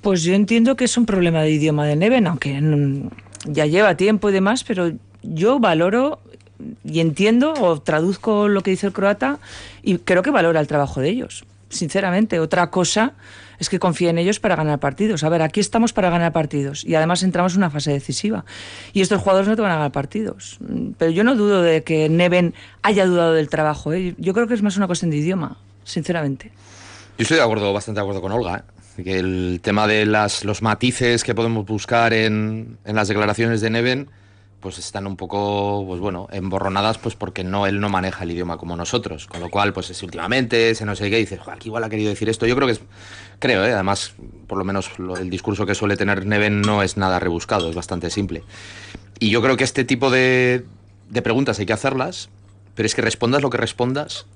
Pues 0.02 0.22
yo 0.24 0.34
entiendo 0.34 0.76
que 0.76 0.84
es 0.84 0.98
un 0.98 1.06
problema 1.06 1.40
de 1.40 1.52
idioma 1.52 1.86
de 1.86 1.96
Neven, 1.96 2.26
aunque 2.26 2.60
mm, 2.60 3.08
ya 3.46 3.64
lleva 3.64 3.96
tiempo 3.96 4.28
y 4.28 4.32
demás, 4.34 4.62
pero 4.62 4.92
yo 5.22 5.58
valoro 5.58 6.20
y 6.84 7.00
entiendo 7.00 7.54
o 7.54 7.80
traduzco 7.80 8.48
lo 8.48 8.62
que 8.62 8.70
dice 8.70 8.86
el 8.86 8.92
croata 8.92 9.38
y 9.82 9.98
creo 9.98 10.22
que 10.22 10.30
valora 10.30 10.60
el 10.60 10.66
trabajo 10.66 11.00
de 11.00 11.08
ellos, 11.08 11.44
sinceramente. 11.68 12.40
Otra 12.40 12.70
cosa 12.70 13.14
es 13.60 13.68
que 13.68 13.78
confía 13.78 14.10
en 14.10 14.18
ellos 14.18 14.40
para 14.40 14.56
ganar 14.56 14.80
partidos. 14.80 15.22
A 15.22 15.28
ver, 15.28 15.42
aquí 15.42 15.60
estamos 15.60 15.92
para 15.92 16.10
ganar 16.10 16.32
partidos 16.32 16.84
y 16.84 16.94
además 16.94 17.22
entramos 17.22 17.52
en 17.52 17.58
una 17.58 17.70
fase 17.70 17.92
decisiva. 17.92 18.44
Y 18.92 19.02
estos 19.02 19.20
jugadores 19.20 19.48
no 19.48 19.54
te 19.54 19.62
van 19.62 19.70
a 19.70 19.76
ganar 19.76 19.92
partidos. 19.92 20.58
Pero 20.98 21.10
yo 21.10 21.22
no 21.22 21.36
dudo 21.36 21.62
de 21.62 21.84
que 21.84 22.08
Neven 22.08 22.54
haya 22.82 23.04
dudado 23.06 23.34
del 23.34 23.48
trabajo. 23.50 23.92
¿eh? 23.92 24.14
Yo 24.18 24.32
creo 24.32 24.48
que 24.48 24.54
es 24.54 24.62
más 24.62 24.78
una 24.78 24.86
cuestión 24.86 25.10
de 25.10 25.18
idioma, 25.18 25.58
sinceramente. 25.84 26.50
Yo 27.18 27.22
estoy 27.22 27.36
de 27.36 27.42
acuerdo, 27.42 27.72
bastante 27.72 28.00
de 28.00 28.02
acuerdo 28.02 28.22
con 28.22 28.32
Olga. 28.32 28.64
¿eh? 28.96 29.02
Que 29.02 29.18
el 29.18 29.60
tema 29.62 29.86
de 29.86 30.06
las, 30.06 30.44
los 30.44 30.62
matices 30.62 31.22
que 31.22 31.34
podemos 31.34 31.66
buscar 31.66 32.14
en, 32.14 32.78
en 32.84 32.96
las 32.96 33.08
declaraciones 33.08 33.60
de 33.60 33.70
Neven, 33.70 34.08
pues 34.60 34.78
están 34.78 35.06
un 35.06 35.16
poco, 35.16 35.84
pues 35.86 36.00
bueno, 36.00 36.28
emborronadas, 36.30 36.98
pues 36.98 37.14
porque 37.14 37.42
no 37.44 37.66
él 37.66 37.80
no 37.80 37.88
maneja 37.88 38.24
el 38.24 38.32
idioma 38.32 38.58
como 38.58 38.76
nosotros. 38.76 39.26
Con 39.26 39.40
lo 39.40 39.48
cual, 39.50 39.72
pues 39.72 39.90
es 39.90 40.02
últimamente, 40.02 40.74
se 40.74 40.84
no 40.84 40.94
sé 40.94 41.08
qué, 41.10 41.16
y 41.18 41.22
dices, 41.22 41.40
"Joder, 41.40 41.54
aquí 41.56 41.68
igual 41.68 41.82
ha 41.84 41.88
querido 41.88 42.10
decir 42.10 42.28
esto. 42.28 42.46
Yo 42.46 42.54
creo 42.56 42.66
que 42.66 42.74
es, 42.74 42.80
creo, 43.38 43.64
¿eh? 43.64 43.72
además, 43.72 44.12
por 44.46 44.58
lo 44.58 44.64
menos 44.64 44.98
lo- 44.98 45.16
el 45.16 45.30
discurso 45.30 45.64
que 45.66 45.74
suele 45.74 45.96
tener 45.96 46.26
Neven 46.26 46.60
no 46.60 46.82
es 46.82 46.96
nada 46.96 47.18
rebuscado, 47.18 47.70
es 47.70 47.74
bastante 47.74 48.10
simple. 48.10 48.42
Y 49.18 49.30
yo 49.30 49.40
creo 49.42 49.56
que 49.56 49.64
este 49.64 49.84
tipo 49.84 50.10
de, 50.10 50.64
de 51.08 51.22
preguntas 51.22 51.58
hay 51.58 51.66
que 51.66 51.72
hacerlas, 51.72 52.28
pero 52.74 52.86
es 52.86 52.94
que 52.94 53.02
respondas 53.02 53.42
lo 53.42 53.50
que 53.50 53.56
respondas, 53.58 54.26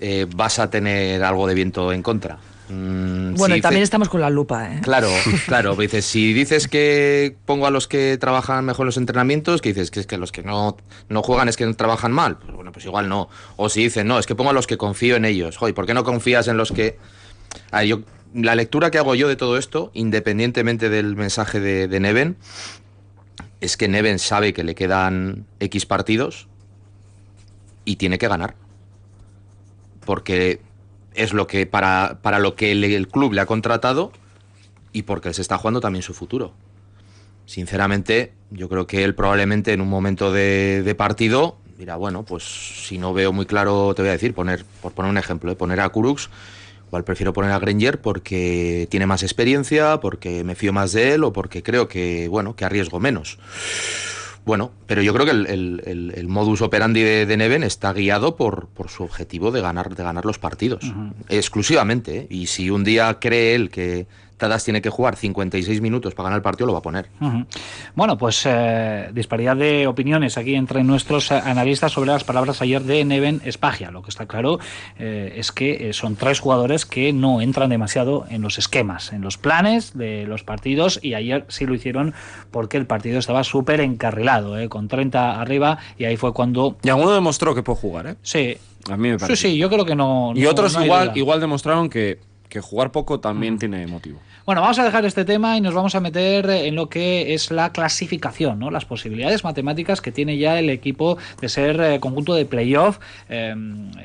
eh, 0.00 0.26
vas 0.34 0.58
a 0.58 0.70
tener 0.70 1.22
algo 1.24 1.46
de 1.46 1.54
viento 1.54 1.92
en 1.92 2.02
contra. 2.02 2.38
Mm, 2.70 3.34
Bueno, 3.34 3.54
si 3.54 3.58
y 3.58 3.62
también 3.62 3.80
dice- 3.80 3.84
estamos 3.84 4.08
con 4.08 4.20
la 4.20 4.30
lupa. 4.30 4.72
¿eh? 4.74 4.80
Claro, 4.82 5.08
claro. 5.46 5.74
Dices, 5.76 6.04
si 6.04 6.32
dices 6.32 6.68
que 6.68 7.36
pongo 7.46 7.66
a 7.66 7.70
los 7.70 7.88
que 7.88 8.16
trabajan 8.18 8.64
mejor 8.64 8.84
en 8.84 8.86
los 8.86 8.96
entrenamientos, 8.96 9.60
que 9.60 9.70
dices 9.70 9.90
que 9.90 10.00
es 10.00 10.06
que 10.06 10.16
los 10.18 10.30
que 10.32 10.42
no, 10.42 10.76
no 11.08 11.22
juegan 11.22 11.48
es 11.48 11.56
que 11.56 11.66
no 11.66 11.74
trabajan 11.74 12.12
mal. 12.12 12.38
Pues 12.38 12.52
bueno, 12.54 12.72
pues 12.72 12.84
igual 12.84 13.08
no. 13.08 13.28
O 13.56 13.68
si 13.68 13.82
dices, 13.82 14.04
no, 14.04 14.18
es 14.18 14.26
que 14.26 14.34
pongo 14.34 14.50
a 14.50 14.52
los 14.54 14.66
que 14.66 14.76
confío 14.76 15.16
en 15.16 15.24
ellos. 15.24 15.56
Joder, 15.56 15.74
¿por 15.74 15.86
qué 15.86 15.94
no 15.94 16.04
confías 16.04 16.46
en 16.48 16.56
los 16.56 16.70
que... 16.72 16.98
Yo, 17.86 18.00
la 18.32 18.54
lectura 18.54 18.90
que 18.92 18.98
hago 18.98 19.14
yo 19.16 19.26
de 19.26 19.34
todo 19.36 19.58
esto, 19.58 19.90
independientemente 19.92 20.88
del 20.88 21.16
mensaje 21.16 21.58
de, 21.58 21.88
de 21.88 21.98
Neven, 22.00 22.36
es 23.60 23.76
que 23.76 23.88
Neven 23.88 24.18
sabe 24.20 24.52
que 24.52 24.62
le 24.62 24.74
quedan 24.76 25.46
X 25.58 25.84
partidos 25.86 26.46
y 27.84 27.96
tiene 27.96 28.18
que 28.18 28.28
ganar. 28.28 28.54
Porque 30.04 30.60
es 31.14 31.32
lo 31.32 31.46
que 31.46 31.66
para, 31.66 32.18
para 32.22 32.38
lo 32.38 32.54
que 32.54 32.72
el, 32.72 33.08
club 33.08 33.32
le 33.32 33.40
ha 33.40 33.46
contratado 33.46 34.12
y 34.92 35.02
porque 35.02 35.32
se 35.34 35.42
está 35.42 35.58
jugando 35.58 35.80
también 35.80 36.02
su 36.02 36.14
futuro. 36.14 36.52
Sinceramente, 37.46 38.32
yo 38.50 38.68
creo 38.68 38.86
que 38.86 39.02
él 39.04 39.14
probablemente 39.14 39.72
en 39.72 39.80
un 39.80 39.88
momento 39.88 40.32
de, 40.32 40.82
de 40.84 40.94
partido 40.94 41.56
dirá, 41.80 41.96
bueno, 41.96 42.24
pues 42.24 42.44
si 42.44 42.98
no 42.98 43.14
veo 43.14 43.32
muy 43.32 43.46
claro, 43.46 43.94
te 43.94 44.02
voy 44.02 44.10
a 44.10 44.12
decir, 44.12 44.34
poner, 44.34 44.64
por 44.82 44.92
poner 44.92 45.10
un 45.10 45.18
ejemplo, 45.18 45.50
¿eh? 45.50 45.56
poner 45.56 45.80
a 45.80 45.88
Kurux, 45.88 46.28
igual 46.86 47.04
prefiero 47.04 47.32
poner 47.32 47.52
a 47.52 47.58
Granger 47.58 48.00
porque 48.00 48.86
tiene 48.90 49.06
más 49.06 49.22
experiencia, 49.22 49.98
porque 49.98 50.44
me 50.44 50.54
fío 50.54 50.74
más 50.74 50.92
de 50.92 51.14
él 51.14 51.24
o 51.24 51.32
porque 51.32 51.62
creo 51.62 51.88
que, 51.88 52.28
bueno, 52.28 52.54
que 52.54 52.66
arriesgo 52.66 53.00
menos. 53.00 53.38
Bueno, 54.46 54.70
pero 54.86 55.02
yo 55.02 55.12
creo 55.12 55.26
que 55.26 55.32
el, 55.32 55.46
el- 55.46 55.82
el- 55.86 56.12
el 56.16 56.28
modus 56.28 56.62
operandi 56.62 57.02
de, 57.02 57.26
de 57.26 57.36
Neven 57.36 57.62
está 57.62 57.92
guiado 57.92 58.36
por, 58.36 58.68
por 58.68 58.88
su 58.88 59.04
objetivo 59.04 59.50
de 59.50 59.60
ganar, 59.60 59.94
de 59.94 60.02
ganar 60.02 60.24
los 60.24 60.38
partidos. 60.38 60.82
Exclusivamente. 61.28 62.16
¿eh? 62.18 62.26
Y 62.30 62.46
si 62.46 62.70
un 62.70 62.82
día 62.84 63.18
cree 63.20 63.54
él 63.54 63.70
que 63.70 64.06
Tadas 64.40 64.64
tiene 64.64 64.82
que 64.82 64.90
jugar 64.90 65.14
56 65.14 65.80
minutos 65.80 66.14
para 66.14 66.24
ganar 66.24 66.38
el 66.38 66.42
partido, 66.42 66.66
lo 66.66 66.72
va 66.72 66.80
a 66.80 66.82
poner. 66.82 67.06
Bueno, 67.94 68.18
pues 68.18 68.42
eh, 68.46 69.10
disparidad 69.12 69.56
de 69.56 69.86
opiniones 69.86 70.36
aquí 70.38 70.54
entre 70.56 70.82
nuestros 70.82 71.30
eh, 71.30 71.34
analistas 71.44 71.92
sobre 71.92 72.10
las 72.10 72.24
palabras 72.24 72.60
ayer 72.62 72.82
de 72.82 73.04
Neven 73.04 73.40
Espagia. 73.44 73.90
Lo 73.92 74.02
que 74.02 74.08
está 74.10 74.26
claro 74.26 74.58
eh, 74.98 75.34
es 75.36 75.52
que 75.52 75.92
son 75.92 76.16
tres 76.16 76.40
jugadores 76.40 76.86
que 76.86 77.12
no 77.12 77.40
entran 77.40 77.70
demasiado 77.70 78.26
en 78.30 78.42
los 78.42 78.58
esquemas, 78.58 79.12
en 79.12 79.20
los 79.20 79.38
planes 79.38 79.96
de 79.96 80.24
los 80.26 80.42
partidos 80.42 80.98
y 81.02 81.14
ayer 81.14 81.44
sí 81.48 81.66
lo 81.66 81.74
hicieron 81.74 82.14
porque 82.50 82.76
el 82.76 82.86
partido 82.86 83.18
estaba 83.18 83.44
súper 83.44 83.80
encarrilado, 83.80 84.58
eh, 84.58 84.68
con 84.68 84.88
30 84.88 85.40
arriba 85.40 85.78
y 85.98 86.04
ahí 86.06 86.16
fue 86.16 86.32
cuando... 86.32 86.76
Y 86.82 86.88
alguno 86.88 87.12
demostró 87.12 87.54
que 87.54 87.62
puede 87.62 87.78
jugar, 87.78 88.06
¿eh? 88.06 88.16
Sí, 88.22 88.56
A 88.90 88.96
mí 88.96 89.10
me 89.10 89.18
sí, 89.18 89.20
parece. 89.20 89.48
sí, 89.50 89.58
yo 89.58 89.68
creo 89.68 89.84
que 89.84 89.94
no... 89.94 90.32
Y 90.34 90.40
no- 90.42 90.50
otros 90.50 90.74
no 90.74 90.84
igual, 90.84 91.12
igual 91.14 91.40
demostraron 91.40 91.90
que, 91.90 92.18
que 92.50 92.60
jugar 92.60 92.92
poco 92.92 93.20
también 93.20 93.58
tiene 93.58 93.86
motivo. 93.86 94.20
Bueno, 94.44 94.62
vamos 94.62 94.78
a 94.78 94.84
dejar 94.84 95.04
este 95.04 95.24
tema 95.24 95.56
y 95.56 95.60
nos 95.60 95.74
vamos 95.74 95.94
a 95.94 96.00
meter 96.00 96.50
en 96.50 96.74
lo 96.74 96.88
que 96.88 97.34
es 97.34 97.50
la 97.50 97.70
clasificación, 97.72 98.58
¿no? 98.58 98.70
Las 98.70 98.84
posibilidades 98.84 99.44
matemáticas 99.44 100.00
que 100.00 100.10
tiene 100.10 100.36
ya 100.38 100.58
el 100.58 100.70
equipo 100.70 101.18
de 101.40 101.48
ser 101.48 101.80
eh, 101.80 102.00
conjunto 102.00 102.34
de 102.34 102.46
playoff, 102.46 102.98
eh, 103.28 103.54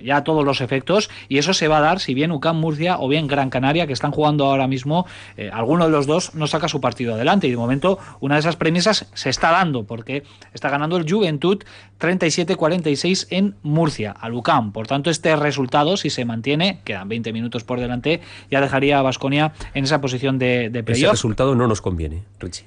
ya 0.04 0.24
todos 0.24 0.46
los 0.46 0.62
efectos, 0.62 1.10
y 1.30 1.40
eso 1.40 1.54
se 1.54 1.68
va 1.68 1.80
a 1.80 1.82
dar 1.82 2.00
si 2.00 2.14
bien 2.14 2.32
UCAM 2.32 2.58
Murcia 2.60 3.00
o 3.00 3.08
bien 3.08 3.28
Gran 3.28 3.50
Canaria, 3.50 3.88
que 3.88 3.94
están 3.94 4.12
jugando 4.12 4.46
ahora 4.46 4.68
mismo, 4.68 5.08
eh, 5.36 5.50
alguno 5.52 5.86
de 5.86 5.92
los 5.92 6.06
dos 6.06 6.36
no 6.36 6.46
saca 6.46 6.68
su 6.68 6.80
partido 6.80 7.16
adelante. 7.16 7.48
Y 7.48 7.52
de 7.52 7.58
momento, 7.58 7.98
una 8.20 8.36
de 8.36 8.42
esas 8.42 8.56
premisas 8.56 9.10
se 9.14 9.30
está 9.30 9.52
dando, 9.52 9.84
porque 9.84 10.24
está 10.54 10.70
ganando 10.70 10.98
el 10.98 11.10
Juventud 11.10 11.64
37-46 12.00 13.28
en 13.32 13.56
Murcia, 13.64 14.12
al 14.12 14.34
UCAM. 14.34 14.72
Por 14.72 14.86
tanto, 14.86 15.10
este 15.10 15.36
resultado, 15.36 15.98
si 15.98 16.12
se 16.12 16.24
mantiene, 16.24 16.82
quedan 16.84 17.10
20 17.10 17.34
minutos 17.34 17.64
por 17.64 17.80
delante, 17.80 18.22
ya 18.52 18.62
dejaría 18.62 19.00
a 19.00 19.02
Vasconia 19.02 19.54
en 19.74 19.84
esa 19.84 20.02
posición 20.02 20.40
de, 20.40 20.70
de 20.70 20.80
Ese 20.80 20.84
playoff. 20.84 21.12
resultado 21.12 21.56
no 21.56 21.68
nos 21.68 21.82
conviene, 21.82 22.24
Richie. 22.40 22.66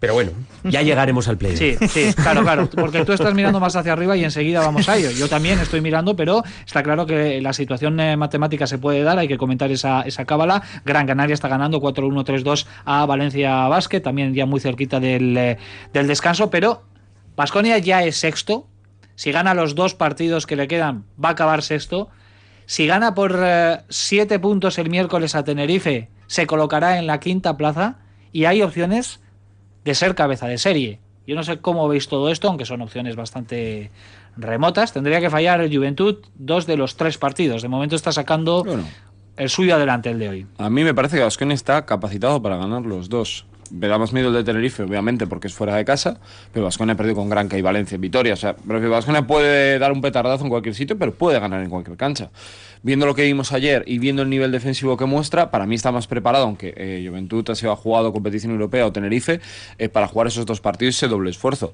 Pero 0.00 0.14
bueno, 0.14 0.32
ya 0.64 0.82
llegaremos 0.82 1.28
al 1.28 1.38
play. 1.38 1.56
Sí, 1.56 1.76
sí, 1.88 2.12
claro, 2.14 2.42
claro, 2.42 2.68
porque 2.74 3.04
tú 3.04 3.12
estás 3.12 3.34
mirando 3.34 3.60
más 3.60 3.76
hacia 3.76 3.92
arriba 3.92 4.16
y 4.16 4.24
enseguida 4.24 4.58
vamos 4.58 4.88
a 4.88 4.96
ello. 4.96 5.12
Yo 5.12 5.28
también 5.28 5.60
estoy 5.60 5.80
mirando, 5.80 6.16
pero 6.16 6.42
está 6.66 6.82
claro 6.82 7.06
que 7.06 7.40
la 7.40 7.52
situación 7.52 8.00
eh, 8.00 8.16
matemática 8.16 8.66
se 8.66 8.78
puede 8.78 9.04
dar, 9.04 9.18
hay 9.20 9.28
que 9.28 9.38
comentar 9.38 9.70
esa, 9.70 10.02
esa 10.02 10.24
cábala. 10.24 10.60
Gran 10.84 11.06
Canaria 11.06 11.34
está 11.34 11.46
ganando 11.46 11.80
4-1-3-2 11.80 12.66
a 12.84 13.06
Valencia 13.06 13.68
Basket, 13.68 14.00
también 14.00 14.34
ya 14.34 14.44
muy 14.44 14.58
cerquita 14.58 14.98
del, 14.98 15.36
eh, 15.36 15.58
del 15.92 16.08
descanso, 16.08 16.50
pero 16.50 16.82
Vasconia 17.36 17.78
ya 17.78 18.02
es 18.02 18.16
sexto. 18.16 18.66
Si 19.14 19.30
gana 19.30 19.54
los 19.54 19.76
dos 19.76 19.94
partidos 19.94 20.46
que 20.48 20.56
le 20.56 20.66
quedan, 20.66 21.04
va 21.22 21.28
a 21.28 21.32
acabar 21.32 21.62
sexto. 21.62 22.08
Si 22.66 22.86
gana 22.86 23.14
por 23.14 23.38
eh, 23.42 23.80
siete 23.88 24.38
puntos 24.38 24.78
el 24.78 24.88
miércoles 24.90 25.34
a 25.34 25.44
Tenerife, 25.44 26.08
se 26.26 26.46
colocará 26.46 26.98
en 26.98 27.06
la 27.06 27.20
quinta 27.20 27.56
plaza 27.56 27.96
y 28.32 28.44
hay 28.46 28.62
opciones 28.62 29.20
de 29.84 29.94
ser 29.94 30.14
cabeza 30.14 30.46
de 30.46 30.58
serie. 30.58 31.00
Yo 31.26 31.34
no 31.36 31.42
sé 31.44 31.58
cómo 31.58 31.86
veis 31.88 32.08
todo 32.08 32.30
esto, 32.30 32.48
aunque 32.48 32.64
son 32.64 32.82
opciones 32.82 33.14
bastante 33.16 33.90
remotas. 34.36 34.92
Tendría 34.92 35.20
que 35.20 35.30
fallar 35.30 35.60
el 35.60 35.74
Juventud 35.74 36.18
dos 36.34 36.66
de 36.66 36.76
los 36.76 36.96
tres 36.96 37.18
partidos. 37.18 37.62
De 37.62 37.68
momento 37.68 37.94
está 37.96 38.10
sacando 38.12 38.64
Bueno. 38.64 38.84
el 39.36 39.48
suyo 39.48 39.74
adelante, 39.74 40.10
el 40.10 40.18
de 40.18 40.28
hoy. 40.28 40.46
A 40.58 40.70
mí 40.70 40.82
me 40.84 40.94
parece 40.94 41.16
que 41.18 41.22
Vasconia 41.22 41.54
está 41.54 41.84
capacitado 41.86 42.42
para 42.42 42.56
ganar 42.56 42.82
los 42.82 43.08
dos. 43.08 43.46
Me 43.72 43.88
da 43.88 43.96
más 43.96 44.12
miedo 44.12 44.28
el 44.28 44.34
de 44.34 44.44
Tenerife, 44.44 44.82
obviamente, 44.82 45.26
porque 45.26 45.48
es 45.48 45.54
fuera 45.54 45.74
de 45.76 45.84
casa, 45.84 46.20
pero 46.52 46.66
Vasconia 46.66 46.92
ha 46.92 46.96
perdido 46.96 47.16
con 47.16 47.30
Granca 47.30 47.56
y 47.56 47.62
Valencia 47.62 47.94
en 47.94 48.02
Vitoria. 48.02 48.34
O 48.34 48.36
sea, 48.36 48.54
Vasconia 48.64 49.26
puede 49.26 49.78
dar 49.78 49.92
un 49.92 50.02
petardazo 50.02 50.44
en 50.44 50.50
cualquier 50.50 50.74
sitio, 50.74 50.98
pero 50.98 51.14
puede 51.14 51.40
ganar 51.40 51.62
en 51.62 51.70
cualquier 51.70 51.96
cancha. 51.96 52.30
Viendo 52.82 53.06
lo 53.06 53.14
que 53.14 53.22
vimos 53.22 53.50
ayer 53.52 53.82
y 53.86 53.98
viendo 53.98 54.22
el 54.22 54.28
nivel 54.28 54.52
defensivo 54.52 54.98
que 54.98 55.06
muestra, 55.06 55.50
para 55.50 55.66
mí 55.66 55.74
está 55.74 55.90
más 55.90 56.06
preparado, 56.06 56.44
aunque 56.44 56.74
eh, 56.76 57.02
Juventud 57.08 57.48
ha 57.48 57.54
sido 57.54 57.74
jugado 57.76 58.12
competición 58.12 58.52
europea 58.52 58.86
o 58.86 58.92
Tenerife, 58.92 59.40
eh, 59.78 59.88
para 59.88 60.06
jugar 60.06 60.26
esos 60.26 60.44
dos 60.44 60.60
partidos 60.60 60.96
ese 60.96 61.08
doble 61.08 61.30
esfuerzo. 61.30 61.72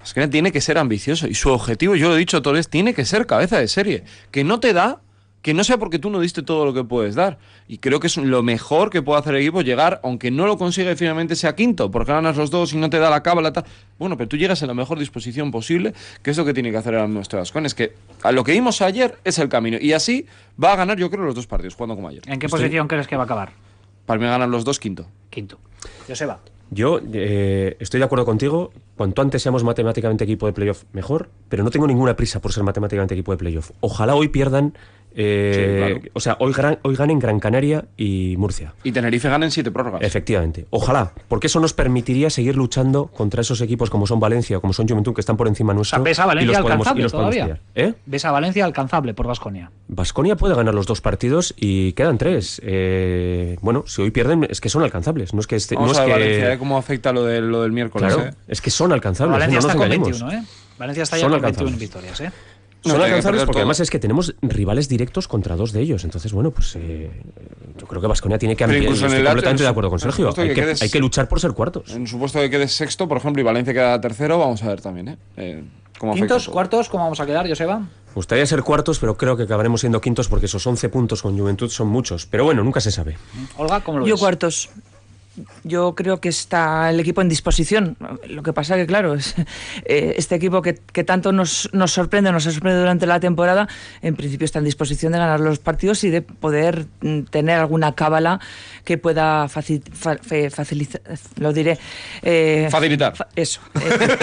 Vasconia 0.00 0.28
tiene 0.28 0.52
que 0.52 0.60
ser 0.60 0.76
ambicioso 0.76 1.26
y 1.28 1.34
su 1.34 1.48
objetivo, 1.48 1.96
yo 1.96 2.08
lo 2.08 2.16
he 2.16 2.18
dicho 2.18 2.42
todo 2.42 2.56
es, 2.56 2.68
tiene 2.68 2.92
que 2.92 3.04
ser 3.06 3.26
cabeza 3.26 3.58
de 3.58 3.68
serie. 3.68 4.04
Que 4.30 4.44
no 4.44 4.60
te 4.60 4.74
da 4.74 5.00
que 5.42 5.54
no 5.54 5.62
sea 5.64 5.78
porque 5.78 5.98
tú 5.98 6.10
no 6.10 6.20
diste 6.20 6.42
todo 6.42 6.64
lo 6.66 6.74
que 6.74 6.82
puedes 6.84 7.14
dar. 7.14 7.38
Y 7.68 7.78
creo 7.78 8.00
que 8.00 8.08
es 8.08 8.16
lo 8.16 8.42
mejor 8.42 8.90
que 8.90 9.02
puede 9.02 9.20
hacer 9.20 9.34
el 9.34 9.42
equipo 9.42 9.62
llegar, 9.62 10.00
aunque 10.02 10.30
no 10.30 10.46
lo 10.46 10.58
consigue 10.58 10.96
finalmente 10.96 11.36
sea 11.36 11.54
quinto, 11.54 11.90
porque 11.90 12.12
ganas 12.12 12.36
los 12.36 12.50
dos 12.50 12.72
y 12.72 12.76
no 12.76 12.90
te 12.90 12.98
da 12.98 13.08
la 13.08 13.22
cábala. 13.22 13.52
Tal. 13.52 13.64
Bueno, 13.98 14.16
pero 14.16 14.28
tú 14.28 14.36
llegas 14.36 14.60
en 14.62 14.68
la 14.68 14.74
mejor 14.74 14.98
disposición 14.98 15.50
posible, 15.50 15.94
que 16.22 16.30
es 16.32 16.36
lo 16.36 16.44
que 16.44 16.52
tiene 16.54 16.70
que 16.70 16.76
hacer 16.76 16.94
el 16.94 17.12
nuestro 17.12 17.38
Vascon. 17.38 17.66
Es 17.66 17.74
que 17.74 17.94
a 18.22 18.32
lo 18.32 18.42
que 18.44 18.52
vimos 18.52 18.82
ayer 18.82 19.18
es 19.24 19.38
el 19.38 19.48
camino. 19.48 19.78
Y 19.80 19.92
así 19.92 20.26
va 20.62 20.72
a 20.72 20.76
ganar, 20.76 20.98
yo 20.98 21.10
creo, 21.10 21.24
los 21.24 21.34
dos 21.34 21.46
partidos, 21.46 21.74
jugando 21.74 21.94
como 21.94 22.08
ayer. 22.08 22.22
¿En 22.26 22.38
qué 22.38 22.46
Estoy- 22.46 22.60
posición 22.60 22.88
crees 22.88 23.06
que 23.06 23.16
va 23.16 23.22
a 23.22 23.26
acabar? 23.26 23.52
Para 24.06 24.18
mí 24.20 24.26
ganan 24.26 24.50
los 24.50 24.64
dos 24.64 24.80
quinto. 24.80 25.06
Quinto. 25.30 25.58
Joseba. 26.08 26.40
Yo 26.70 27.00
eh, 27.14 27.76
estoy 27.80 27.98
de 27.98 28.04
acuerdo 28.04 28.24
contigo. 28.26 28.72
Cuanto 28.96 29.22
antes 29.22 29.40
seamos 29.42 29.64
matemáticamente 29.64 30.24
equipo 30.24 30.46
de 30.46 30.52
playoff, 30.52 30.84
mejor. 30.92 31.30
Pero 31.48 31.62
no 31.64 31.70
tengo 31.70 31.86
ninguna 31.86 32.14
prisa 32.16 32.40
por 32.40 32.52
ser 32.52 32.62
matemáticamente 32.62 33.14
equipo 33.14 33.32
de 33.32 33.38
playoff. 33.38 33.70
Ojalá 33.80 34.14
hoy 34.14 34.28
pierdan. 34.28 34.74
Eh, 35.14 35.52
Sí, 35.54 36.00
claro. 36.00 36.12
O 36.14 36.20
sea, 36.20 36.36
hoy, 36.40 36.52
gran- 36.52 36.78
hoy 36.82 36.94
ganen 36.96 37.18
Gran 37.18 37.40
Canaria 37.40 37.84
y 37.96 38.36
Murcia. 38.38 38.74
Y 38.84 38.92
Tenerife 38.92 39.28
ganen 39.28 39.50
siete 39.50 39.70
prórrogas. 39.70 40.02
Efectivamente. 40.02 40.66
Ojalá. 40.70 41.12
Porque 41.28 41.46
eso 41.48 41.60
nos 41.60 41.72
permitiría 41.74 42.30
seguir 42.30 42.56
luchando 42.56 43.06
contra 43.06 43.40
esos 43.40 43.60
equipos 43.60 43.90
como 43.90 44.06
son 44.06 44.20
Valencia 44.20 44.58
o 44.58 44.60
como 44.60 44.72
son 44.72 44.88
Juventud, 44.88 45.14
que 45.14 45.20
están 45.20 45.36
por 45.36 45.48
encima 45.48 45.72
O 45.72 45.76
nuestro. 45.76 45.96
sea, 45.98 46.04
ves 46.04 46.18
a 46.18 46.24
y 46.24 46.26
Valencia 46.26 46.60
podemos, 46.62 46.68
y 46.68 46.72
alcanzable 46.72 47.02
los 47.02 47.12
podemos 47.12 47.34
todavía. 47.34 47.60
pillar. 47.74 47.88
¿Eh? 47.90 47.94
Ves 48.06 48.24
a 48.24 48.30
Valencia 48.32 48.64
alcanzable 48.64 49.14
por 49.14 49.26
Vasconia. 49.26 49.70
Vasconia 49.88 50.36
puede 50.36 50.54
ganar 50.54 50.74
los 50.74 50.86
dos 50.86 51.00
partidos 51.00 51.54
y 51.56 51.92
quedan 51.94 52.18
tres. 52.18 52.60
Eh, 52.64 53.56
bueno, 53.60 53.84
si 53.86 54.02
hoy 54.02 54.10
pierden, 54.10 54.46
es 54.50 54.60
que 54.60 54.68
son 54.68 54.82
alcanzables. 54.82 55.34
No 55.34 55.40
es 55.40 55.46
que, 55.46 55.56
este- 55.56 55.74
Vamos 55.74 55.88
no 55.88 55.92
es 55.94 55.98
a 55.98 56.04
ver 56.04 56.14
que- 56.14 56.20
Valencia, 56.20 56.52
¿eh? 56.54 56.58
cómo 56.58 56.78
afecta 56.78 57.12
lo, 57.12 57.24
de, 57.24 57.40
lo 57.40 57.62
del 57.62 57.72
miércoles. 57.72 58.14
Claro, 58.14 58.30
es 58.46 58.60
que 58.60 58.70
son 58.70 58.92
alcanzables. 58.92 59.32
Valencia 59.32 59.58
no 59.60 59.62
nos 59.66 59.70
está 59.72 59.78
con 59.78 59.86
engañemos. 59.92 60.20
21, 60.22 60.42
¿eh? 60.42 60.46
Valencia 60.78 61.02
está 61.02 61.16
ya 61.16 61.22
Son 61.22 61.30
con 61.32 61.42
21 61.42 61.68
alcanzables. 61.68 61.80
victorias, 61.80 62.20
¿eh? 62.20 62.32
No, 62.88 62.94
Son 62.94 63.02
alcanzables 63.02 63.42
porque 63.44 63.52
todo. 63.54 63.60
además 63.62 63.80
es 63.80 63.90
que 63.90 63.98
tenemos 63.98 64.34
rivales 64.42 64.88
directos 64.88 65.28
contra 65.28 65.56
dos 65.56 65.72
de 65.72 65.80
ellos. 65.80 66.04
Entonces, 66.04 66.32
bueno, 66.32 66.50
pues 66.50 66.74
eh, 66.76 67.10
yo 67.78 67.86
creo 67.86 68.00
que 68.00 68.06
Vasconia 68.08 68.38
tiene 68.38 68.56
que 68.56 68.64
ampliar. 68.64 68.82
incluso 68.84 69.06
en 69.06 69.12
el 69.12 69.24
completamente 69.24 69.62
de 69.62 69.68
acuerdo 69.68 69.90
con 69.90 69.98
Sergio. 70.00 70.28
Hay 70.28 70.34
que 70.48 70.54
que, 70.54 70.54
quedes- 70.62 70.82
hay 70.82 70.90
que 70.90 70.98
luchar 71.00 71.28
por 71.28 71.40
ser 71.40 71.52
cuartos. 71.52 71.90
En 71.90 72.06
supuesto 72.06 72.38
que 72.40 72.50
quedes 72.50 72.72
sexto, 72.72 73.06
por 73.08 73.18
ejemplo, 73.18 73.40
y 73.40 73.44
Valencia 73.44 73.72
queda 73.72 74.00
tercero, 74.00 74.38
vamos 74.38 74.62
a 74.62 74.68
ver 74.68 74.80
también, 74.80 75.08
¿eh? 75.08 75.16
Eh, 75.36 75.64
cómo 75.98 76.14
Quintos, 76.14 76.48
cuartos, 76.48 76.88
¿cómo 76.88 77.04
vamos 77.04 77.20
a 77.20 77.26
quedar, 77.26 77.48
Joseba? 77.48 77.78
Me 77.80 78.14
gustaría 78.14 78.46
ser 78.46 78.62
cuartos, 78.62 78.98
pero 78.98 79.16
creo 79.16 79.36
que 79.36 79.44
acabaremos 79.44 79.80
siendo 79.80 80.00
quintos 80.00 80.28
porque 80.28 80.46
esos 80.46 80.66
11 80.66 80.88
puntos 80.88 81.22
con 81.22 81.38
Juventud 81.38 81.68
son 81.70 81.88
muchos. 81.88 82.26
Pero 82.26 82.44
bueno, 82.44 82.64
nunca 82.64 82.80
se 82.80 82.90
sabe. 82.90 83.16
Olga, 83.56 83.80
¿cómo 83.82 84.00
lo 84.00 84.06
Yo 84.06 84.14
ves? 84.14 84.20
cuartos. 84.20 84.70
Yo 85.64 85.94
creo 85.94 86.20
que 86.20 86.28
está 86.28 86.90
el 86.90 86.98
equipo 87.00 87.20
en 87.22 87.28
disposición. 87.28 87.96
Lo 88.28 88.42
que 88.42 88.52
pasa 88.52 88.76
que, 88.76 88.86
claro, 88.86 89.14
es, 89.14 89.34
eh, 89.84 90.14
este 90.16 90.34
equipo 90.36 90.62
que, 90.62 90.74
que 90.92 91.04
tanto 91.04 91.32
nos, 91.32 91.68
nos 91.72 91.92
sorprende, 91.92 92.32
nos 92.32 92.46
ha 92.46 92.50
sorprendido 92.52 92.80
durante 92.82 93.06
la 93.06 93.20
temporada, 93.20 93.68
en 94.02 94.14
principio 94.16 94.44
está 94.44 94.58
en 94.58 94.64
disposición 94.64 95.12
de 95.12 95.18
ganar 95.18 95.40
los 95.40 95.58
partidos 95.58 96.04
y 96.04 96.10
de 96.10 96.22
poder 96.22 96.86
mm, 97.00 97.22
tener 97.30 97.58
alguna 97.58 97.94
cábala 97.94 98.40
que 98.84 98.98
pueda 98.98 99.48
fa- 99.48 99.62
fe- 99.62 100.50
facilitar, 100.50 101.00
lo 101.38 101.52
diré. 101.52 101.78
eh, 102.22 102.68
Facilitar. 102.70 103.16
fa- 103.16 103.28
eso. 103.36 103.60
eh, 103.80 104.16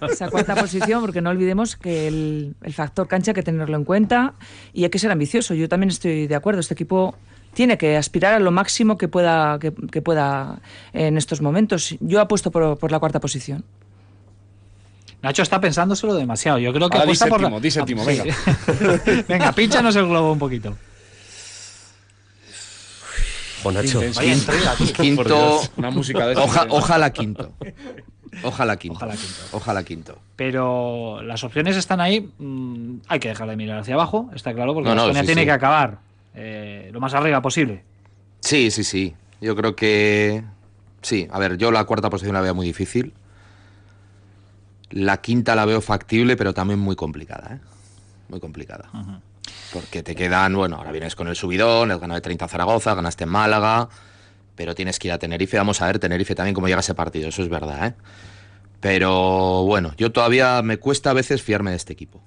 esa 0.10 0.28
cuarta 0.30 0.54
posición, 0.56 1.00
porque 1.00 1.20
no 1.20 1.30
olvidemos 1.30 1.76
que 1.76 2.08
el, 2.08 2.54
el 2.62 2.72
factor 2.72 3.06
cancha 3.08 3.30
hay 3.32 3.34
que 3.34 3.42
tenerlo 3.42 3.76
en 3.76 3.84
cuenta 3.84 4.34
y 4.72 4.84
hay 4.84 4.90
que 4.90 4.98
ser 4.98 5.10
ambicioso. 5.10 5.54
Yo 5.54 5.68
también 5.68 5.90
estoy 5.90 6.26
de 6.26 6.34
acuerdo. 6.34 6.60
Este 6.60 6.74
equipo 6.74 7.16
tiene 7.58 7.76
que 7.76 7.96
aspirar 7.96 8.34
a 8.34 8.38
lo 8.38 8.52
máximo 8.52 8.96
que 8.96 9.08
pueda, 9.08 9.58
que, 9.58 9.72
que 9.90 10.00
pueda 10.00 10.60
en 10.92 11.16
estos 11.18 11.40
momentos. 11.42 11.96
Yo 11.98 12.20
apuesto 12.20 12.52
por, 12.52 12.78
por 12.78 12.92
la 12.92 13.00
cuarta 13.00 13.18
posición. 13.18 13.64
Nacho 15.22 15.42
está 15.42 15.60
pensándoselo 15.60 16.14
demasiado. 16.14 16.58
Yo 16.58 16.72
creo 16.72 16.88
que 16.88 16.98
Ahora 16.98 17.06
di 17.06 17.16
apuesta 17.16 17.26
por 17.26 17.40
la... 17.40 17.58
di 17.58 17.68
séptimo, 17.72 18.04
Ah, 18.06 18.12
sí. 18.12 19.22
venga, 19.28 19.50
pínchanos 19.50 19.96
el 19.96 20.06
globo 20.06 20.30
un 20.34 20.38
poquito. 20.38 20.76
O 23.64 23.72
Nacho. 23.72 24.00
Vaya. 24.14 24.36
Quinto. 24.96 25.60
Una 25.76 25.90
música 25.90 26.28
de 26.28 26.36
Oja- 26.36 26.66
ojalá 26.70 27.12
quinto. 27.12 27.50
Ojalá 28.44 28.76
quinto. 28.76 28.94
Ojalá 28.98 29.16
quinto. 29.16 29.40
Ojalá 29.50 29.82
quinto. 29.82 30.18
Pero 30.36 31.22
las 31.22 31.42
opciones 31.42 31.76
están 31.76 32.00
ahí. 32.00 32.30
mm, 32.38 32.98
hay 33.08 33.18
que 33.18 33.30
dejar 33.30 33.48
de 33.48 33.56
mirar 33.56 33.80
hacia 33.80 33.94
abajo, 33.94 34.30
está 34.32 34.54
claro, 34.54 34.74
porque 34.74 34.90
No, 34.90 34.94
no, 34.94 35.06
sí, 35.12 35.26
tiene 35.26 35.42
sí. 35.42 35.46
que 35.46 35.50
acabar 35.50 36.06
eh, 36.40 36.90
lo 36.92 37.00
más 37.00 37.14
arriba 37.14 37.42
posible. 37.42 37.82
Sí, 38.40 38.70
sí, 38.70 38.84
sí. 38.84 39.14
Yo 39.40 39.56
creo 39.56 39.74
que. 39.74 40.44
Sí, 41.02 41.26
a 41.30 41.38
ver, 41.40 41.58
yo 41.58 41.72
la 41.72 41.84
cuarta 41.84 42.10
posición 42.10 42.34
la 42.34 42.40
veo 42.40 42.54
muy 42.54 42.64
difícil. 42.64 43.12
La 44.90 45.20
quinta 45.20 45.56
la 45.56 45.64
veo 45.64 45.80
factible, 45.80 46.36
pero 46.36 46.54
también 46.54 46.78
muy 46.78 46.94
complicada, 46.94 47.56
¿eh? 47.56 47.60
Muy 48.28 48.38
complicada. 48.38 48.88
Porque 49.72 50.02
te 50.02 50.14
quedan, 50.14 50.54
bueno, 50.54 50.76
ahora 50.76 50.92
vienes 50.92 51.16
con 51.16 51.26
el 51.26 51.34
subidón, 51.34 51.90
has 51.90 52.00
ganado 52.00 52.16
de 52.16 52.22
30 52.22 52.44
a 52.44 52.48
Zaragoza, 52.48 52.94
ganaste 52.94 53.24
en 53.24 53.30
Málaga, 53.30 53.88
pero 54.54 54.74
tienes 54.74 54.98
que 54.98 55.08
ir 55.08 55.12
a 55.12 55.18
Tenerife. 55.18 55.56
Vamos 55.56 55.82
a 55.82 55.86
ver 55.86 55.98
Tenerife 55.98 56.34
también 56.34 56.54
cómo 56.54 56.68
llega 56.68 56.80
ese 56.80 56.94
partido, 56.94 57.28
eso 57.28 57.42
es 57.42 57.48
verdad, 57.48 57.88
¿eh? 57.88 57.94
Pero 58.80 59.64
bueno, 59.64 59.92
yo 59.96 60.12
todavía 60.12 60.62
me 60.62 60.76
cuesta 60.76 61.10
a 61.10 61.14
veces 61.14 61.42
fiarme 61.42 61.70
de 61.70 61.76
este 61.76 61.92
equipo. 61.92 62.22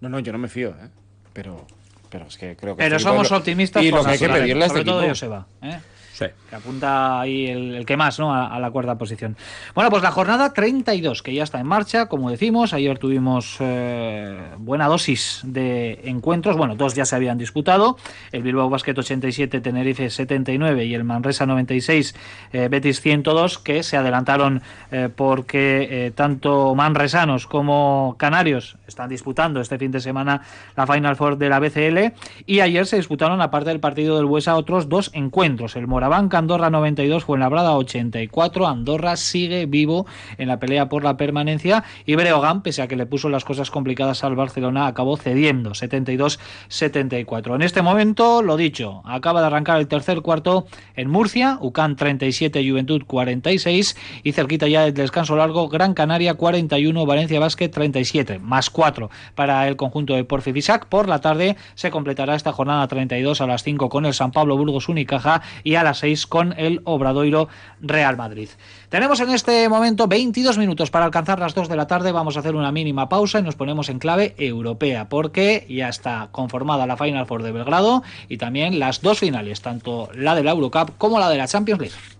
No, 0.00 0.08
no, 0.08 0.18
yo 0.18 0.32
no 0.32 0.38
me 0.38 0.48
fío, 0.48 0.70
¿eh? 0.70 0.88
Pero, 1.32 1.66
pero 2.10 2.26
es 2.26 2.36
que 2.36 2.56
creo 2.56 2.76
que. 2.76 2.82
Pero 2.84 2.96
este 2.96 3.08
somos 3.08 3.30
lo- 3.30 3.36
optimistas 3.36 3.82
Y 3.84 3.90
por 3.90 4.00
lo 4.00 4.04
que 4.06 4.10
hay 4.12 4.18
que 4.18 4.24
naturaleza, 4.26 4.42
pedirle 4.44 4.62
a 4.62 4.66
este 4.66 4.78
sobre 4.78 4.90
todo. 4.90 5.08
Joseba, 5.08 5.46
¿eh? 5.62 5.80
Sí. 6.14 6.24
Que 6.48 6.56
apunta 6.56 7.20
ahí 7.20 7.46
el, 7.46 7.84
que 7.84 7.96
más, 7.96 8.18
¿no? 8.18 8.34
A, 8.34 8.58
la 8.58 8.70
cuarta 8.70 8.96
posición. 8.96 9.36
Bueno, 9.74 9.90
pues 9.90 10.02
la 10.02 10.10
jornada 10.10 10.52
32, 10.52 11.22
que 11.22 11.34
ya 11.34 11.42
está 11.42 11.60
en 11.60 11.66
marcha, 11.66 12.06
como 12.06 12.30
decimos. 12.30 12.72
Ayer 12.72 12.98
tuvimos 12.98 13.56
eh, 13.60 14.38
buena 14.58 14.86
dosis 14.86 15.40
de 15.44 16.00
encuentros. 16.04 16.56
Bueno, 16.56 16.74
dos 16.74 16.94
ya 16.94 17.04
se 17.04 17.16
habían 17.16 17.38
disputado. 17.38 17.98
El 18.32 18.42
Bilbao 18.42 18.70
Basket 18.70 18.96
87, 18.96 19.60
Tenerife 19.60 20.08
79 20.08 20.86
y 20.86 20.94
el 20.94 21.04
Manresa 21.04 21.44
96, 21.46 22.14
eh, 22.52 22.68
Betis 22.70 23.00
102, 23.00 23.58
que 23.58 23.82
se 23.82 23.96
adelantaron 23.96 24.62
eh, 24.90 25.10
porque 25.14 25.88
eh, 25.90 26.10
tanto 26.12 26.74
manresanos 26.74 27.46
como 27.46 28.16
canarios 28.18 28.76
están 28.86 29.10
disputando 29.10 29.60
este 29.60 29.78
fin 29.78 29.90
de 29.90 30.00
semana 30.00 30.42
la 30.76 30.86
Final 30.86 31.16
Four 31.16 31.36
de 31.36 31.48
la 31.48 31.60
BCL. 31.60 32.14
Y 32.46 32.60
ayer 32.60 32.86
se 32.86 32.96
disputaron, 32.96 33.42
aparte 33.42 33.68
del 33.68 33.80
partido 33.80 34.16
del 34.16 34.26
Buesa, 34.26 34.56
otros 34.56 34.88
dos 34.88 35.10
encuentros. 35.12 35.76
El 35.76 35.86
Morabanca 35.86 36.37
Andorra 36.38 36.70
92, 36.70 37.24
Fuenlabrada 37.24 37.76
84. 37.76 38.66
Andorra 38.66 39.16
sigue 39.16 39.66
vivo 39.66 40.06
en 40.38 40.48
la 40.48 40.58
pelea 40.58 40.88
por 40.88 41.04
la 41.04 41.16
permanencia. 41.16 41.84
Y 42.06 42.14
Breogán, 42.14 42.62
pese 42.62 42.82
a 42.82 42.88
que 42.88 42.96
le 42.96 43.06
puso 43.06 43.28
las 43.28 43.44
cosas 43.44 43.70
complicadas 43.70 44.24
al 44.24 44.36
Barcelona, 44.36 44.86
acabó 44.86 45.16
cediendo 45.16 45.72
72-74. 45.72 47.54
En 47.54 47.62
este 47.62 47.82
momento, 47.82 48.42
lo 48.42 48.56
dicho, 48.56 49.02
acaba 49.04 49.40
de 49.40 49.48
arrancar 49.48 49.78
el 49.80 49.88
tercer 49.88 50.22
cuarto 50.22 50.66
en 50.94 51.10
Murcia, 51.10 51.58
UCAN 51.60 51.96
37, 51.96 52.68
Juventud 52.68 53.02
46 53.06 53.96
y 54.22 54.32
cerquita 54.32 54.68
ya 54.68 54.82
del 54.82 54.94
descanso 54.94 55.36
largo, 55.36 55.68
Gran 55.68 55.94
Canaria 55.94 56.34
41, 56.34 57.04
Valencia 57.04 57.40
Basket 57.40 57.68
37, 57.68 58.38
más 58.38 58.70
4 58.70 59.10
para 59.34 59.66
el 59.66 59.76
conjunto 59.76 60.14
de 60.14 60.24
Porfi 60.24 60.52
Fisac. 60.52 60.86
Por 60.86 61.08
la 61.08 61.20
tarde 61.20 61.56
se 61.74 61.90
completará 61.90 62.34
esta 62.34 62.52
jornada 62.52 62.86
32 62.86 63.40
a 63.40 63.46
las 63.46 63.62
5 63.62 63.88
con 63.88 64.06
el 64.06 64.14
San 64.14 64.30
Pablo 64.30 64.56
Burgos 64.56 64.88
Unicaja 64.88 65.42
y 65.64 65.74
a 65.74 65.82
las 65.82 65.98
6 65.98 66.26
con 66.28 66.54
el 66.58 66.80
Obradoiro 66.84 67.48
Real 67.80 68.16
Madrid. 68.16 68.48
Tenemos 68.88 69.20
en 69.20 69.30
este 69.30 69.68
momento 69.68 70.06
22 70.06 70.58
minutos 70.58 70.90
para 70.90 71.04
alcanzar 71.04 71.38
las 71.38 71.54
2 71.54 71.68
de 71.68 71.76
la 71.76 71.86
tarde. 71.86 72.12
Vamos 72.12 72.36
a 72.36 72.40
hacer 72.40 72.54
una 72.54 72.72
mínima 72.72 73.08
pausa 73.08 73.38
y 73.38 73.42
nos 73.42 73.56
ponemos 73.56 73.88
en 73.88 73.98
clave 73.98 74.34
europea 74.38 75.08
porque 75.08 75.66
ya 75.68 75.88
está 75.88 76.28
conformada 76.30 76.86
la 76.86 76.96
Final 76.96 77.26
Four 77.26 77.42
de 77.42 77.52
Belgrado 77.52 78.02
y 78.28 78.38
también 78.38 78.78
las 78.78 79.02
dos 79.02 79.18
finales, 79.18 79.60
tanto 79.60 80.08
la 80.14 80.34
de 80.34 80.42
la 80.42 80.52
Eurocup 80.52 80.96
como 80.98 81.18
la 81.18 81.28
de 81.28 81.38
la 81.38 81.48
Champions 81.48 81.80
League. 81.80 82.17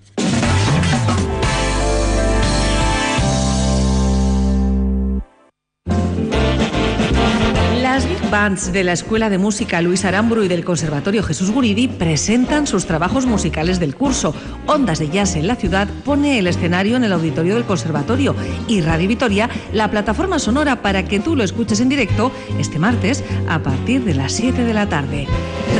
Las 7.98 8.08
Big 8.08 8.30
Bands 8.30 8.72
de 8.72 8.84
la 8.84 8.92
Escuela 8.92 9.28
de 9.28 9.38
Música 9.38 9.82
Luis 9.82 10.04
Aramburu 10.04 10.44
y 10.44 10.48
del 10.48 10.64
Conservatorio 10.64 11.24
Jesús 11.24 11.50
Guridi 11.50 11.88
presentan 11.88 12.68
sus 12.68 12.86
trabajos 12.86 13.26
musicales 13.26 13.80
del 13.80 13.96
curso. 13.96 14.36
Ondas 14.66 15.00
de 15.00 15.08
Jazz 15.08 15.34
en 15.34 15.48
la 15.48 15.56
ciudad 15.56 15.88
pone 16.04 16.38
el 16.38 16.46
escenario 16.46 16.94
en 16.94 17.02
el 17.02 17.12
auditorio 17.12 17.56
del 17.56 17.64
Conservatorio 17.64 18.36
y 18.68 18.82
Radio 18.82 19.08
Vitoria 19.08 19.50
la 19.72 19.90
plataforma 19.90 20.38
sonora 20.38 20.80
para 20.80 21.06
que 21.06 21.18
tú 21.18 21.34
lo 21.34 21.42
escuches 21.42 21.80
en 21.80 21.88
directo 21.88 22.30
este 22.60 22.78
martes 22.78 23.24
a 23.48 23.64
partir 23.64 24.04
de 24.04 24.14
las 24.14 24.30
7 24.30 24.62
de 24.62 24.74
la 24.74 24.88
tarde. 24.88 25.26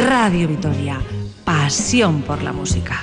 Radio 0.09 0.48
Vitoria, 0.48 1.00
pasión 1.44 2.22
por 2.22 2.42
la 2.42 2.52
música. 2.52 3.00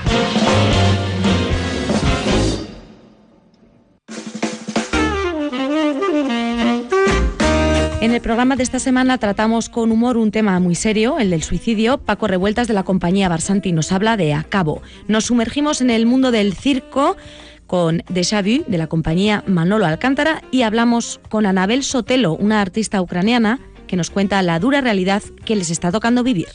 En 8.05 8.11
el 8.11 8.21
programa 8.21 8.55
de 8.55 8.61
esta 8.61 8.77
semana 8.77 9.17
tratamos 9.17 9.67
con 9.67 9.91
humor 9.91 10.15
un 10.15 10.29
tema 10.29 10.59
muy 10.59 10.75
serio, 10.75 11.17
el 11.17 11.31
del 11.31 11.41
suicidio. 11.41 11.97
Paco 11.97 12.27
Revueltas 12.27 12.67
de 12.67 12.75
la 12.75 12.83
compañía 12.83 13.29
Barsanti 13.29 13.71
nos 13.71 13.91
habla 13.91 14.15
de 14.15 14.35
Acabo. 14.35 14.83
Nos 15.07 15.25
sumergimos 15.25 15.81
en 15.81 15.89
el 15.89 16.05
mundo 16.05 16.29
del 16.29 16.53
circo 16.53 17.17
con 17.65 18.03
Déjà 18.03 18.43
Vu 18.43 18.63
de 18.67 18.77
la 18.77 18.85
compañía 18.85 19.43
Manolo 19.47 19.87
Alcántara 19.87 20.43
y 20.51 20.61
hablamos 20.61 21.19
con 21.29 21.47
Anabel 21.47 21.81
Sotelo, 21.81 22.35
una 22.35 22.61
artista 22.61 23.01
ucraniana 23.01 23.59
que 23.87 23.95
nos 23.95 24.11
cuenta 24.11 24.39
la 24.43 24.59
dura 24.59 24.81
realidad 24.81 25.23
que 25.43 25.55
les 25.55 25.71
está 25.71 25.91
tocando 25.91 26.21
vivir. 26.21 26.49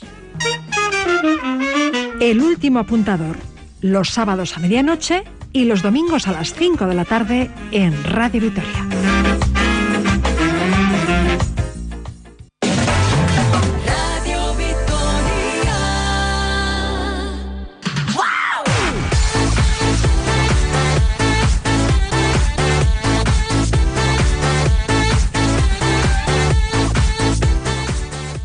El 2.20 2.42
último 2.42 2.78
apuntador, 2.78 3.36
los 3.80 4.10
sábados 4.10 4.56
a 4.56 4.60
medianoche 4.60 5.24
y 5.52 5.64
los 5.64 5.82
domingos 5.82 6.28
a 6.28 6.32
las 6.32 6.54
5 6.54 6.86
de 6.86 6.94
la 6.94 7.04
tarde 7.04 7.50
en 7.72 8.04
Radio 8.04 8.40
Vitoria. 8.40 9.49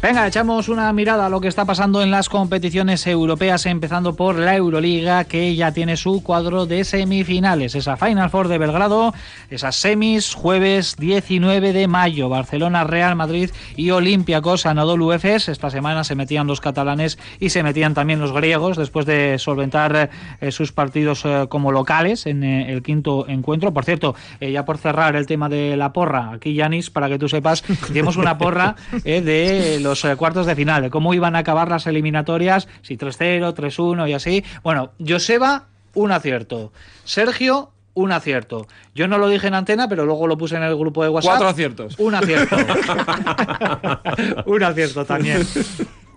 Venga, 0.05 0.27
echamos 0.27 0.69
una 0.69 0.93
mirada 0.93 1.25
a 1.25 1.29
lo 1.29 1.41
que 1.41 1.47
está 1.47 1.65
pasando 1.65 2.03
en 2.03 2.11
las 2.11 2.29
competiciones 2.29 3.07
europeas, 3.07 3.65
empezando 3.65 4.15
por 4.15 4.35
la 4.35 4.55
Euroliga, 4.55 5.23
que 5.23 5.55
ya 5.55 5.71
tiene 5.71 5.97
su 5.97 6.21
cuadro 6.21 6.67
de 6.67 6.83
semifinales. 6.83 7.73
Esa 7.73 7.97
Final 7.97 8.29
Four 8.29 8.47
de 8.47 8.59
Belgrado, 8.59 9.15
esas 9.49 9.75
semis, 9.77 10.35
jueves 10.35 10.95
19 10.97 11.73
de 11.73 11.87
mayo, 11.87 12.29
Barcelona, 12.29 12.83
Real 12.83 13.15
Madrid 13.15 13.49
y 13.75 13.89
Olympiacos, 13.89 14.67
Anadolu 14.67 15.11
Efes. 15.11 15.49
Esta 15.49 15.71
semana 15.71 16.03
se 16.03 16.13
metían 16.13 16.45
los 16.45 16.61
catalanes 16.61 17.17
y 17.39 17.49
se 17.49 17.63
metían 17.63 17.95
también 17.95 18.19
los 18.19 18.31
griegos, 18.31 18.77
después 18.77 19.07
de 19.07 19.39
solventar 19.39 20.11
eh, 20.39 20.51
sus 20.51 20.71
partidos 20.71 21.23
eh, 21.25 21.47
como 21.49 21.71
locales 21.71 22.27
en 22.27 22.43
eh, 22.43 22.71
el 22.71 22.83
quinto 22.83 23.27
encuentro. 23.27 23.73
Por 23.73 23.85
cierto, 23.85 24.13
ya 24.39 24.65
por 24.65 24.77
cerrar 24.77 25.15
el 25.15 25.25
tema 25.25 25.49
de 25.49 25.75
la 25.75 25.93
porra, 25.93 26.29
aquí 26.33 26.53
Yanis, 26.53 26.91
para 26.91 27.09
que 27.09 27.17
tú 27.17 27.27
sepas, 27.27 27.63
hicimos 27.89 28.17
una 28.17 28.37
porra 28.37 28.75
de 29.03 29.79
los 29.81 29.94
eh, 30.03 30.15
cuartos 30.15 30.45
de 30.45 30.55
final, 30.55 30.81
de 30.83 30.89
cómo 30.89 31.13
iban 31.13 31.35
a 31.35 31.39
acabar 31.39 31.69
las 31.69 31.87
eliminatorias, 31.87 32.67
si 32.81 32.97
3-0, 32.97 33.53
3-1 33.53 34.09
y 34.09 34.13
así. 34.13 34.43
Bueno, 34.63 34.91
Joseba, 35.05 35.67
un 35.93 36.11
acierto. 36.11 36.73
Sergio, 37.03 37.71
un 37.93 38.11
acierto. 38.11 38.67
Yo 38.93 39.07
no 39.07 39.17
lo 39.17 39.29
dije 39.29 39.47
en 39.47 39.53
antena, 39.53 39.87
pero 39.87 40.05
luego 40.05 40.27
lo 40.27 40.37
puse 40.37 40.55
en 40.57 40.63
el 40.63 40.75
grupo 40.75 41.03
de 41.03 41.09
WhatsApp. 41.09 41.31
Cuatro 41.31 41.47
aciertos. 41.47 41.97
Un 41.99 42.15
acierto. 42.15 42.57
un 44.45 44.63
acierto 44.63 45.05
también. 45.05 45.47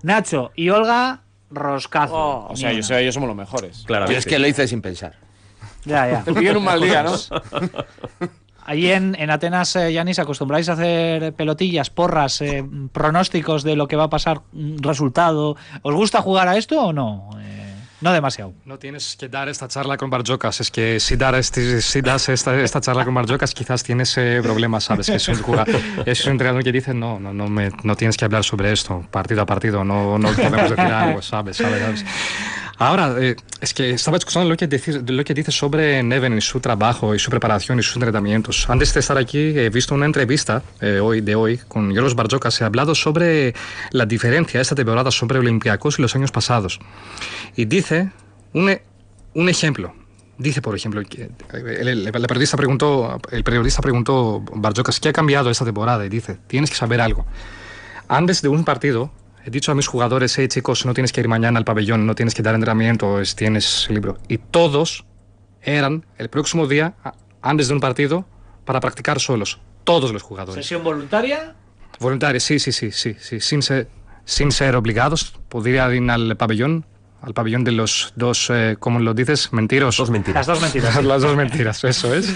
Nacho 0.02 0.50
y 0.56 0.70
Olga, 0.70 1.20
roscazo. 1.50 2.46
O 2.48 2.56
sea, 2.56 2.72
yo 2.72 2.82
sé, 2.82 3.00
ellos 3.00 3.14
somos 3.14 3.28
los 3.28 3.36
mejores. 3.36 3.84
Yo 3.86 4.04
es 4.06 4.26
que 4.26 4.38
lo 4.38 4.48
hice 4.48 4.66
sin 4.66 4.82
pensar. 4.82 5.14
Ya, 5.84 6.10
ya. 6.10 6.22
Te 6.32 6.56
un 6.56 6.64
mal 6.64 6.80
día, 6.80 7.02
¿no? 7.02 7.12
Allí 8.68 8.92
en, 8.92 9.16
en 9.18 9.30
Atenas, 9.30 9.76
eh, 9.76 9.94
Yanis, 9.94 10.18
¿acostumbráis 10.18 10.68
a 10.68 10.74
hacer 10.74 11.32
pelotillas, 11.32 11.88
porras, 11.88 12.42
eh, 12.42 12.62
pronósticos 12.92 13.62
de 13.62 13.76
lo 13.76 13.88
que 13.88 13.96
va 13.96 14.04
a 14.04 14.10
pasar, 14.10 14.42
mm, 14.52 14.80
resultado? 14.82 15.56
¿Os 15.80 15.94
gusta 15.94 16.20
jugar 16.20 16.48
a 16.48 16.58
esto 16.58 16.78
o 16.78 16.92
no? 16.92 17.30
Eh, 17.40 17.72
no 18.02 18.12
demasiado. 18.12 18.52
No 18.66 18.78
tienes 18.78 19.16
que 19.16 19.30
dar 19.30 19.48
esta 19.48 19.68
charla 19.68 19.96
con 19.96 20.10
Barjocas. 20.10 20.60
Es 20.60 20.70
que 20.70 21.00
si, 21.00 21.16
dar 21.16 21.34
este, 21.36 21.80
si 21.80 22.02
das 22.02 22.28
esta, 22.28 22.60
esta 22.60 22.82
charla 22.82 23.06
con 23.06 23.14
Barjocas, 23.14 23.54
quizás 23.54 23.82
tienes 23.82 24.18
eh, 24.18 24.40
problemas, 24.42 24.84
¿sabes? 24.84 25.06
Que 25.06 25.16
es 25.16 25.28
un, 25.28 25.42
jugador, 25.42 25.80
es 26.04 26.26
un 26.26 26.32
entrenador 26.32 26.62
que 26.62 26.70
dice, 26.70 26.92
no, 26.92 27.18
no, 27.18 27.32
no, 27.32 27.48
me, 27.48 27.70
no 27.84 27.96
tienes 27.96 28.18
que 28.18 28.26
hablar 28.26 28.44
sobre 28.44 28.70
esto, 28.70 29.02
partido 29.10 29.40
a 29.40 29.46
partido, 29.46 29.82
no, 29.82 30.18
no 30.18 30.28
podemos 30.28 30.68
decir 30.68 30.92
algo, 30.92 31.22
¿sabes? 31.22 31.56
¿sabes? 31.56 31.80
¿sabes? 31.80 32.04
Ahora, 32.80 33.16
eh, 33.18 33.34
es 33.60 33.74
que 33.74 33.90
estaba 33.90 34.18
escuchando 34.18 34.48
lo 34.48 34.56
que, 34.56 34.68
dices, 34.68 35.00
lo 35.10 35.24
que 35.24 35.34
dice 35.34 35.50
sobre 35.50 36.00
Neven 36.02 36.38
y 36.38 36.40
su 36.40 36.60
trabajo 36.60 37.12
y 37.12 37.18
su 37.18 37.28
preparación 37.28 37.80
y 37.80 37.82
sus 37.82 37.96
entrenamientos. 37.96 38.70
Antes 38.70 38.94
de 38.94 39.00
estar 39.00 39.18
aquí, 39.18 39.58
he 39.58 39.68
visto 39.68 39.96
una 39.96 40.06
entrevista 40.06 40.62
eh, 40.80 41.00
hoy, 41.00 41.20
de 41.20 41.34
hoy 41.34 41.58
con 41.58 41.92
Yolos 41.92 42.14
Barjocas. 42.14 42.54
Se 42.54 42.62
ha 42.62 42.68
hablado 42.68 42.94
sobre 42.94 43.52
la 43.90 44.06
diferencia 44.06 44.60
esta 44.60 44.76
temporada 44.76 45.10
sobre 45.10 45.40
Olympiacos 45.40 45.98
y 45.98 46.02
los 46.02 46.14
años 46.14 46.30
pasados. 46.30 46.78
Y 47.56 47.64
dice 47.64 48.12
un, 48.52 48.70
e- 48.70 48.82
un 49.34 49.48
ejemplo. 49.48 49.92
Dice, 50.38 50.62
por 50.62 50.76
ejemplo, 50.76 51.02
que 51.02 51.22
eh, 51.22 51.30
el, 51.80 51.88
el- 51.88 52.06
el 52.06 52.12
periodista 52.28 52.56
preguntó, 52.56 53.20
el 53.32 53.42
periodista 53.42 53.82
preguntó 53.82 54.44
Barjocas, 54.54 55.00
¿qué 55.00 55.08
ha 55.08 55.12
cambiado 55.12 55.50
esta 55.50 55.64
temporada? 55.64 56.06
Y 56.06 56.08
dice, 56.08 56.38
tienes 56.46 56.70
que 56.70 56.76
saber 56.76 57.00
algo. 57.00 57.26
Antes 58.06 58.40
de 58.40 58.48
un 58.48 58.64
partido, 58.64 59.10
he 59.48 59.50
dicho 59.50 59.72
a 59.72 59.74
mis 59.74 59.86
jugadores, 59.86 60.38
hey 60.38 60.46
chicos, 60.48 60.84
no 60.84 60.92
tienes 60.92 61.10
que 61.10 61.20
ir 61.22 61.28
mañana 61.28 61.58
al 61.58 61.64
pabellón, 61.64 62.06
no 62.06 62.14
tienes 62.14 62.34
que 62.34 62.42
dar 62.42 62.54
entrenamiento, 62.54 63.18
es- 63.18 63.34
tienes 63.34 63.88
libro. 63.90 64.18
Y 64.28 64.36
todos 64.36 65.06
eran 65.62 66.04
el 66.18 66.28
próximo 66.28 66.66
día, 66.66 66.94
antes 67.40 67.68
de 67.68 67.74
un 67.74 67.80
partido, 67.80 68.26
para 68.66 68.80
practicar 68.80 69.20
solos. 69.20 69.58
Todos 69.84 70.12
los 70.12 70.22
jugadores. 70.22 70.62
¿Sesión 70.62 70.84
voluntaria? 70.84 71.54
Voluntarios, 71.98 72.42
sí, 72.44 72.58
sí, 72.58 72.72
sí, 72.72 72.92
sí, 72.92 73.16
sí, 73.18 73.40
sin 73.40 73.62
ser, 73.62 73.88
sin 74.26 74.52
ser 74.52 74.76
obligados, 74.76 75.34
podrían 75.48 75.94
ir 76.04 76.10
al 76.10 76.36
pabellón, 76.36 76.84
al 77.20 77.34
pabellón 77.34 77.64
de 77.64 77.72
los 77.72 78.12
dos, 78.16 78.48
eh, 78.50 78.76
¿cómo 78.78 79.00
lo 79.00 79.12
dices? 79.12 79.52
Mentiros. 79.52 79.96
Dos 79.96 80.10
mentiras. 80.10 80.46
Las 80.46 80.46
dos 80.46 80.62
mentiras. 80.62 81.04
Las 81.08 81.22
dos 81.22 81.36
mentiras, 81.36 81.82
eso 81.84 82.14
es. 82.14 82.32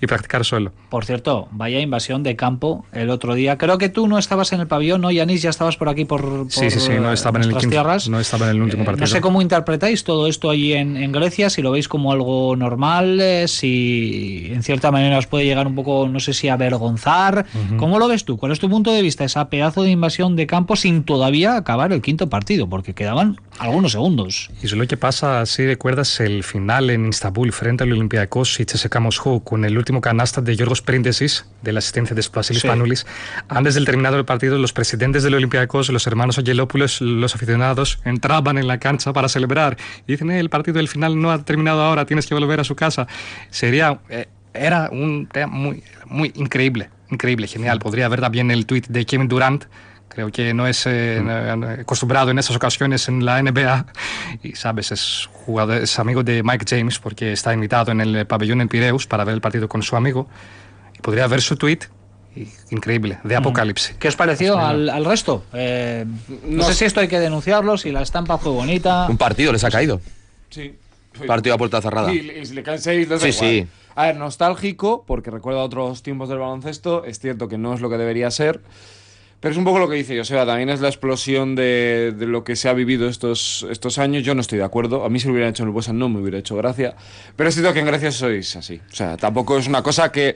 Y 0.00 0.06
practicar 0.06 0.44
solo. 0.44 0.72
Por 0.88 1.04
cierto, 1.04 1.48
vaya 1.52 1.78
invasión 1.80 2.22
de 2.22 2.34
campo 2.36 2.84
el 2.92 3.10
otro 3.10 3.34
día. 3.34 3.56
Creo 3.56 3.78
que 3.78 3.88
tú 3.88 4.08
no 4.08 4.18
estabas 4.18 4.52
en 4.52 4.60
el 4.60 4.66
pabellón, 4.66 5.00
¿no, 5.00 5.10
Yanis? 5.10 5.42
Ya 5.42 5.50
estabas 5.50 5.76
por 5.76 5.88
aquí, 5.88 6.04
por, 6.04 6.22
por 6.22 6.50
Sí, 6.52 6.70
sí, 6.70 6.80
sí, 6.80 6.92
no 7.00 7.12
estaba 7.12 7.38
en 7.38 7.44
el 7.44 7.50
quinto- 7.56 7.68
tierras. 7.70 8.08
no 8.08 8.18
estaba 8.20 8.46
en 8.50 8.56
el 8.56 8.62
último 8.62 8.82
Eh, 8.82 8.86
partido. 8.86 9.02
No 9.02 9.06
sé 9.06 9.20
cómo 9.20 9.40
interpretáis 9.42 10.02
todo 10.04 10.26
esto 10.26 10.50
allí 10.50 10.72
en, 10.72 10.96
en 10.96 11.12
Grecia, 11.12 11.48
si 11.50 11.62
lo 11.62 11.70
veis 11.70 11.86
como 11.88 12.10
algo 12.12 12.56
normal, 12.56 13.18
eh, 13.20 13.46
si 13.48 14.48
en 14.52 14.62
cierta 14.62 14.90
manera 14.90 15.18
os 15.18 15.26
puede 15.26 15.44
llegar 15.44 15.66
un 15.66 15.74
poco, 15.74 16.08
no 16.08 16.20
sé 16.20 16.32
si 16.34 16.48
avergonzar. 16.48 17.46
¿Cómo 17.78 17.98
lo 17.98 18.08
ves 18.08 18.24
tú? 18.24 18.36
¿Cuál 18.36 18.52
es 18.52 18.58
tu 18.58 18.68
punto 18.68 18.92
de 18.92 19.02
vista? 19.02 19.24
Esa 19.24 19.48
pedazo 19.50 19.82
de 19.82 19.90
invasión 19.90 20.36
de 20.36 20.46
campo 20.46 20.76
sin 20.76 21.04
todavía 21.04 21.56
acabar 21.56 21.92
el 21.92 22.02
quinto 22.02 22.28
partido, 22.28 22.68
porque 22.68 22.94
quedaban 22.94 23.40
algunos 23.58 23.92
segundos. 23.92 24.15
Y 24.62 24.66
es 24.66 24.72
lo 24.72 24.86
que 24.86 24.96
pasa, 24.96 25.44
si 25.46 25.66
recuerdas 25.66 26.20
el 26.20 26.42
final 26.42 26.90
en 26.90 27.06
Istambul 27.08 27.52
frente 27.52 27.84
al 27.84 27.92
Olympiacos 27.92 28.58
y 28.60 28.64
CSKA 28.64 29.00
Moscú 29.00 29.42
con 29.44 29.64
el 29.64 29.76
último 29.76 30.00
canasta 30.00 30.40
de 30.40 30.56
Yorgos 30.56 30.82
Perindesis 30.82 31.44
de 31.62 31.72
la 31.72 31.78
asistencia 31.80 32.14
de 32.16 32.22
Splasilis 32.22 32.62
Sí. 32.62 32.68
Panulis. 32.68 33.06
Antes 33.48 33.74
del 33.74 33.84
terminado 33.84 34.16
del 34.16 34.24
partido, 34.24 34.58
los 34.58 34.72
presidentes 34.72 35.22
del 35.22 35.34
Olympiacos, 35.34 35.88
los 35.90 36.06
hermanos 36.06 36.38
Angelopoulos, 36.38 37.00
los 37.00 37.34
aficionados, 37.34 37.98
entraban 38.04 38.58
en 38.58 38.66
la 38.66 38.78
cancha 38.78 39.12
para 39.12 39.28
celebrar. 39.28 39.76
Y 40.06 40.12
dicen, 40.12 40.30
"Eh, 40.30 40.40
el 40.40 40.48
partido 40.50 40.76
del 40.78 40.88
final 40.88 41.20
no 41.20 41.30
ha 41.30 41.44
terminado 41.44 41.82
ahora, 41.82 42.06
tienes 42.06 42.26
que 42.26 42.34
volver 42.34 42.60
a 42.60 42.64
su 42.64 42.74
casa. 42.74 43.06
Sería, 43.50 44.00
eh, 44.08 44.26
era 44.54 44.88
un 44.90 45.26
tema 45.30 45.48
muy, 45.48 45.82
muy 46.06 46.32
increíble, 46.36 46.88
increíble, 47.10 47.46
genial. 47.46 47.78
Podría 47.78 48.08
ver 48.08 48.20
también 48.20 48.50
el 48.50 48.64
tweet 48.66 48.84
de 48.88 49.04
Kevin 49.04 49.28
Durant, 49.28 49.64
Creo 50.16 50.32
que 50.32 50.54
no 50.54 50.66
es 50.66 50.86
eh, 50.86 51.18
eh, 51.18 51.76
acostumbrado 51.80 52.30
en 52.30 52.38
esas 52.38 52.56
ocasiones 52.56 53.06
en 53.10 53.26
la 53.26 53.42
NBA 53.42 53.84
y, 54.42 54.54
sabes, 54.54 54.90
es, 54.90 55.28
jugador, 55.30 55.82
es 55.82 55.98
amigo 55.98 56.22
de 56.22 56.42
Mike 56.42 56.64
James 56.66 56.98
porque 56.98 57.32
está 57.32 57.52
invitado 57.52 57.92
en 57.92 58.00
el 58.00 58.26
pabellón 58.26 58.62
en 58.62 58.68
Pireus 58.68 59.06
para 59.06 59.24
ver 59.24 59.34
el 59.34 59.42
partido 59.42 59.68
con 59.68 59.82
su 59.82 59.94
amigo 59.94 60.26
y 60.96 61.02
podría 61.02 61.26
ver 61.26 61.42
su 61.42 61.56
tweet 61.56 61.80
increíble, 62.70 63.18
de 63.24 63.36
Apocalipsis. 63.36 63.94
¿Qué 63.98 64.08
os 64.08 64.16
pareció 64.16 64.58
al, 64.58 64.88
al 64.88 65.04
resto? 65.04 65.44
Eh, 65.52 66.06
no, 66.44 66.56
No 66.58 66.62
sé 66.64 66.72
si 66.72 66.84
esto 66.86 67.00
hay 67.00 67.08
que 67.08 67.20
denunciarlo, 67.20 67.76
si 67.76 67.92
la 67.92 68.00
estampa 68.00 68.38
fue 68.38 68.52
bonita. 68.52 69.08
Un 69.10 69.18
partido 69.18 69.52
les 69.52 69.64
ha 69.64 69.70
caído. 69.70 70.00
Sí. 70.48 70.78
Partido 71.26 71.54
a 71.56 71.58
puerta 71.58 71.82
cerrada. 71.82 72.10
Y, 72.10 72.30
y 72.40 72.46
si 72.46 72.54
le 72.54 72.62
caen 72.62 72.78
seis, 72.80 73.06
les 73.06 73.20
da 73.20 73.30
Sí, 73.30 73.36
igual. 73.36 73.50
sí. 73.50 73.66
A 73.94 74.06
ver, 74.06 74.16
nostálgico, 74.16 75.04
porque 75.06 75.30
recuerda 75.30 75.60
otros 75.60 76.02
tiempos 76.02 76.30
del 76.30 76.38
baloncesto. 76.38 77.04
Es 77.04 77.18
cierto 77.18 77.48
que 77.48 77.58
no 77.58 77.74
es 77.74 77.82
lo 77.82 77.90
que 77.90 77.98
debería 77.98 78.30
ser. 78.30 78.62
Pero 79.40 79.52
es 79.52 79.58
un 79.58 79.64
poco 79.64 79.78
lo 79.78 79.88
que 79.88 79.96
dice 79.96 80.16
Joseba, 80.16 80.46
también 80.46 80.70
es 80.70 80.80
la 80.80 80.88
explosión 80.88 81.54
de, 81.54 82.14
de 82.16 82.26
lo 82.26 82.42
que 82.42 82.56
se 82.56 82.68
ha 82.68 82.72
vivido 82.72 83.08
estos, 83.08 83.66
estos 83.70 83.98
años. 83.98 84.24
Yo 84.24 84.34
no 84.34 84.40
estoy 84.40 84.58
de 84.58 84.64
acuerdo. 84.64 85.04
A 85.04 85.10
mí 85.10 85.20
si 85.20 85.26
lo 85.26 85.34
hubieran 85.34 85.50
hecho 85.50 85.62
en 85.62 85.68
el 85.68 85.72
Busan 85.72 85.98
no 85.98 86.08
me 86.08 86.20
hubiera 86.20 86.38
hecho 86.38 86.56
gracia. 86.56 86.96
Pero 87.36 87.48
es 87.48 87.54
cierto 87.54 87.72
que 87.72 87.80
en 87.80 87.86
Grecia 87.86 88.10
sois 88.10 88.56
así. 88.56 88.80
O 88.90 88.94
sea, 88.94 89.16
tampoco 89.16 89.58
es 89.58 89.68
una 89.68 89.82
cosa 89.82 90.10
que... 90.10 90.34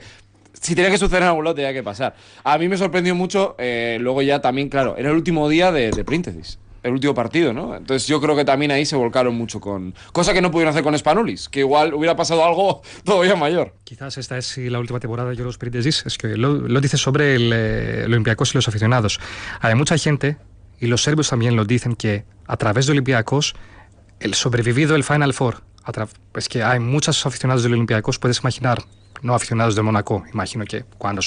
Si 0.53 0.75
tenía 0.75 0.91
que 0.91 0.99
suceder 0.99 1.23
en 1.23 1.29
algún 1.29 1.43
lado, 1.43 1.55
tenía 1.55 1.73
que 1.73 1.81
pasar. 1.81 2.13
A 2.43 2.57
mí 2.59 2.67
me 2.67 2.77
sorprendió 2.77 3.15
mucho, 3.15 3.55
eh, 3.57 3.97
luego 3.99 4.21
ya 4.21 4.41
también, 4.41 4.69
claro, 4.69 4.95
era 4.95 5.09
el 5.09 5.15
último 5.15 5.49
día 5.49 5.71
de, 5.71 5.89
de 5.89 6.03
Príntesis. 6.05 6.59
El 6.83 6.93
último 6.93 7.13
partido, 7.13 7.53
¿no? 7.53 7.75
Entonces 7.75 8.07
yo 8.07 8.19
creo 8.19 8.35
que 8.35 8.43
también 8.43 8.71
ahí 8.71 8.85
se 8.87 8.95
volcaron 8.95 9.35
mucho 9.35 9.59
con... 9.59 9.93
Cosa 10.11 10.33
que 10.33 10.41
no 10.41 10.49
pudieron 10.49 10.71
hacer 10.71 10.83
con 10.83 10.97
Spanulis, 10.97 11.47
que 11.47 11.59
igual 11.59 11.93
hubiera 11.93 12.15
pasado 12.15 12.43
algo 12.43 12.81
todavía 13.03 13.35
mayor. 13.35 13.75
Quizás 13.83 14.17
esta 14.17 14.37
es 14.37 14.57
la 14.57 14.79
última 14.79 14.99
temporada 14.99 15.29
de 15.29 15.35
Yoros 15.35 15.59
Perindesis, 15.59 16.03
es 16.07 16.17
que 16.17 16.29
lo, 16.37 16.57
dice 16.81 16.97
sobre 16.97 17.35
el 17.35 17.51
eh, 17.53 18.03
Olympiacos 18.05 18.53
y 18.53 18.57
los 18.57 18.67
aficionados. 18.67 19.19
Hay 19.59 19.75
mucha 19.75 19.95
gente, 19.97 20.37
y 20.79 20.87
los 20.87 21.03
serbios 21.03 21.29
también 21.29 21.55
lo 21.55 21.65
dicen, 21.65 21.95
que 21.95 22.25
a 22.47 22.57
través 22.57 22.87
de 22.87 22.93
Olympiacos, 22.93 23.53
el 24.19 24.33
sobrevivido 24.33 24.95
el 24.95 25.03
Final 25.03 25.33
Four, 25.33 25.61
a 25.83 25.91
tra- 25.91 26.09
es 26.35 26.49
que 26.49 26.63
hay 26.63 26.79
muchos 26.79 27.23
aficionados 27.25 27.61
del 27.61 27.73
Olympiacos, 27.73 28.17
puedes 28.17 28.39
imaginar, 28.39 28.79
no 29.21 29.35
aficionados 29.35 29.75
de 29.75 29.83
Mónaco, 29.83 30.23
imagino 30.33 30.65
que 30.65 30.83
cuando 30.97 31.21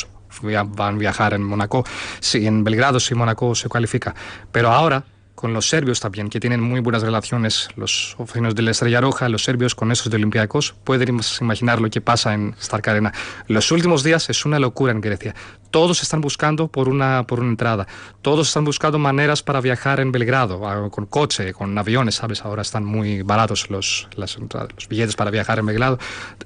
van 0.74 0.96
a 0.96 0.98
viajar 0.98 1.32
en 1.34 1.44
Mónaco, 1.44 1.84
sí, 2.18 2.44
en 2.44 2.64
Belgrado, 2.64 2.98
si 2.98 3.14
Mónaco 3.14 3.54
se 3.54 3.68
cualifica, 3.68 4.14
pero 4.50 4.70
ahora 4.72 5.04
con 5.34 5.52
los 5.52 5.68
serbios 5.68 6.00
también, 6.00 6.28
que 6.28 6.40
tienen 6.40 6.60
muy 6.60 6.80
buenas 6.80 7.02
relaciones, 7.02 7.68
los 7.76 8.14
oficinos 8.18 8.54
de 8.54 8.62
la 8.62 8.70
Estrella 8.70 9.00
Roja, 9.00 9.28
los 9.28 9.44
serbios 9.44 9.74
con 9.74 9.90
esos 9.92 10.10
de 10.10 10.16
Olympiacos, 10.16 10.74
pueden 10.84 11.20
imaginar 11.40 11.80
lo 11.80 11.90
que 11.90 12.00
pasa 12.00 12.34
en 12.34 12.54
Stark 12.60 12.88
Arena. 12.88 13.12
Los 13.48 13.70
últimos 13.72 14.02
días 14.02 14.30
es 14.30 14.44
una 14.44 14.58
locura 14.58 14.92
en 14.92 15.00
Grecia. 15.00 15.34
Todos 15.70 16.02
están 16.02 16.20
buscando 16.20 16.68
por 16.68 16.88
una, 16.88 17.26
por 17.26 17.40
una 17.40 17.48
entrada. 17.48 17.88
Todos 18.22 18.46
están 18.46 18.64
buscando 18.64 18.98
maneras 19.00 19.42
para 19.42 19.60
viajar 19.60 19.98
en 19.98 20.12
Belgrado, 20.12 20.66
ah, 20.68 20.88
con 20.88 21.06
coche, 21.06 21.52
con 21.52 21.76
aviones, 21.76 22.14
¿sabes? 22.14 22.44
Ahora 22.44 22.62
están 22.62 22.84
muy 22.84 23.22
baratos 23.22 23.70
los, 23.70 24.08
las 24.14 24.38
los 24.38 24.88
billetes 24.88 25.16
para 25.16 25.32
viajar 25.32 25.58
en 25.58 25.66
Belgrado. 25.66 25.98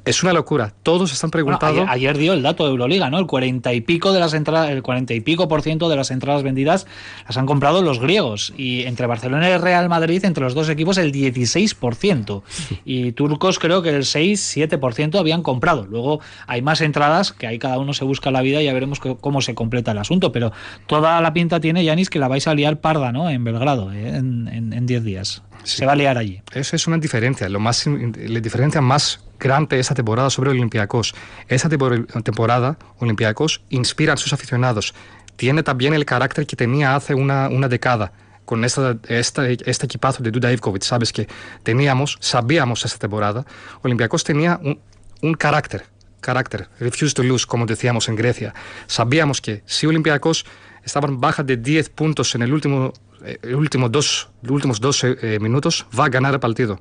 Es 0.06 0.22
una 0.22 0.32
locura. 0.32 0.72
Todos 0.82 1.12
están 1.12 1.30
Bueno, 1.30 1.58
preguntando... 1.58 1.82
ayer, 1.82 1.92
ayer 1.92 2.18
dio 2.18 2.32
el 2.32 2.42
dato 2.42 2.64
de 2.64 2.70
Euroliga, 2.70 3.10
¿no? 3.10 3.18
El 3.18 3.26
cuarenta 3.26 3.74
y 3.74 3.82
pico 3.82 4.12
de 4.12 4.20
las 4.20 4.32
entradas, 4.32 4.70
el 4.70 4.82
cuarenta 4.82 5.12
y 5.12 5.20
pico 5.20 5.46
por 5.46 5.60
ciento 5.60 5.90
de 5.90 5.96
las 5.96 6.10
entradas 6.10 6.42
vendidas 6.42 6.86
las 7.26 7.36
han 7.36 7.44
comprado 7.44 7.82
los 7.82 8.00
griegos. 8.00 8.54
Y 8.56 8.77
y 8.78 8.86
entre 8.86 9.06
Barcelona 9.06 9.48
y 9.50 9.56
Real 9.56 9.88
Madrid, 9.88 10.24
entre 10.24 10.42
los 10.44 10.54
dos 10.54 10.68
equipos, 10.68 10.98
el 10.98 11.12
16%. 11.12 12.42
Y 12.84 13.12
turcos 13.12 13.58
creo 13.58 13.82
que 13.82 13.90
el 13.90 14.02
6-7% 14.02 15.18
habían 15.18 15.42
comprado. 15.42 15.86
Luego 15.86 16.20
hay 16.46 16.62
más 16.62 16.80
entradas, 16.80 17.32
que 17.32 17.46
ahí 17.46 17.58
cada 17.58 17.78
uno 17.78 17.92
se 17.94 18.04
busca 18.04 18.30
la 18.30 18.42
vida 18.42 18.60
y 18.62 18.66
ya 18.66 18.72
veremos 18.72 19.00
cómo 19.00 19.40
se 19.40 19.54
completa 19.54 19.92
el 19.92 19.98
asunto. 19.98 20.32
Pero 20.32 20.52
toda 20.86 21.20
la 21.20 21.32
pinta 21.32 21.60
tiene, 21.60 21.84
Yanis, 21.84 22.10
que 22.10 22.18
la 22.18 22.28
vais 22.28 22.46
a 22.46 22.54
liar 22.54 22.80
parda, 22.80 23.12
¿no? 23.12 23.28
En 23.30 23.44
Belgrado, 23.44 23.92
¿eh? 23.92 24.08
en 24.16 24.48
en- 24.48 24.72
en 24.72 24.86
10 24.86 25.02
días. 25.04 25.42
Se 25.64 25.84
va 25.84 25.92
a 25.92 25.96
liar 25.96 26.16
allí. 26.18 26.40
Eso 26.54 26.76
es 26.76 26.86
una 26.86 26.98
diferencia, 26.98 27.48
lo 27.48 27.60
más, 27.60 27.84
la 27.86 28.40
diferencia 28.40 28.80
más 28.80 29.20
grande 29.38 29.76
de 29.76 29.80
esta 29.80 29.94
temporada 29.94 30.30
sobre 30.30 30.50
Olympiacos. 30.50 31.14
Esta 31.48 31.68
tempor- 31.68 32.22
temporada, 32.22 32.78
Olympiacos 32.98 33.60
inspira 33.68 34.14
a 34.14 34.16
sus 34.16 34.32
aficionados. 34.32 34.94
Tiene 35.36 35.62
también 35.62 35.94
el 35.94 36.04
carácter 36.04 36.46
que 36.46 36.56
tenía 36.56 36.94
hace 36.96 37.14
una, 37.14 37.48
una 37.48 37.68
década 37.68 38.12
con 38.48 38.64
esta, 38.64 38.96
esta- 39.08 39.46
este 39.50 39.84
equipazo 39.84 40.22
de 40.22 40.30
Duda 40.30 40.50
Ivkovic. 40.50 40.82
Sabes 40.82 41.12
que 41.12 41.28
teníamos, 41.62 42.16
sabíamos 42.20 42.82
esta 42.86 42.98
temporada, 42.98 43.44
Olympiacos 43.82 44.24
tenía 44.24 44.58
un, 44.62 44.80
un 45.20 45.34
carácter, 45.34 45.84
carácter, 46.22 46.66
refuse 46.80 47.12
to 47.14 47.22
lose, 47.22 47.44
como 47.46 47.66
decíamos 47.66 48.08
en 48.08 48.16
Grecia. 48.16 48.54
Sabíamos 48.86 49.42
que 49.42 49.62
si 49.66 49.86
Olympiacos 49.86 50.46
estaban 50.82 51.20
baja 51.20 51.42
de 51.42 51.58
10 51.58 51.90
puntos 51.90 52.34
en 52.36 52.40
el 52.40 52.54
último, 52.54 52.94
eh, 53.22 53.36
el 53.42 53.54
último 53.56 53.90
dos, 53.90 54.30
los 54.40 54.52
últimos 54.52 54.80
12 54.80 55.18
eh, 55.20 55.38
minutos, 55.40 55.84
va 55.98 56.06
a 56.06 56.08
ganar 56.08 56.32
el 56.32 56.40
partido. 56.40 56.80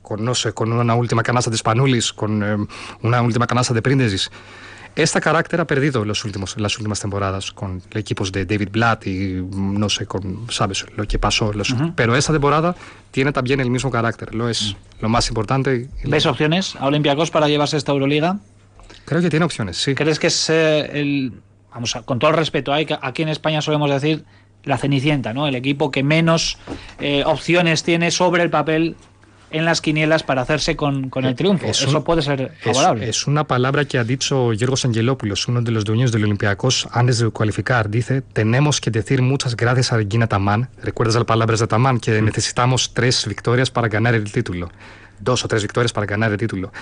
Con, 0.00 0.24
no 0.24 0.34
sé, 0.34 0.54
con 0.54 0.72
una 0.72 0.94
última 0.94 1.22
canasta 1.22 1.50
de 1.50 1.58
Spanulis, 1.58 2.12
con 2.14 2.42
eh, 2.42 2.56
una 3.02 3.20
última 3.20 3.46
canasta 3.46 3.74
de 3.74 3.82
Príndesis. 3.82 4.30
Este 4.94 5.20
carácter 5.20 5.60
ha 5.60 5.66
perdido 5.66 6.04
los 6.04 6.24
últimos, 6.24 6.56
las 6.58 6.76
últimas 6.76 7.00
temporadas 7.00 7.50
con 7.52 7.82
equipos 7.94 8.30
de 8.30 8.44
David 8.44 8.68
Blatt 8.70 9.06
y 9.06 9.34
mm, 9.40 9.78
no 9.78 9.88
sé, 9.88 10.04
con, 10.06 10.46
sabes, 10.50 10.84
lo 10.96 11.06
que 11.08 11.18
pasó. 11.18 11.52
los- 11.52 11.74
Pero 11.96 12.14
esta 12.14 12.32
temporada 12.32 12.74
tiene 13.10 13.32
también 13.32 13.60
el 13.60 13.70
mismo 13.70 13.90
carácter, 13.90 14.34
lo 14.34 14.48
es 14.50 14.76
lo 15.00 15.08
más 15.08 15.28
importante. 15.28 15.88
¿Ves 16.04 16.26
opciones 16.26 16.76
a 16.76 16.86
Olympiacos 16.86 17.30
para 17.30 17.48
llevarse 17.48 17.76
esta 17.78 17.92
Euroliga? 17.92 18.38
Creo 19.06 19.20
que 19.22 19.30
tiene 19.30 19.44
opciones, 19.46 19.78
sí. 19.78 19.94
¿Crees 19.94 20.18
que 20.18 20.26
es 20.28 20.50
eh, 20.50 20.90
el. 21.00 21.32
Vamos, 21.72 21.96
a- 21.96 22.02
con 22.02 22.18
todo 22.18 22.30
el 22.30 22.36
respeto, 22.36 22.72
hay 22.72 22.86
aquí 23.00 23.22
en 23.22 23.30
España 23.30 23.62
solemos 23.62 23.90
decir 23.90 24.24
la 24.64 24.76
Cenicienta, 24.76 25.32
¿no? 25.32 25.48
El 25.48 25.54
equipo 25.54 25.90
que 25.90 26.02
menos 26.02 26.58
eh, 27.00 27.24
opciones 27.24 27.82
tiene 27.82 28.10
sobre 28.10 28.42
el 28.42 28.50
papel 28.50 28.94
en 29.52 29.64
las 29.64 29.80
quinielas 29.80 30.22
para 30.22 30.42
hacerse 30.42 30.76
con, 30.76 31.08
con 31.10 31.24
el 31.24 31.34
triunfo. 31.34 31.66
Es 31.66 31.82
Eso 31.82 31.98
un- 31.98 32.04
puede 32.04 32.22
ser 32.22 32.52
Es, 32.60 32.64
favorable. 32.64 33.08
es 33.08 33.26
una 33.26 33.44
palabra 33.44 33.84
que 33.84 33.98
ha 33.98 34.04
dicho 34.04 34.52
Yorgos 34.52 34.84
Angelopoulos, 34.84 35.46
uno 35.48 35.62
de 35.62 35.70
los 35.70 35.84
dueños 35.84 36.10
del 36.12 36.24
Olympiacos, 36.24 36.88
antes 36.92 37.18
de 37.18 37.30
cualificar. 37.30 37.88
Dice, 37.90 38.22
tenemos 38.22 38.80
que 38.80 38.90
decir 38.90 39.22
muchas 39.22 39.54
gracias 39.56 39.92
a 39.92 39.96
Regina 39.96 40.26
Tamán. 40.26 40.68
¿Recuerdas 40.82 41.14
las 41.16 41.24
palabras 41.24 41.60
de 41.60 41.66
Tamán? 41.66 42.00
Que 42.00 42.20
necesitamos 42.22 42.92
tres 42.94 43.26
victorias 43.28 43.70
para 43.70 43.88
ganar 43.88 44.14
el 44.14 44.30
título. 44.30 44.70
Dos 45.20 45.44
o 45.44 45.48
tres 45.48 45.62
victorias 45.62 45.92
para 45.92 46.06
ganar 46.06 46.32
el 46.32 46.38
título. 46.38 46.72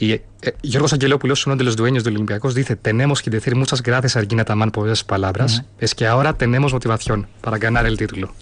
Y 0.00 0.12
eh, 0.12 0.22
Yorgos 0.62 0.92
Angelopoulos, 0.92 1.46
uno 1.48 1.56
de 1.56 1.64
los 1.64 1.76
dueños 1.76 2.04
del 2.04 2.14
Olympiacos, 2.14 2.54
dice, 2.54 2.76
tenemos 2.76 3.20
que 3.20 3.30
decir 3.30 3.56
muchas 3.56 3.82
gracias 3.82 4.16
a 4.16 4.20
Regina 4.20 4.44
Tamán 4.44 4.70
por 4.70 4.86
esas 4.86 5.02
palabras. 5.02 5.64
Es 5.80 5.96
que 5.96 6.06
ahora 6.06 6.34
tenemos 6.34 6.72
motivación 6.72 7.26
para 7.40 7.58
ganar 7.58 7.84
el 7.84 7.96
título. 7.96 8.32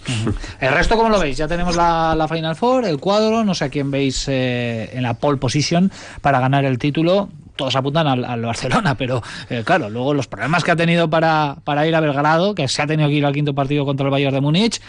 El 0.61 0.73
resto, 0.73 0.97
¿cómo 0.97 1.09
lo 1.09 1.19
veis? 1.19 1.39
Ya 1.39 1.49
tenemos 1.49 1.75
la, 1.75 2.15
la 2.15 2.29
Final 2.29 2.57
Four, 2.57 2.85
el 2.85 2.99
cuadro, 2.99 3.43
no 3.43 3.55
sé 3.55 3.65
a 3.65 3.69
quién 3.71 3.91
veis 3.91 4.27
eh, 4.29 4.91
en 4.93 5.03
la 5.03 5.15
pole 5.15 5.39
position 5.39 5.91
para 6.21 6.41
ganar 6.41 6.67
el 6.67 6.79
título. 6.79 7.31
Todos 7.57 7.75
apuntan 7.75 8.07
al, 8.07 8.23
al 8.27 8.43
Barcelona, 8.43 8.97
pero 8.99 9.23
eh, 9.49 9.63
claro, 9.65 9.89
luego 9.89 10.13
los 10.13 10.27
problemas 10.27 10.63
que 10.63 10.73
ha 10.73 10.77
tenido 10.77 11.09
para, 11.09 11.57
para 11.65 11.87
ir 11.87 11.95
a 11.95 12.01
Belgrado, 12.01 12.55
que 12.55 12.69
se 12.69 12.83
ha 12.83 12.87
tenido 12.87 13.09
que 13.09 13.15
ir 13.15 13.25
al 13.25 13.33
quinto 13.33 13.55
partido 13.55 13.87
contra 13.87 14.05
el 14.05 14.11
Bayern 14.11 14.35
de 14.35 14.43
Múnich, 14.43 14.83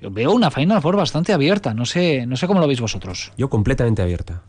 veo 0.00 0.30
una 0.30 0.52
Final 0.52 0.80
Four 0.80 0.94
bastante 0.94 1.32
abierta. 1.32 1.74
No 1.74 1.84
sé, 1.84 2.26
no 2.26 2.36
sé 2.36 2.46
cómo 2.46 2.60
lo 2.60 2.68
veis 2.68 2.80
vosotros. 2.80 3.32
Yo 3.36 3.50
completamente 3.50 4.02
abierta. 4.02 4.42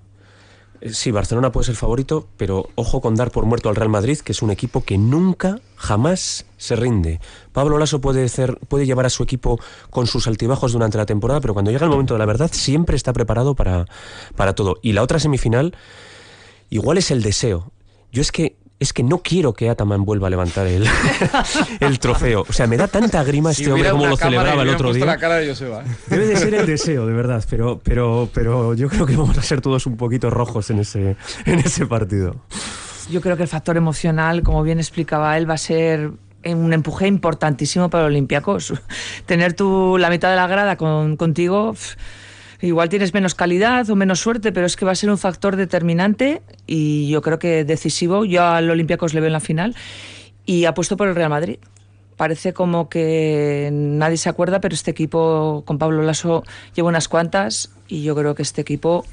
Eh, 0.83 0.93
Sí, 0.93 1.11
Barcelona 1.11 1.51
puede 1.51 1.65
ser 1.65 1.75
favorito, 1.75 2.27
pero 2.37 2.69
ojo 2.75 3.01
con 3.01 3.15
dar 3.15 3.31
por 3.31 3.45
muerto 3.45 3.69
al 3.69 3.75
Real 3.75 3.89
Madrid, 3.89 4.19
que 4.19 4.33
es 4.33 4.41
un 4.41 4.51
equipo 4.51 4.83
que 4.83 4.97
nunca, 4.97 5.59
jamás 5.75 6.45
se 6.57 6.75
rinde. 6.75 7.19
Pablo 7.53 7.77
Lasso 7.77 8.01
puede, 8.01 8.25
hacer, 8.25 8.57
puede 8.67 8.85
llevar 8.85 9.05
a 9.05 9.09
su 9.09 9.23
equipo 9.23 9.59
con 9.89 10.07
sus 10.07 10.27
altibajos 10.27 10.73
durante 10.73 10.97
la 10.97 11.05
temporada, 11.05 11.41
pero 11.41 11.53
cuando 11.53 11.71
llega 11.71 11.85
el 11.85 11.91
momento 11.91 12.13
de 12.13 12.19
la 12.19 12.25
verdad 12.25 12.51
siempre 12.51 12.95
está 12.95 13.13
preparado 13.13 13.55
para, 13.55 13.85
para 14.35 14.53
todo. 14.53 14.77
Y 14.81 14.91
la 14.91 15.03
otra 15.03 15.19
semifinal, 15.19 15.75
igual 16.69 16.97
es 16.97 17.11
el 17.11 17.23
deseo. 17.23 17.71
Yo 18.11 18.21
es 18.21 18.31
que 18.31 18.57
es 18.83 18.93
que 18.93 19.01
no 19.01 19.19
quiero 19.19 19.53
que 19.53 19.69
Ataman 19.69 20.05
vuelva 20.05 20.27
a 20.27 20.29
levantar 20.29 20.67
el, 20.67 20.85
el 21.79 21.99
trofeo. 21.99 22.45
O 22.47 22.53
sea, 22.53 22.67
me 22.67 22.77
da 22.77 22.87
tanta 22.87 23.23
grima 23.23 23.51
este 23.51 23.71
hombre 23.71 23.89
como 23.89 24.07
lo 24.07 24.17
celebraba 24.17 24.61
el 24.61 24.69
otro 24.69 24.93
día. 24.93 25.05
la 25.05 25.17
cara 25.17 25.37
de 25.37 25.47
Joseba. 25.47 25.81
¿eh? 25.81 25.87
Debe 26.07 26.27
de 26.27 26.35
ser 26.35 26.53
el 26.53 26.65
deseo, 26.65 27.07
de 27.07 27.13
verdad, 27.13 27.43
pero, 27.49 27.79
pero, 27.83 28.29
pero 28.33 28.73
yo 28.73 28.89
creo 28.89 29.05
que 29.05 29.15
vamos 29.15 29.37
a 29.37 29.41
ser 29.41 29.61
todos 29.61 29.85
un 29.85 29.97
poquito 29.97 30.29
rojos 30.29 30.69
en 30.69 30.79
ese, 30.79 31.15
en 31.45 31.59
ese 31.59 31.85
partido. 31.85 32.35
Yo 33.09 33.21
creo 33.21 33.35
que 33.35 33.43
el 33.43 33.49
factor 33.49 33.77
emocional, 33.77 34.43
como 34.43 34.63
bien 34.63 34.79
explicaba 34.79 35.37
él, 35.37 35.49
va 35.49 35.55
a 35.55 35.57
ser 35.57 36.11
un 36.45 36.73
empuje 36.73 37.07
importantísimo 37.07 37.89
para 37.89 38.05
Olympiacos. 38.05 38.73
Tener 39.25 39.53
tú 39.53 39.97
la 39.97 40.09
mitad 40.09 40.29
de 40.29 40.35
la 40.35 40.47
grada 40.47 40.75
con, 40.75 41.17
contigo, 41.17 41.75
igual 42.67 42.89
tienes 42.89 43.13
menos 43.13 43.35
calidad 43.35 43.89
o 43.89 43.95
menos 43.95 44.19
suerte, 44.19 44.51
pero 44.51 44.65
es 44.65 44.75
que 44.75 44.85
va 44.85 44.91
a 44.91 44.95
ser 44.95 45.09
un 45.09 45.17
factor 45.17 45.55
determinante 45.55 46.41
y 46.65 47.09
yo 47.09 47.21
creo 47.21 47.39
que 47.39 47.65
decisivo. 47.65 48.25
Yo 48.25 48.43
al 48.43 48.69
Olympiacos 48.69 49.13
le 49.13 49.19
veo 49.19 49.27
en 49.27 49.33
la 49.33 49.39
final 49.39 49.75
y 50.45 50.65
apuesto 50.65 50.97
por 50.97 51.07
el 51.07 51.15
Real 51.15 51.29
Madrid. 51.29 51.57
Parece 52.15 52.53
como 52.53 52.89
que 52.89 53.69
nadie 53.71 54.17
se 54.17 54.29
acuerda, 54.29 54.61
pero 54.61 54.75
este 54.75 54.91
equipo 54.91 55.63
con 55.65 55.77
Pablo 55.77 56.03
Lasso 56.03 56.43
lleva 56.75 56.89
unas 56.89 57.07
cuantas 57.07 57.71
y 57.87 58.03
yo 58.03 58.15
creo 58.15 58.35
que 58.35 58.43
este 58.43 58.61
equipo 58.61 59.03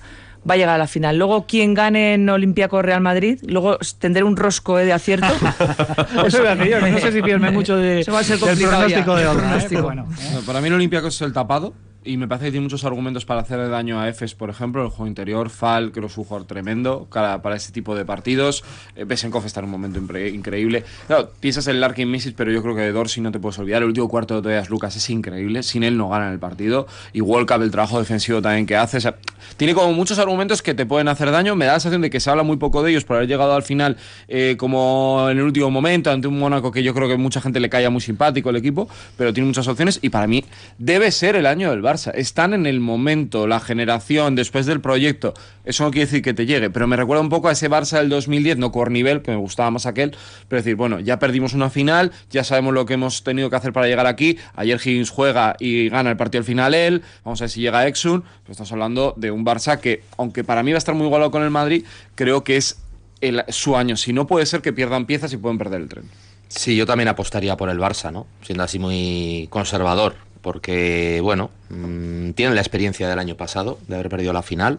va 0.48 0.54
a 0.54 0.56
llegar 0.56 0.74
a 0.74 0.78
la 0.78 0.86
final. 0.86 1.18
Luego, 1.18 1.46
quien 1.46 1.74
gane 1.74 2.14
en 2.14 2.28
Olympiacos 2.28 2.84
Real 2.84 3.00
Madrid, 3.00 3.40
luego 3.46 3.78
tendré 3.98 4.22
un 4.22 4.36
rosco 4.36 4.78
eh, 4.78 4.84
de 4.84 4.92
acierto. 4.92 5.26
Eso 6.26 6.46
a 6.46 6.54
decir 6.54 6.76
no 6.80 6.98
sé 6.98 7.12
si 7.12 7.22
fiarme 7.22 7.50
mucho 7.50 7.76
de, 7.76 8.00
Eso 8.00 8.12
va 8.12 8.20
a 8.20 8.24
ser 8.24 8.38
del 8.38 8.48
complicado 8.48 8.86
pronóstico 8.86 9.12
ya, 9.12 9.16
de 9.16 9.22
el 9.22 9.28
otra, 9.28 9.58
¿eh? 9.58 9.80
bueno, 9.80 10.06
No, 10.32 10.40
Para 10.40 10.60
mí 10.60 10.68
el 10.68 10.74
Olympiacos 10.74 11.14
es 11.16 11.22
el 11.22 11.32
tapado 11.32 11.74
y 12.02 12.16
me 12.16 12.26
parece 12.28 12.46
que 12.46 12.50
tiene 12.52 12.64
muchos 12.64 12.84
argumentos 12.84 13.24
para 13.24 13.40
hacer 13.40 13.68
daño 13.68 14.00
a 14.00 14.08
Efes, 14.08 14.34
por 14.34 14.48
ejemplo, 14.48 14.82
el 14.82 14.88
juego 14.88 15.06
interior, 15.06 15.50
Fal, 15.50 15.92
es 15.94 16.16
un 16.16 16.24
jugador 16.24 16.46
tremendo 16.46 17.06
para, 17.12 17.42
para 17.42 17.56
este 17.56 17.72
tipo 17.72 17.94
de 17.94 18.04
partidos. 18.04 18.64
Eh, 18.96 19.04
Besenkov 19.04 19.44
está 19.44 19.60
en 19.60 19.66
un 19.66 19.72
momento 19.72 19.98
increíble. 19.98 20.84
Claro, 21.06 21.30
piensas 21.40 21.66
en 21.66 21.80
Larkin 21.80 22.10
Misic, 22.10 22.34
pero 22.34 22.50
yo 22.50 22.62
creo 22.62 22.74
que 22.74 22.82
de 22.82 22.92
Dorsey 22.92 23.22
no 23.22 23.30
te 23.32 23.38
puedes 23.38 23.58
olvidar. 23.58 23.82
El 23.82 23.88
último 23.88 24.08
cuarto 24.08 24.36
de 24.36 24.42
Tobias 24.42 24.70
Lucas 24.70 24.96
es 24.96 25.10
increíble. 25.10 25.62
Sin 25.62 25.82
él 25.82 25.96
no 25.96 26.08
ganan 26.08 26.32
el 26.32 26.38
partido. 26.38 26.86
Y 27.12 27.20
Wolcap, 27.20 27.60
el 27.60 27.70
trabajo 27.70 27.98
defensivo 27.98 28.40
también 28.40 28.66
que 28.66 28.76
hace. 28.76 28.96
O 28.96 29.00
sea, 29.00 29.16
tiene 29.56 29.74
como 29.74 29.92
muchos 29.92 30.18
argumentos 30.18 30.62
que 30.62 30.74
te 30.74 30.86
pueden 30.86 31.08
hacer 31.08 31.30
daño. 31.30 31.54
Me 31.54 31.66
da 31.66 31.74
la 31.74 31.80
sensación 31.80 32.02
de 32.02 32.10
que 32.10 32.20
se 32.20 32.30
habla 32.30 32.42
muy 32.42 32.56
poco 32.56 32.82
de 32.82 32.92
ellos 32.92 33.04
por 33.04 33.16
haber 33.16 33.28
llegado 33.28 33.54
al 33.54 33.62
final 33.62 33.98
eh, 34.28 34.56
como 34.58 35.28
en 35.30 35.38
el 35.38 35.44
último 35.44 35.70
momento 35.70 36.10
ante 36.10 36.28
un 36.28 36.38
Mónaco 36.38 36.72
que 36.72 36.82
yo 36.82 36.94
creo 36.94 37.08
que 37.08 37.16
mucha 37.16 37.40
gente 37.40 37.60
le 37.60 37.68
caía 37.68 37.90
muy 37.90 38.00
simpático 38.00 38.50
el 38.50 38.56
equipo, 38.56 38.88
pero 39.16 39.32
tiene 39.32 39.46
muchas 39.46 39.68
opciones 39.68 39.98
y 40.02 40.08
para 40.08 40.26
mí 40.26 40.44
debe 40.78 41.10
ser 41.10 41.36
el 41.36 41.46
año 41.46 41.70
del 41.70 41.82
Están 41.94 42.54
en 42.54 42.66
el 42.66 42.80
momento, 42.80 43.46
la 43.46 43.60
generación, 43.60 44.34
después 44.34 44.66
del 44.66 44.80
proyecto. 44.80 45.34
Eso 45.64 45.84
no 45.84 45.90
quiere 45.90 46.06
decir 46.06 46.22
que 46.22 46.34
te 46.34 46.46
llegue, 46.46 46.70
pero 46.70 46.86
me 46.86 46.96
recuerda 46.96 47.22
un 47.22 47.28
poco 47.28 47.48
a 47.48 47.52
ese 47.52 47.68
Barça 47.70 47.98
del 47.98 48.08
2010, 48.08 48.58
no 48.58 48.70
por 48.72 48.90
nivel, 48.90 49.22
que 49.22 49.30
me 49.30 49.36
gustaba 49.36 49.70
más 49.70 49.86
aquel, 49.86 50.16
pero 50.48 50.62
decir, 50.62 50.76
bueno, 50.76 51.00
ya 51.00 51.18
perdimos 51.18 51.52
una 51.54 51.70
final, 51.70 52.12
ya 52.30 52.44
sabemos 52.44 52.74
lo 52.74 52.86
que 52.86 52.94
hemos 52.94 53.22
tenido 53.24 53.50
que 53.50 53.56
hacer 53.56 53.72
para 53.72 53.86
llegar 53.86 54.06
aquí. 54.06 54.38
Ayer 54.54 54.78
Higgins 54.82 55.10
juega 55.10 55.56
y 55.58 55.88
gana 55.88 56.10
el 56.10 56.16
partido 56.16 56.40
al 56.40 56.44
final 56.46 56.74
él. 56.74 57.02
Vamos 57.24 57.40
a 57.40 57.44
ver 57.44 57.50
si 57.50 57.60
llega 57.60 57.86
Exun. 57.86 58.22
Pero 58.42 58.52
estamos 58.52 58.72
hablando 58.72 59.14
de 59.16 59.30
un 59.30 59.44
Barça 59.44 59.78
que, 59.80 60.02
aunque 60.16 60.44
para 60.44 60.62
mí 60.62 60.72
va 60.72 60.76
a 60.76 60.78
estar 60.78 60.94
muy 60.94 61.06
igualado 61.06 61.30
con 61.30 61.42
el 61.42 61.50
Madrid, 61.50 61.84
creo 62.14 62.44
que 62.44 62.56
es 62.56 62.78
el- 63.20 63.44
su 63.48 63.76
año. 63.76 63.96
Si 63.96 64.12
no 64.12 64.26
puede 64.26 64.46
ser 64.46 64.62
que 64.62 64.72
pierdan 64.72 65.06
piezas 65.06 65.32
y 65.32 65.36
pueden 65.36 65.58
perder 65.58 65.80
el 65.82 65.88
tren. 65.88 66.04
Sí, 66.48 66.74
yo 66.74 66.84
también 66.86 67.06
apostaría 67.08 67.56
por 67.56 67.68
el 67.70 67.78
Barça, 67.78 68.10
¿no? 68.10 68.26
Siendo 68.42 68.64
así 68.64 68.78
muy 68.80 69.46
conservador, 69.50 70.16
porque, 70.42 71.20
bueno, 71.22 71.50
mm, 71.68 72.30
tienen 72.30 72.54
la 72.54 72.60
experiencia 72.60 73.08
del 73.08 73.18
año 73.18 73.36
pasado, 73.36 73.78
de 73.88 73.94
haber 73.94 74.08
perdido 74.08 74.32
la 74.32 74.42
final, 74.42 74.78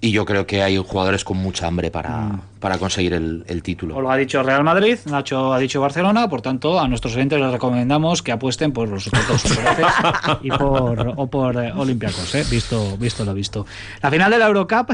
y 0.00 0.10
yo 0.10 0.24
creo 0.24 0.46
que 0.46 0.62
hay 0.62 0.76
jugadores 0.76 1.24
con 1.24 1.36
mucha 1.36 1.66
hambre 1.66 1.90
para, 1.90 2.40
para 2.62 2.78
conseguir 2.78 3.12
el, 3.12 3.44
el 3.48 3.62
título. 3.62 4.00
Lo 4.00 4.10
ha 4.10 4.16
dicho 4.16 4.42
Real 4.42 4.62
Madrid, 4.62 4.96
Nacho 5.10 5.52
ha 5.52 5.58
dicho 5.58 5.80
Barcelona, 5.80 6.28
por 6.28 6.40
tanto, 6.40 6.80
a 6.80 6.86
nuestros 6.86 7.14
oyentes 7.16 7.40
les 7.40 7.50
recomendamos 7.50 8.22
que 8.22 8.30
apuesten 8.30 8.72
por 8.72 8.88
los 8.88 9.08
otros 9.08 9.26
dos 9.26 9.58
y 10.42 10.48
por, 10.48 11.12
o 11.16 11.26
por 11.26 11.56
eh, 11.56 11.72
Olympiacos, 11.74 12.34
¿eh? 12.36 12.44
visto, 12.48 12.96
visto 12.96 13.24
lo 13.24 13.34
visto. 13.34 13.66
La 14.00 14.10
final 14.10 14.30
de 14.30 14.38
la 14.38 14.46
Eurocup, 14.46 14.92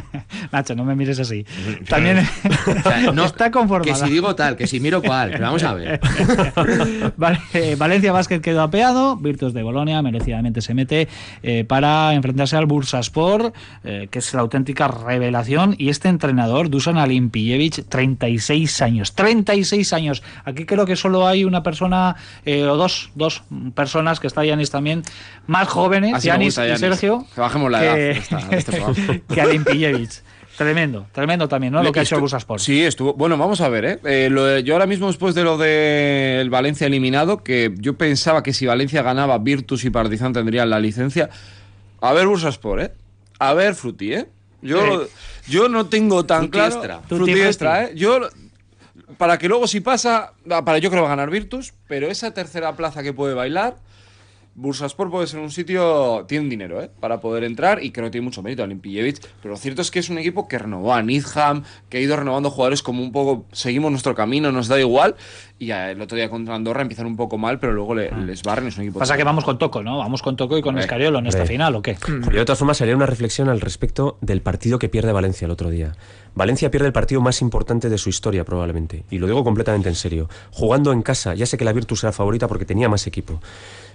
Nacho, 0.52 0.74
no 0.74 0.84
me 0.84 0.96
mires 0.96 1.20
así. 1.20 1.44
También 1.88 2.26
O 2.46 2.82
sea, 2.82 3.12
no, 3.12 3.26
está 3.26 3.50
conformada. 3.50 3.92
Que 3.92 4.06
si 4.06 4.10
digo 4.10 4.34
tal, 4.34 4.56
que 4.56 4.66
si 4.66 4.80
miro 4.80 5.02
cual, 5.02 5.30
pero 5.32 5.44
vamos 5.44 5.62
a 5.62 5.74
ver. 5.74 6.00
Vale, 7.16 7.38
eh, 7.52 7.76
Valencia 7.78 8.12
Basket 8.12 8.40
quedó 8.40 8.62
apeado, 8.62 9.16
Virtus 9.16 9.52
de 9.52 9.62
Bolonia 9.62 10.00
merecidamente 10.02 10.60
se 10.60 10.74
mete 10.74 11.08
eh, 11.42 11.64
para 11.64 12.14
enfrentarse 12.14 12.56
al 12.56 12.66
Bursaspor, 12.66 13.52
eh, 13.84 14.08
que 14.10 14.18
es 14.18 14.34
la 14.34 14.40
auténtica 14.40 14.88
revelación, 14.88 15.74
y 15.78 15.88
este 15.88 16.08
entrenador, 16.08 16.70
Dusan 16.70 16.98
Ali 17.10 17.18
Kalimpijevic, 17.18 17.88
36 17.88 18.82
años. 18.82 19.14
36 19.14 19.92
años. 19.92 20.22
Aquí 20.44 20.64
creo 20.64 20.86
que 20.86 20.96
solo 20.96 21.26
hay 21.26 21.44
una 21.44 21.62
persona 21.62 22.16
eh, 22.44 22.64
o 22.64 22.76
dos, 22.76 23.10
dos 23.14 23.42
personas 23.74 24.20
que 24.20 24.26
está 24.26 24.44
Yanis 24.44 24.70
también, 24.70 25.02
más 25.46 25.68
jóvenes, 25.68 26.12
me 26.12 26.20
Yanis 26.20 26.58
y. 26.58 26.76
Sergio. 26.78 27.26
Que 27.34 27.40
bajemos 27.40 27.70
la 27.70 27.84
edad 27.84 27.94
de 27.96 28.56
este 28.56 28.82
que 29.28 29.34
Kalimpijevic. 29.34 30.10
Tremendo, 30.56 31.06
tremendo 31.12 31.48
también, 31.48 31.72
¿no? 31.72 31.82
Lo 31.82 31.90
que 31.90 32.00
ha 32.00 32.02
hecho 32.02 32.20
Bursaspor. 32.20 32.60
Sí, 32.60 32.82
estuvo. 32.82 33.14
Bueno, 33.14 33.38
vamos 33.38 33.62
a 33.62 33.68
ver, 33.70 33.84
¿eh? 33.86 33.98
Eh, 34.04 34.28
lo 34.30 34.44
de- 34.44 34.62
yo 34.62 34.74
ahora 34.74 34.86
mismo, 34.86 35.06
después 35.06 35.34
de 35.34 35.42
lo 35.42 35.56
del 35.56 36.50
Valencia 36.50 36.86
eliminado, 36.86 37.42
que 37.42 37.74
yo 37.78 37.96
pensaba 37.96 38.42
que 38.42 38.52
si 38.52 38.66
Valencia 38.66 39.02
ganaba, 39.02 39.38
Virtus 39.38 39.84
y 39.84 39.90
Partizan 39.90 40.34
tendrían 40.34 40.68
la 40.68 40.78
licencia. 40.78 41.30
A 42.02 42.12
ver, 42.12 42.26
Bursaspor, 42.26 42.80
¿eh? 42.82 42.92
A 43.38 43.54
ver, 43.54 43.74
Fruti, 43.74 44.12
¿eh? 44.12 44.26
Yo, 44.62 45.06
yo 45.48 45.68
no 45.68 45.86
tengo 45.86 46.26
tan 46.26 46.48
claro. 46.48 46.74
extra. 46.74 47.00
Fruti 47.00 47.32
Fruti, 47.32 47.40
extra, 47.40 47.84
¿eh? 47.84 47.92
Yo. 47.94 48.20
Para 49.18 49.38
que 49.38 49.48
luego 49.48 49.66
si 49.66 49.80
pasa, 49.80 50.32
para 50.46 50.78
yo 50.78 50.88
creo 50.88 51.02
que 51.02 51.08
va 51.08 51.12
a 51.12 51.16
ganar 51.16 51.30
Virtus, 51.30 51.74
pero 51.88 52.08
esa 52.08 52.32
tercera 52.32 52.74
plaza 52.76 53.02
que 53.02 53.12
puede 53.12 53.34
bailar, 53.34 53.76
Bursaspor 54.60 55.10
puede 55.10 55.26
ser 55.26 55.40
un 55.40 55.50
sitio, 55.50 56.26
tiene 56.28 56.48
dinero, 56.50 56.82
¿eh? 56.82 56.90
Para 57.00 57.18
poder 57.20 57.44
entrar 57.44 57.82
y 57.82 57.92
creo 57.92 58.06
que 58.06 58.10
tiene 58.10 58.26
mucho 58.26 58.42
mérito 58.42 58.62
Olimpijevic, 58.62 59.18
pero 59.40 59.52
lo 59.54 59.56
cierto 59.56 59.80
es 59.80 59.90
que 59.90 59.98
es 60.00 60.10
un 60.10 60.18
equipo 60.18 60.48
que 60.48 60.58
renovó 60.58 60.92
a 60.92 61.02
Nidham, 61.02 61.62
que 61.88 61.96
ha 61.96 62.00
ido 62.00 62.14
renovando 62.14 62.50
jugadores 62.50 62.82
como 62.82 63.02
un 63.02 63.10
poco, 63.10 63.46
seguimos 63.52 63.90
nuestro 63.90 64.14
camino, 64.14 64.52
nos 64.52 64.68
da 64.68 64.78
igual, 64.78 65.16
y 65.58 65.66
ya 65.66 65.90
el 65.90 66.00
otro 66.02 66.16
día 66.16 66.28
contra 66.28 66.54
Andorra 66.54 66.82
empiezan 66.82 67.06
un 67.06 67.16
poco 67.16 67.38
mal, 67.38 67.58
pero 67.58 67.72
luego 67.72 67.94
le- 67.94 68.10
les 68.26 68.42
barren, 68.42 68.68
es 68.68 68.76
un 68.76 68.82
equipo... 68.84 68.98
Pasa 68.98 69.16
que 69.16 69.24
vamos 69.24 69.44
con 69.44 69.56
Toco, 69.58 69.82
¿no? 69.82 69.96
Vamos 69.96 70.20
con 70.20 70.36
Toco 70.36 70.58
y 70.58 70.62
con 70.62 70.78
Escariolo 70.78 71.18
en 71.20 71.26
esta 71.26 71.46
final, 71.46 71.74
¿o 71.76 71.80
qué? 71.82 71.96
Yo 72.06 72.30
de 72.38 72.44
todas 72.44 72.58
formas 72.58 72.80
haría 72.82 72.94
una 72.94 73.06
reflexión 73.06 73.48
al 73.48 73.62
respecto 73.62 74.18
del 74.20 74.42
partido 74.42 74.78
que 74.78 74.90
pierde 74.90 75.12
Valencia 75.12 75.46
el 75.46 75.50
otro 75.52 75.70
día. 75.70 75.92
Valencia 76.34 76.70
pierde 76.70 76.86
el 76.86 76.92
partido 76.92 77.20
más 77.22 77.40
importante 77.42 77.88
de 77.88 77.98
su 77.98 78.08
historia 78.10 78.44
probablemente, 78.44 79.04
y 79.10 79.18
lo 79.18 79.26
digo 79.26 79.42
completamente 79.42 79.88
en 79.88 79.94
serio. 79.96 80.28
Jugando 80.52 80.92
en 80.92 81.02
casa, 81.02 81.34
ya 81.34 81.46
sé 81.46 81.56
que 81.56 81.64
la 81.64 81.72
Virtus 81.72 82.04
era 82.04 82.12
favorita 82.12 82.46
porque 82.46 82.64
tenía 82.64 82.88
más 82.88 83.06
equipo, 83.06 83.40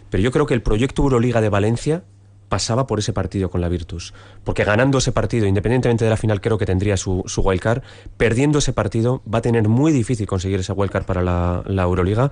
pero 0.09 0.21
yo 0.23 0.31
creo 0.31 0.45
que 0.45 0.53
el 0.53 0.61
proyecto 0.61 1.03
Euroliga 1.03 1.41
de 1.41 1.49
Valencia 1.49 2.03
pasaba 2.49 2.87
por 2.87 2.99
ese 2.99 3.11
partido 3.11 3.49
con 3.49 3.61
la 3.61 3.69
Virtus, 3.69 4.13
porque 4.43 4.63
ganando 4.63 4.99
ese 4.99 5.11
partido, 5.11 5.47
independientemente 5.47 6.05
de 6.05 6.09
la 6.09 6.17
final, 6.17 6.41
creo 6.41 6.57
que 6.57 6.65
tendría 6.65 6.95
su, 6.95 7.23
su 7.25 7.41
wildcard, 7.41 7.81
perdiendo 8.17 8.59
ese 8.59 8.71
partido 8.71 9.21
va 9.31 9.39
a 9.39 9.41
tener 9.41 9.67
muy 9.67 9.91
difícil 9.91 10.27
conseguir 10.27 10.59
ese 10.59 10.73
wildcard 10.73 11.05
para 11.05 11.21
la, 11.21 11.63
la 11.65 11.83
Euroliga, 11.83 12.31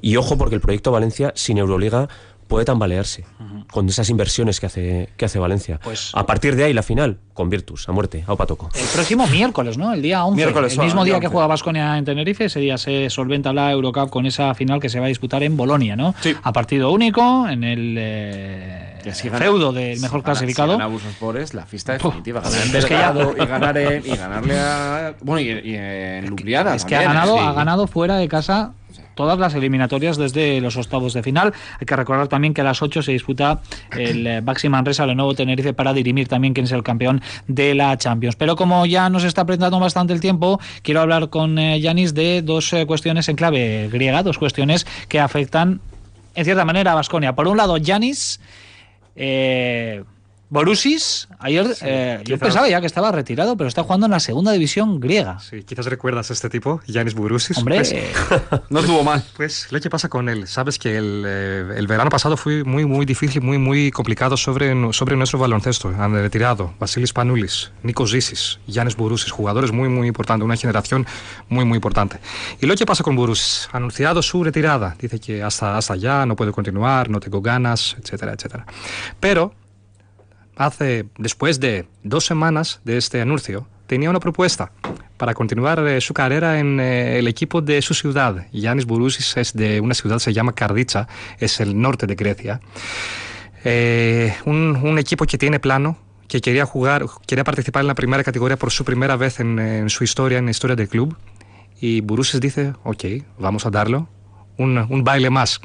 y 0.00 0.16
ojo 0.16 0.36
porque 0.36 0.56
el 0.56 0.60
proyecto 0.60 0.90
Valencia 0.90 1.32
sin 1.36 1.58
Euroliga 1.58 2.08
puede 2.52 2.66
tambalearse 2.66 3.24
con 3.72 3.88
esas 3.88 4.10
inversiones 4.10 4.60
que 4.60 4.66
hace, 4.66 5.08
que 5.16 5.24
hace 5.24 5.38
Valencia. 5.38 5.80
Pues- 5.82 6.10
a 6.14 6.26
partir 6.26 6.54
de 6.54 6.64
ahí, 6.64 6.74
la 6.74 6.82
final, 6.82 7.18
con 7.32 7.48
Virtus, 7.48 7.88
a 7.88 7.92
muerte, 7.92 8.24
a 8.26 8.32
Opatoco. 8.34 8.68
El 8.74 8.86
próximo 8.92 9.26
miércoles, 9.28 9.78
¿no? 9.78 9.92
El 9.94 10.02
día 10.02 10.22
11. 10.22 10.36
Miércoles, 10.36 10.72
el 10.74 10.80
mismo 10.84 11.04
día 11.04 11.14
día 11.14 11.20
que 11.20 11.26
11. 11.28 11.32
juega 11.32 11.46
Basconia 11.46 11.96
en 11.96 12.04
Tenerife, 12.04 12.44
ese 12.44 12.60
día 12.60 12.76
se 12.76 13.08
solventa 13.08 13.54
la 13.54 13.72
Eurocup 13.72 14.10
con 14.10 14.26
esa 14.26 14.52
final 14.54 14.80
que 14.80 14.90
se 14.90 15.00
va 15.00 15.06
a 15.06 15.08
disputar 15.08 15.42
en 15.42 15.56
Bolonia, 15.56 15.96
¿no? 15.96 16.14
Sí. 16.20 16.34
A 16.42 16.52
partido 16.52 16.90
único, 16.92 17.48
en 17.48 17.64
el 17.64 17.96
eh, 17.98 18.98
gana- 19.24 19.38
feudo 19.38 19.72
del 19.72 19.96
si 19.96 20.02
mejor 20.02 20.20
gana- 20.20 20.24
clasificado. 20.34 20.72
Si 20.74 20.78
gana 20.78 20.90
Bursaspor 20.90 21.36
es 21.38 21.54
la 21.54 21.64
fiesta 21.64 21.92
definitiva. 21.94 22.42
Puf, 22.42 22.52
Ganar 22.52 22.66
en 22.68 22.76
es 22.76 22.84
que 22.84 22.94
ya- 22.94 23.12
Belgrado 23.12 23.42
y 23.42 23.46
ganar 23.46 23.78
en- 23.78 24.06
y 24.06 24.16
ganarle 24.16 24.58
a. 24.60 25.14
Bueno, 25.22 25.40
y, 25.40 25.70
y 25.70 25.74
en 25.74 26.26
Ljubljana 26.26 26.74
Es 26.74 26.84
que 26.84 26.96
ha 26.96 27.02
también, 27.02 27.10
¿eh? 27.12 27.26
ganado, 27.26 27.38
Sí. 27.38 27.44
ha 27.46 27.52
ganado 27.52 27.86
fuera 27.86 28.16
de 28.18 28.28
casa 28.28 28.72
todas 29.14 29.38
las 29.38 29.54
eliminatorias 29.54 30.16
desde 30.16 30.60
los 30.60 30.76
octavos 30.76 31.14
de 31.14 31.22
final. 31.22 31.52
Hay 31.80 31.86
que 31.86 31.96
recordar 31.96 32.28
también 32.28 32.54
que 32.54 32.60
a 32.60 32.64
las 32.64 32.82
8 32.82 33.02
se 33.02 33.12
disputa 33.12 33.60
el 33.96 34.26
eh, 34.26 34.40
Baxi 34.40 34.68
Manresa, 34.68 35.06
nuevo 35.14 35.34
Tenerife, 35.34 35.72
para 35.72 35.92
dirimir 35.92 36.28
también 36.28 36.54
quién 36.54 36.64
es 36.64 36.72
el 36.72 36.82
campeón 36.82 37.22
de 37.46 37.74
la 37.74 37.96
Champions. 37.96 38.36
Pero 38.36 38.56
como 38.56 38.86
ya 38.86 39.08
nos 39.10 39.24
está 39.24 39.42
apretando 39.42 39.78
bastante 39.78 40.12
el 40.12 40.20
tiempo, 40.20 40.60
quiero 40.82 41.00
hablar 41.00 41.28
con 41.30 41.58
eh, 41.58 41.80
Yanis 41.80 42.14
de 42.14 42.42
dos 42.42 42.72
eh, 42.72 42.86
cuestiones 42.86 43.28
en 43.28 43.36
clave 43.36 43.88
griega, 43.90 44.22
dos 44.22 44.38
cuestiones 44.38 44.86
que 45.08 45.20
afectan 45.20 45.80
en 46.34 46.44
cierta 46.44 46.64
manera 46.64 46.92
a 46.92 46.94
Basconia. 46.94 47.34
Por 47.34 47.48
un 47.48 47.56
lado, 47.56 47.76
Yanis. 47.76 48.40
Eh, 49.14 50.04
Borussis, 50.52 51.28
ayer 51.38 51.66
eh, 51.80 52.22
yo 52.26 52.36
pensaba 52.36 52.68
ya 52.68 52.78
que 52.82 52.86
estaba 52.86 53.10
retirado, 53.10 53.56
pero 53.56 53.68
está 53.68 53.84
jugando 53.84 54.04
en 54.04 54.12
la 54.12 54.20
segunda 54.20 54.52
división 54.52 55.00
griega. 55.00 55.38
Sí, 55.40 55.62
quizás 55.62 55.86
recuerdas 55.86 56.28
a 56.28 56.34
este 56.34 56.50
tipo, 56.50 56.82
Yanis 56.86 57.14
Burusis. 57.14 57.56
Hombre, 57.56 57.76
Pues, 57.76 57.92
eh, 57.92 58.12
No 58.68 58.80
estuvo 58.80 59.02
mal. 59.02 59.24
Pues 59.34 59.72
lo 59.72 59.80
que 59.80 59.88
pasa 59.88 60.10
con 60.10 60.28
él, 60.28 60.46
sabes 60.46 60.78
que 60.78 60.98
el, 60.98 61.24
eh, 61.26 61.72
el 61.74 61.86
verano 61.86 62.10
pasado 62.10 62.36
fue 62.36 62.64
muy 62.64 62.84
muy 62.84 63.06
difícil, 63.06 63.40
muy 63.40 63.56
muy 63.56 63.90
complicado 63.90 64.36
sobre, 64.36 64.74
sobre 64.92 65.16
nuestro 65.16 65.38
baloncesto. 65.38 65.88
Han 65.88 66.12
retirado 66.12 66.74
Vasilis 66.78 67.14
Panoulis, 67.14 67.72
Nikos 67.82 68.12
Zisis, 68.12 68.58
Yanis 68.66 68.94
Burusis, 68.94 69.30
jugadores 69.32 69.72
muy 69.72 69.88
muy 69.88 70.06
importantes, 70.06 70.44
una 70.44 70.58
generación 70.58 71.06
muy 71.48 71.64
muy 71.64 71.76
importante. 71.76 72.18
Y 72.60 72.66
lo 72.66 72.76
que 72.76 72.84
pasa 72.84 73.02
con 73.02 73.16
Burusis, 73.16 73.70
ha 73.72 73.78
anunciado 73.78 74.20
su 74.20 74.44
retirada, 74.44 74.96
dice 75.00 75.18
que 75.18 75.42
hasta, 75.42 75.78
hasta 75.78 75.94
allá 75.94 76.26
no 76.26 76.36
puedo 76.36 76.52
continuar, 76.52 77.08
no 77.08 77.20
tengo 77.20 77.40
ganas, 77.40 77.96
etcétera, 77.98 78.34
etcétera. 78.34 78.66
Pero 79.18 79.54
hace, 80.56 81.06
después 81.18 81.60
de 81.60 81.86
dos 82.02 82.26
semanas 82.26 82.80
de 82.84 82.96
este 82.96 83.20
anuncio, 83.20 83.66
tenía 83.86 84.10
una 84.10 84.20
propuesta 84.20 84.72
para 85.16 85.34
continuar 85.34 85.86
eh, 85.86 86.00
su 86.00 86.14
carrera 86.14 86.58
en 86.58 86.80
eh, 86.80 87.18
el 87.18 87.28
equipo 87.28 87.60
de 87.60 87.80
su 87.82 87.94
ciudad. 87.94 88.46
Yanis 88.52 88.86
Burusis 88.86 89.36
es 89.36 89.52
de 89.52 89.80
una 89.80 89.94
ciudad, 89.94 90.18
se 90.18 90.32
llama 90.32 90.54
Kardicha, 90.54 91.06
es 91.38 91.60
el 91.60 91.80
norte 91.80 92.06
de 92.06 92.14
Grecia. 92.14 92.60
Eh, 93.64 94.34
un, 94.46 94.76
un 94.82 94.98
equipo 94.98 95.24
que 95.26 95.38
tiene 95.38 95.60
plano, 95.60 95.96
que 96.26 96.40
quería 96.40 96.64
jugar, 96.66 97.04
quería 97.26 97.44
participar 97.44 97.82
en 97.82 97.88
la 97.88 97.94
primera 97.94 98.24
categoría 98.24 98.56
por 98.56 98.72
su 98.72 98.84
primera 98.84 99.16
vez 99.16 99.40
en, 99.40 99.58
en 99.58 99.90
su 99.90 100.04
historia, 100.04 100.38
en 100.38 100.46
la 100.46 100.50
historia 100.50 100.74
del 100.74 100.88
club. 100.88 101.16
Y 101.80 102.00
Burusis 102.00 102.40
dice, 102.40 102.72
ok, 102.84 103.04
vamos 103.38 103.66
a 103.66 103.70
darlo. 103.70 104.08
Un, 104.58 104.78
un 104.78 105.04
baile 105.04 105.30
más. 105.30 105.60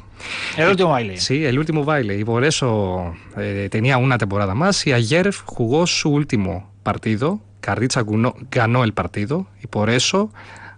el 0.56 0.70
último 0.70 0.90
baile. 0.90 1.18
Sí, 1.18 1.44
el 1.44 1.58
último 1.58 1.84
baile 1.84 2.18
y 2.18 2.24
por 2.24 2.44
eso 2.44 3.14
eh, 3.36 3.68
tenía 3.70 3.98
una 3.98 4.18
temporada 4.18 4.54
más 4.54 4.86
y 4.86 4.92
ayer 4.92 5.32
jugó 5.44 5.86
su 5.86 6.10
último 6.10 6.70
partido. 6.82 7.40
Kardicha 7.60 8.02
ganó, 8.50 8.84
el 8.84 8.94
partido 8.94 9.46
y 9.62 9.66
por 9.66 9.90
eso 9.90 10.32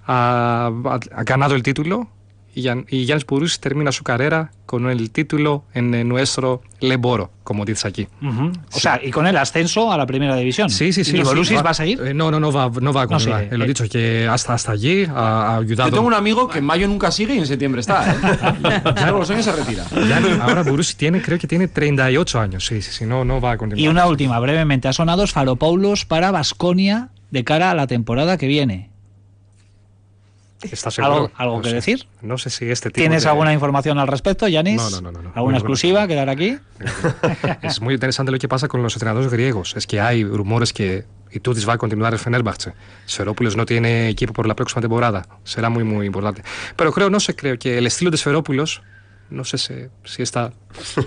ha 0.07 0.73
ganado 1.25 1.55
el 1.55 1.63
título 1.63 2.09
y, 2.55 2.63
Jan, 2.65 2.87
y 2.91 3.07
Jans 3.07 3.25
Burus 3.27 3.61
termina 3.61 3.93
su 3.93 4.03
carrera 4.05 4.51
con 4.67 4.89
el 4.89 5.11
título 5.11 5.65
en 5.75 6.09
nuestro 6.09 6.63
Leboro, 6.81 7.31
como 7.45 7.65
dice 7.65 7.89
aquí. 7.89 8.07
O 8.73 8.79
sea, 8.79 9.01
y 9.03 9.11
con 9.11 9.27
el 9.27 9.37
ascenso 9.37 9.93
a 9.93 9.97
la 9.97 10.07
primera 10.07 10.37
división. 10.37 10.71
Sí, 10.71 10.93
sí, 10.93 11.05
sí. 11.05 11.17
¿Y 11.17 11.23
Borussis 11.23 11.59
va, 11.65 11.71
a 11.71 11.75
seguir? 11.75 12.01
Eh, 12.01 12.15
no, 12.15 12.31
no, 12.31 12.39
no 12.39 12.53
va, 12.53 12.71
no 12.81 12.93
va 12.93 13.03
a 13.03 13.05
No 13.05 13.09
continuar. 13.11 13.45
Eh, 13.51 13.59
Lo 13.59 13.65
he 13.65 13.69
dicho 13.69 13.85
que 13.89 14.27
hasta, 14.29 14.55
hasta 14.55 14.73
allí 14.73 15.05
ha, 15.05 15.13
ha 15.55 15.57
ayudado. 15.57 15.91
Yo 15.91 15.95
tengo 15.97 16.07
un 16.07 16.15
amigo 16.15 16.49
que 16.49 16.59
en 16.59 16.65
mayo 16.65 16.87
nunca 16.89 17.11
sigue 17.11 17.35
y 17.35 17.39
en 17.39 17.47
septiembre 17.47 17.81
está, 17.81 18.13
¿eh? 18.13 18.83
Ya 18.97 19.11
los 19.11 19.29
años 19.31 19.45
se 19.45 19.53
retira. 19.53 19.85
Ya 20.09 20.21
no- 20.21 20.43
ahora 20.43 20.63
Burus 20.63 20.95
tiene, 20.97 21.21
creo 21.23 21.39
que 21.39 21.47
tiene 21.47 21.69
38 21.69 22.41
años. 22.41 22.67
Sí, 22.67 22.81
sí, 22.83 22.91
sí, 22.93 23.07
no, 23.07 23.25
no 23.25 23.41
va 23.41 23.53
a 23.53 23.57
continuar. 23.57 23.85
Y 23.85 23.89
una 23.89 24.07
última, 24.07 24.39
brevemente. 24.39 24.89
Ha 24.89 24.93
sonado 24.93 25.27
Sfaropoulos 25.27 26.05
para 26.05 26.31
Basconia 26.31 27.09
de 27.31 27.45
cara 27.45 27.71
a 27.71 27.75
la 27.75 27.87
temporada 27.87 28.37
que 28.37 28.47
viene. 28.47 28.90
¿Estás 30.63 30.95
seguro? 30.95 31.15
¿Algo, 31.15 31.31
algo 31.37 31.57
No 31.57 31.63
que 31.63 31.69
sé. 31.71 31.75
decir? 31.77 32.07
No 32.23 32.37
sé 32.39 32.51
si 32.51 32.71
este 32.71 32.91
tipo 32.91 33.01
¿Tienes 33.01 33.23
de- 33.25 33.29
alguna 33.31 33.53
información 33.53 33.99
al 33.99 34.09
respecto, 34.09 34.47
Yanis? 34.49 34.77
No, 34.77 34.91
no, 34.91 35.01
no, 35.01 35.13
no, 35.13 35.23
no. 35.23 35.29
¿Alguna 35.35 35.55
Muy 35.55 35.59
exclusiva 35.59 36.07
que 36.07 36.15
dar 36.15 36.29
aquí? 36.29 36.59
Es 37.63 37.81
muy 37.81 37.95
interesante 37.95 38.31
lo 38.33 38.39
que 38.39 38.49
pasa 38.49 38.69
con 38.69 38.83
los 38.83 38.95
entrenadores 38.95 39.31
griegos. 39.33 39.75
Es 39.77 39.87
que 39.87 40.01
hay 40.01 40.25
rumores 40.25 40.73
que 40.73 41.05
Itudis 41.33 41.69
va 41.69 41.75
a 41.75 41.79
continuar 41.79 42.13
en 42.13 42.19
Fenerbahce. 42.19 42.73
Serópolis 43.07 43.57
no 43.57 43.65
tiene 43.65 44.09
equipo 44.09 44.33
por 44.33 44.47
la 44.47 44.55
próxima 44.55 44.81
temporada. 44.83 45.27
Será 45.45 45.71
muy, 45.71 45.85
muy 45.85 46.07
importante. 46.07 46.43
Pero 46.77 46.93
creo, 46.93 47.09
no 47.11 47.21
sé, 47.21 47.35
creo 47.37 47.59
que 47.59 47.79
el 47.79 47.87
estilo 47.87 48.11
de 48.11 48.17
Serópolis, 48.19 48.81
no 49.31 49.45
sé 49.45 49.57
si, 49.59 49.75
si 50.05 50.23
está 50.23 50.53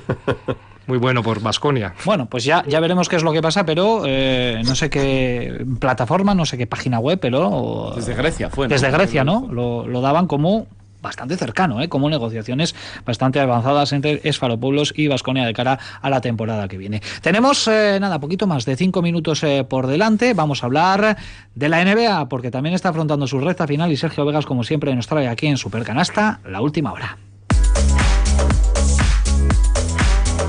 muy 0.87 0.97
bueno 0.97 1.23
por 1.23 1.41
Basconia. 1.41 1.93
Bueno, 2.05 2.27
pues 2.27 2.43
ya, 2.43 2.63
ya 2.67 2.79
veremos 2.79 3.09
qué 3.09 3.15
es 3.15 3.23
lo 3.23 3.31
que 3.31 3.41
pasa, 3.41 3.65
pero 3.65 4.03
eh, 4.05 4.61
no 4.65 4.75
sé 4.75 4.89
qué 4.89 5.65
plataforma, 5.79 6.35
no 6.35 6.45
sé 6.45 6.57
qué 6.57 6.67
página 6.67 6.99
web, 6.99 7.19
pero... 7.19 7.93
Desde 7.95 8.13
Grecia 8.13 8.49
fue, 8.49 8.67
¿no? 8.67 8.73
Desde 8.73 8.91
Grecia, 8.91 9.23
¿no? 9.23 9.47
Lo, 9.51 9.87
lo 9.87 10.01
daban 10.01 10.27
como 10.27 10.67
bastante 11.03 11.37
cercano, 11.37 11.81
¿eh? 11.81 11.89
como 11.89 12.09
negociaciones 12.09 12.73
bastante 13.05 13.39
avanzadas 13.39 13.91
entre 13.93 14.21
Esfaropoulos 14.23 14.93
y 14.97 15.07
Vasconia 15.07 15.45
de 15.45 15.53
cara 15.53 15.77
a 16.01 16.09
la 16.09 16.21
temporada 16.21 16.67
que 16.67 16.77
viene. 16.77 17.01
Tenemos, 17.21 17.67
eh, 17.67 17.99
nada, 18.01 18.19
poquito 18.19 18.47
más 18.47 18.65
de 18.65 18.75
cinco 18.75 19.03
minutos 19.03 19.43
eh, 19.43 19.65
por 19.69 19.85
delante. 19.85 20.33
Vamos 20.33 20.63
a 20.63 20.65
hablar 20.65 21.17
de 21.53 21.69
la 21.69 21.83
NBA, 21.83 22.29
porque 22.29 22.49
también 22.49 22.73
está 22.73 22.89
afrontando 22.89 23.27
su 23.27 23.39
recta 23.39 23.67
final 23.67 23.91
y 23.91 23.97
Sergio 23.97 24.25
Vegas, 24.25 24.47
como 24.47 24.63
siempre, 24.63 24.95
nos 24.95 25.05
trae 25.05 25.27
aquí 25.27 25.45
en 25.45 25.57
Supercanasta 25.57 26.39
la 26.49 26.61
última 26.61 26.93
hora. 26.93 27.17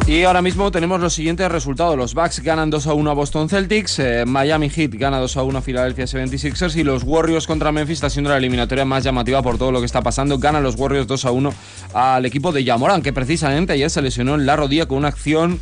Y 0.06 0.24
ahora 0.24 0.42
mismo 0.42 0.70
tenemos 0.70 1.00
los 1.00 1.14
siguientes 1.14 1.50
resultados. 1.50 1.96
Los 1.96 2.12
Bucks 2.12 2.40
ganan 2.40 2.68
2 2.68 2.88
a 2.88 2.92
1 2.92 3.10
a 3.10 3.14
Boston 3.14 3.48
Celtics, 3.48 3.98
eh, 4.00 4.24
Miami 4.26 4.68
Heat 4.68 4.90
gana 4.96 5.18
2 5.18 5.36
a 5.38 5.42
1 5.42 5.58
a 5.58 5.62
Philadelphia 5.62 6.04
76ers 6.04 6.76
y 6.76 6.82
los 6.82 7.04
Warriors 7.04 7.46
contra 7.46 7.72
Memphis 7.72 7.94
está 7.94 8.10
siendo 8.10 8.28
la 8.28 8.36
eliminatoria 8.36 8.84
más 8.84 9.02
llamativa 9.02 9.40
por 9.40 9.56
todo 9.56 9.72
lo 9.72 9.80
que 9.80 9.86
está 9.86 10.02
pasando. 10.02 10.38
Ganan 10.38 10.62
los 10.62 10.76
Warriors 10.76 11.06
2 11.06 11.24
a 11.24 11.30
1 11.30 11.54
al 11.94 12.26
equipo 12.26 12.52
de 12.52 12.64
Yamoran, 12.64 13.00
que 13.00 13.14
precisamente 13.14 13.72
ayer 13.72 13.88
se 13.88 14.02
lesionó 14.02 14.34
en 14.34 14.44
la 14.44 14.56
rodilla 14.56 14.84
con 14.84 14.98
una 14.98 15.08
acción 15.08 15.58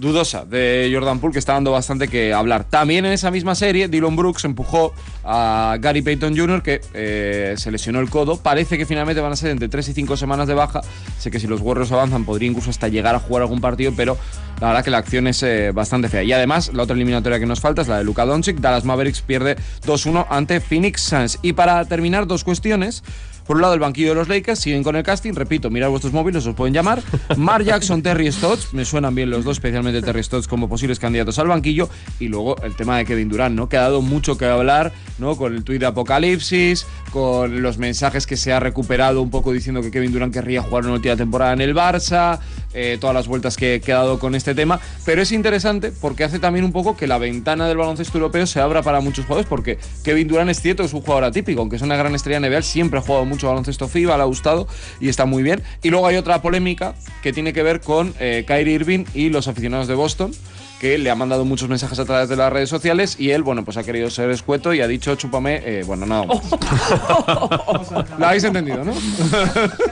dudosa 0.00 0.44
de 0.44 0.90
Jordan 0.92 1.20
Poole 1.20 1.34
que 1.34 1.38
está 1.38 1.52
dando 1.52 1.70
bastante 1.70 2.08
que 2.08 2.32
hablar. 2.32 2.64
También 2.64 3.04
en 3.04 3.12
esa 3.12 3.30
misma 3.30 3.54
serie, 3.54 3.88
Dylan 3.88 4.16
Brooks 4.16 4.44
empujó 4.44 4.92
a 5.24 5.76
Gary 5.80 6.02
Payton 6.02 6.36
Jr., 6.36 6.62
que 6.62 6.80
eh, 6.94 7.54
se 7.56 7.70
lesionó 7.70 8.00
el 8.00 8.08
codo. 8.08 8.38
Parece 8.38 8.78
que 8.78 8.86
finalmente 8.86 9.20
van 9.20 9.32
a 9.32 9.36
ser 9.36 9.50
entre 9.50 9.68
3 9.68 9.88
y 9.88 9.92
5 9.92 10.16
semanas 10.16 10.48
de 10.48 10.54
baja. 10.54 10.80
Sé 11.18 11.30
que 11.30 11.38
si 11.38 11.46
los 11.46 11.60
Warriors 11.60 11.92
avanzan 11.92 12.24
podría 12.24 12.48
incluso 12.48 12.70
hasta 12.70 12.88
llegar 12.88 13.14
a 13.14 13.20
jugar 13.20 13.42
algún 13.42 13.60
partido, 13.60 13.92
pero 13.96 14.16
la 14.60 14.68
verdad 14.68 14.84
que 14.84 14.90
la 14.90 14.98
acción 14.98 15.26
es 15.26 15.42
eh, 15.42 15.70
bastante 15.72 16.08
fea. 16.08 16.22
Y 16.22 16.32
además, 16.32 16.72
la 16.72 16.82
otra 16.82 16.96
eliminatoria 16.96 17.38
que 17.38 17.46
nos 17.46 17.60
falta 17.60 17.82
es 17.82 17.88
la 17.88 17.98
de 17.98 18.04
Luka 18.04 18.24
Doncic. 18.24 18.58
Dallas 18.58 18.84
Mavericks 18.84 19.22
pierde 19.22 19.56
2-1 19.86 20.26
ante 20.30 20.60
Phoenix 20.60 21.02
Suns. 21.02 21.38
Y 21.42 21.52
para 21.52 21.84
terminar, 21.84 22.26
dos 22.26 22.42
cuestiones. 22.44 23.02
Por 23.50 23.56
un 23.56 23.62
lado, 23.62 23.74
el 23.74 23.80
banquillo 23.80 24.10
de 24.10 24.14
los 24.14 24.28
Lakers, 24.28 24.60
siguen 24.60 24.84
con 24.84 24.94
el 24.94 25.02
casting. 25.02 25.32
Repito, 25.32 25.70
mirad 25.70 25.88
vuestros 25.88 26.12
móviles, 26.12 26.46
os 26.46 26.54
pueden 26.54 26.72
llamar. 26.72 27.02
Mar 27.36 27.64
Jackson, 27.64 28.00
Terry 28.04 28.30
Stotts, 28.30 28.72
me 28.74 28.84
suenan 28.84 29.12
bien 29.12 29.28
los 29.28 29.42
dos, 29.42 29.56
especialmente 29.56 30.00
Terry 30.02 30.22
Stotts 30.22 30.46
como 30.46 30.68
posibles 30.68 31.00
candidatos 31.00 31.36
al 31.40 31.48
banquillo. 31.48 31.88
Y 32.20 32.28
luego 32.28 32.56
el 32.62 32.76
tema 32.76 32.98
de 32.98 33.04
Kevin 33.04 33.28
Durant, 33.28 33.56
¿no? 33.56 33.68
Que 33.68 33.76
ha 33.76 33.80
dado 33.80 34.02
mucho 34.02 34.38
que 34.38 34.44
hablar, 34.44 34.92
¿no? 35.18 35.34
Con 35.36 35.56
el 35.56 35.64
tuit 35.64 35.80
de 35.80 35.86
Apocalipsis, 35.86 36.86
con 37.10 37.60
los 37.60 37.76
mensajes 37.78 38.24
que 38.24 38.36
se 38.36 38.52
ha 38.52 38.60
recuperado 38.60 39.20
un 39.20 39.30
poco 39.30 39.52
diciendo 39.52 39.82
que 39.82 39.90
Kevin 39.90 40.12
Durant 40.12 40.32
querría 40.32 40.62
jugar 40.62 40.84
una 40.84 40.92
última 40.92 41.16
temporada 41.16 41.52
en 41.52 41.60
el 41.60 41.74
Barça, 41.74 42.38
eh, 42.72 42.98
todas 43.00 43.14
las 43.14 43.26
vueltas 43.26 43.56
que, 43.56 43.82
ha 43.84 43.94
dado 43.94 44.20
con 44.20 44.36
este 44.36 44.54
tema. 44.54 44.78
Pero 45.04 45.22
es 45.22 45.32
interesante 45.32 45.90
porque 45.90 46.22
hace 46.22 46.38
también 46.38 46.64
un 46.64 46.70
poco 46.70 46.96
que 46.96 47.08
la 47.08 47.18
ventana 47.18 47.66
del 47.66 47.78
baloncesto 47.78 48.16
europeo 48.16 48.46
se 48.46 48.60
abra 48.60 48.82
para 48.82 49.00
muchos 49.00 49.24
jugadores, 49.24 49.48
porque 49.48 49.80
Kevin 50.04 50.28
Durant 50.28 50.50
es 50.50 50.60
cierto 50.62 50.84
que 50.84 50.86
es 50.86 50.94
un 50.94 51.00
jugador 51.00 51.24
atípico, 51.24 51.62
aunque 51.62 51.74
es 51.74 51.82
una 51.82 51.96
gran 51.96 52.14
estrella 52.14 52.38
NBA, 52.38 52.62
siempre 52.62 53.00
ha 53.00 53.02
jugado 53.02 53.24
mucho 53.24 53.39
baloncesto 53.46 53.88
FIBA, 53.88 54.16
le 54.16 54.22
ha 54.22 54.26
gustado 54.26 54.66
y 55.00 55.08
está 55.08 55.26
muy 55.26 55.42
bien. 55.42 55.62
Y 55.82 55.90
luego 55.90 56.06
hay 56.06 56.16
otra 56.16 56.42
polémica 56.42 56.94
que 57.22 57.32
tiene 57.32 57.52
que 57.52 57.62
ver 57.62 57.80
con 57.80 58.14
eh, 58.20 58.44
Kyrie 58.46 58.74
Irving 58.74 59.04
y 59.14 59.30
los 59.30 59.48
aficionados 59.48 59.88
de 59.88 59.94
Boston 59.94 60.32
que 60.80 60.96
le 60.96 61.10
ha 61.10 61.14
mandado 61.14 61.44
muchos 61.44 61.68
mensajes 61.68 61.98
a 61.98 62.06
través 62.06 62.30
de 62.30 62.36
las 62.36 62.50
redes 62.50 62.70
sociales 62.70 63.16
y 63.18 63.30
él, 63.32 63.42
bueno, 63.42 63.66
pues 63.66 63.76
ha 63.76 63.82
querido 63.82 64.08
ser 64.08 64.30
escueto 64.30 64.72
y 64.72 64.80
ha 64.80 64.88
dicho, 64.88 65.14
chúpame, 65.14 65.60
eh, 65.62 65.82
bueno, 65.86 66.06
nada 66.06 66.24
más. 66.24 66.40
Lo 68.18 68.26
habéis 68.26 68.44
entendido, 68.44 68.82
¿no? 68.82 68.94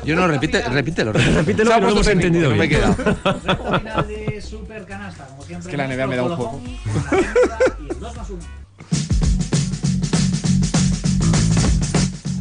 Yo 0.04 0.16
no, 0.16 0.26
repite, 0.26 0.62
repítelo. 0.62 1.12
repítelo. 1.12 1.74
Que 1.74 1.80
lo 1.82 1.90
hemos 1.90 2.06
entendido 2.06 2.50
no 2.50 2.56
me 2.56 2.64
he 2.64 2.68
bien. 2.68 2.80
quedado. 2.80 2.94
Final 3.78 4.08
de 4.08 4.40
Super 4.40 4.86
Canasta, 4.86 5.26
como 5.26 5.42
siempre. 5.42 5.68
Es 5.68 5.70
que 5.70 5.76
la 5.76 5.88
NBA 5.88 6.06
me 6.06 6.16
da 6.16 6.22
un 6.22 6.36
juego. 6.36 6.60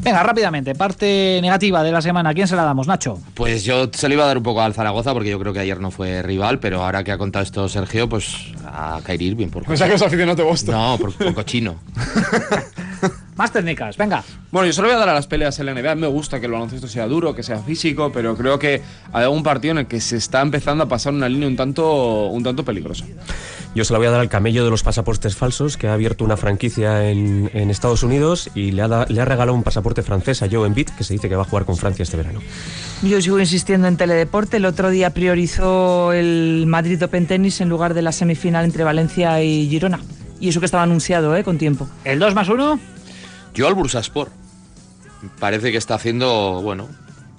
Venga, 0.08 0.24
rápidamente, 0.24 0.74
parte 0.74 1.38
negativa 1.42 1.84
de 1.84 1.92
la 1.92 2.02
semana. 2.02 2.30
¿A 2.30 2.34
quién 2.34 2.48
se 2.48 2.56
la 2.56 2.64
damos, 2.64 2.88
Nacho? 2.88 3.20
Pues 3.34 3.66
yo 3.66 3.90
se 3.92 4.08
lo 4.08 4.14
iba 4.14 4.24
a 4.24 4.28
dar 4.28 4.38
un 4.38 4.44
poco 4.44 4.62
al 4.62 4.74
Zaragoza 4.74 5.12
porque 5.12 5.30
yo 5.30 5.38
creo 5.38 5.52
que 5.52 5.60
ayer 5.60 5.82
no 5.82 5.92
fue 5.92 6.24
rival, 6.24 6.60
pero 6.60 6.82
ahora 6.82 7.04
que 7.04 7.12
ha 7.12 7.18
contado 7.18 7.44
esto 7.44 7.68
Sergio, 7.68 8.08
pues 8.08 8.54
a 8.66 9.02
Kyrie 9.04 9.32
Irving. 9.32 9.50
Por 9.50 9.66
Pensaba 9.66 9.90
que 9.90 9.96
os 9.96 10.02
aficionados 10.02 10.38
de 10.38 10.44
Boston. 10.44 10.76
No, 10.76 10.98
por, 10.98 11.12
por 11.12 11.34
cochino. 11.34 11.76
Más 13.38 13.52
técnicas, 13.54 13.96
venga. 13.98 14.24
Bueno, 14.52 14.66
yo 14.66 14.74
se 14.74 14.82
lo 14.82 14.88
voy 14.88 14.96
a 14.96 15.00
dar 15.00 15.10
a 15.10 15.14
las 15.14 15.28
peleas 15.28 15.60
en 15.60 15.68
la 15.68 15.74
NBA. 15.76 15.96
Me 15.96 16.08
gusta 16.08 16.40
que 16.40 16.48
el 16.48 16.52
baloncesto 16.52 16.88
sea 16.88 17.08
duro, 17.08 17.36
que 17.36 17.44
sea 17.44 17.60
físico, 17.60 18.12
pero 18.12 18.36
creo 18.36 18.58
que 18.58 18.82
hay 19.14 19.24
algún 19.24 19.44
partido 19.44 19.74
en 19.74 19.78
el 19.80 19.86
que 19.88 20.02
se 20.02 20.18
está 20.18 20.42
empezando 20.42 20.84
a 20.84 20.88
pasar 20.88 21.14
una 21.14 21.30
línea 21.30 21.48
un 21.48 21.56
tanto, 21.56 22.28
un 22.28 22.44
tanto 22.44 22.66
peligrosa. 22.66 23.06
Yo 23.76 23.86
se 23.86 23.94
la 23.94 24.00
voy 24.00 24.08
a 24.08 24.12
dar 24.12 24.22
al 24.22 24.30
camello 24.30 24.64
de 24.66 24.72
los 24.72 24.82
pasaportes 24.82 25.36
falsos, 25.36 25.78
que 25.78 25.88
ha 25.88 25.94
abierto 25.94 26.24
una 26.26 26.36
franquicia 26.36 27.12
en, 27.12 27.52
en 27.54 27.70
Estados 27.70 28.02
Unidos 28.02 28.50
y 28.56 28.72
le 28.72 28.82
ha, 28.82 28.88
da- 28.88 29.06
le 29.08 29.22
ha 29.22 29.26
regalado 29.26 29.54
un 29.56 29.62
pasaporte 29.62 30.02
francés 30.02 30.42
a 30.42 30.48
Joe 30.50 30.66
Embiid, 30.66 30.90
que 30.98 31.04
se 31.04 31.14
dice 31.14 31.30
que 31.30 31.36
va 31.36 31.44
a 31.44 31.46
jugar 31.46 31.66
con 31.66 31.78
Francia 31.78 32.02
este 32.02 32.18
verano. 32.18 32.40
Yo 33.04 33.22
sigo 33.22 33.40
insistiendo 33.40 33.88
en 33.88 33.98
teledeporte. 33.98 34.58
El 34.58 34.66
otro 34.66 34.90
día 34.90 35.12
priorizó 35.12 36.12
el 36.12 36.64
Madrid 36.66 37.04
Open 37.04 37.28
Tennis 37.28 37.62
en 37.62 37.70
lugar 37.70 37.94
de 37.94 38.02
la 38.02 38.12
semifinal 38.14 38.66
entre 38.66 38.84
Valencia 38.84 39.44
y 39.44 39.70
Girona. 39.70 40.00
Y 40.40 40.50
eso 40.50 40.60
que 40.60 40.66
estaba 40.66 40.84
anunciado, 40.84 41.36
¿eh? 41.36 41.44
Con 41.44 41.58
tiempo. 41.60 41.88
¿El 42.04 42.18
2 42.20 42.34
más 42.34 42.50
1? 42.50 42.80
Yo 43.58 43.68
al 43.68 43.74
Bursaspor. 43.74 44.30
Parece 45.40 45.72
que 45.72 45.78
está 45.80 45.96
haciendo, 45.96 46.62
bueno, 46.62 46.88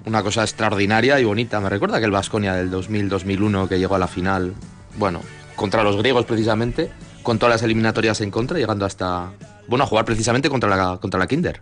una 0.05 0.23
cosa 0.25 0.43
extraordinaria 0.43 1.21
y 1.21 1.25
bonita. 1.25 1.61
Me 1.61 1.69
recuerda 1.69 2.01
que 2.01 2.07
el 2.07 2.11
Vasconia 2.11 2.55
del 2.55 2.73
2000-2001 2.73 3.69
que 3.69 3.79
llegó 3.79 3.95
a 3.95 3.99
la 4.01 4.09
final, 4.09 4.53
bueno, 4.99 5.21
contra 5.55 5.85
los 5.85 5.97
griegos 5.97 6.25
precisamente, 6.25 6.91
con 7.23 7.39
todas 7.39 7.55
las 7.55 7.62
eliminatorias 7.62 8.21
en 8.21 8.33
contra, 8.33 8.59
llegando 8.59 8.85
hasta, 8.85 9.31
bueno, 9.69 9.85
a 9.85 9.87
jugar 9.87 10.05
precisamente 10.05 10.51
contra 10.51 10.69
la, 10.77 10.99
contra 10.99 11.21
la 11.21 11.29
Kinder. 11.29 11.61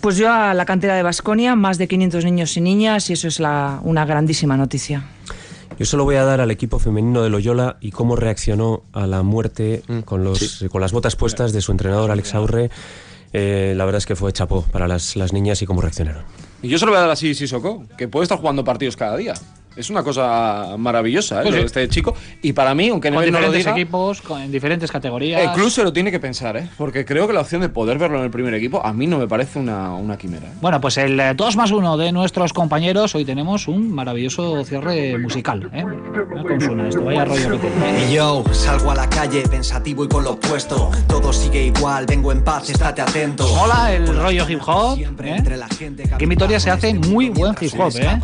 Pues 0.00 0.16
yo 0.16 0.32
a 0.32 0.52
la 0.54 0.64
cantera 0.64 0.96
de 0.96 1.04
Basconia, 1.04 1.54
más 1.54 1.78
de 1.78 1.86
500 1.86 2.24
niños 2.24 2.56
y 2.56 2.60
niñas, 2.60 3.08
y 3.10 3.12
eso 3.12 3.28
es 3.28 3.38
la- 3.38 3.78
una 3.84 4.04
grandísima 4.04 4.56
noticia. 4.56 5.04
Yo 5.78 5.86
se 5.86 5.96
lo 5.96 6.02
voy 6.02 6.16
a 6.16 6.24
dar 6.24 6.40
al 6.40 6.50
equipo 6.50 6.80
femenino 6.80 7.22
de 7.22 7.30
Loyola 7.30 7.76
y 7.80 7.92
cómo 7.92 8.16
reaccionó 8.16 8.82
a 8.92 9.06
la 9.06 9.22
muerte 9.22 9.82
con, 10.04 10.24
los, 10.24 10.64
con 10.70 10.80
las 10.80 10.90
botas 10.92 11.14
puestas 11.14 11.52
de 11.52 11.60
su 11.60 11.70
entrenador 11.70 12.10
Alex 12.10 12.34
Aurre. 12.34 12.70
Eh, 13.32 13.74
la 13.76 13.84
verdad 13.84 13.98
es 13.98 14.06
que 14.06 14.16
fue 14.16 14.32
chapó 14.32 14.62
para 14.62 14.88
las, 14.88 15.16
las 15.16 15.32
niñas 15.32 15.62
y 15.62 15.66
cómo 15.66 15.80
reaccionaron. 15.80 16.24
Y 16.62 16.68
yo 16.68 16.78
se 16.78 16.84
lo 16.84 16.92
voy 16.92 16.98
a 16.98 17.02
dar 17.02 17.10
así, 17.10 17.34
Sissoko, 17.34 17.84
que 17.96 18.08
puede 18.08 18.24
estar 18.24 18.38
jugando 18.38 18.64
partidos 18.64 18.96
cada 18.96 19.16
día. 19.16 19.34
Es 19.76 19.90
una 19.90 20.02
cosa 20.02 20.76
maravillosa, 20.78 21.40
¿eh? 21.40 21.42
Pues 21.44 21.54
sí. 21.54 21.60
este 21.62 21.88
chico. 21.88 22.14
Y 22.42 22.52
para 22.52 22.74
mí, 22.74 22.88
aunque 22.88 23.08
Con 23.08 23.14
no 23.16 23.20
lo 23.20 23.26
diferentes 23.26 23.58
diga, 23.58 23.72
equipos, 23.72 24.20
con, 24.22 24.40
en 24.42 24.52
diferentes 24.52 24.90
categorías. 24.90 25.40
el 25.40 25.50
club 25.52 25.70
se 25.70 25.82
lo 25.82 25.92
tiene 25.92 26.10
que 26.10 26.20
pensar, 26.20 26.56
¿eh? 26.56 26.68
Porque 26.76 27.04
creo 27.04 27.26
que 27.26 27.32
la 27.32 27.40
opción 27.40 27.60
de 27.62 27.68
poder 27.68 27.98
verlo 27.98 28.18
en 28.18 28.24
el 28.24 28.30
primer 28.30 28.54
equipo 28.54 28.84
a 28.84 28.92
mí 28.92 29.06
no 29.06 29.18
me 29.18 29.26
parece 29.26 29.58
una, 29.58 29.94
una 29.94 30.16
quimera. 30.16 30.48
¿eh? 30.48 30.52
Bueno, 30.60 30.80
pues 30.80 30.96
el 30.98 31.20
2 31.36 31.56
más 31.56 31.70
1 31.70 31.96
de 31.96 32.12
nuestros 32.12 32.52
compañeros, 32.52 33.14
hoy 33.14 33.24
tenemos 33.24 33.68
un 33.68 33.92
maravilloso 33.92 34.64
cierre 34.64 35.18
musical. 35.18 35.70
¿eh? 35.72 35.84
Cómo 35.84 36.60
suena 36.60 36.88
esto, 36.88 37.02
vaya 37.04 37.24
rollo 37.24 37.60
que 37.60 37.68
tiene. 37.68 38.10
Y 38.10 38.14
yo 38.14 38.44
salgo 38.52 38.90
a 38.90 38.94
la 38.94 39.08
calle 39.08 39.42
pensativo 39.48 40.04
y 40.04 40.08
con 40.08 40.24
lo 40.24 40.38
puesto. 40.38 40.90
Todo 41.08 41.32
sigue 41.32 41.66
igual, 41.66 42.06
vengo 42.06 42.32
en 42.32 42.42
paz, 42.44 42.68
estate 42.70 43.00
atento. 43.02 43.46
Mola 43.54 43.92
el 43.92 44.06
rollo 44.16 44.48
hip 44.48 44.60
hop. 44.66 44.98
¿eh? 44.98 45.42
Aquí 46.12 46.24
en 46.24 46.28
Vitoria 46.28 46.60
se 46.60 46.70
hace 46.70 46.94
muy 46.94 47.30
buen 47.30 47.54
hip 47.60 47.72
hop. 47.78 47.92
¿eh? 47.96 48.20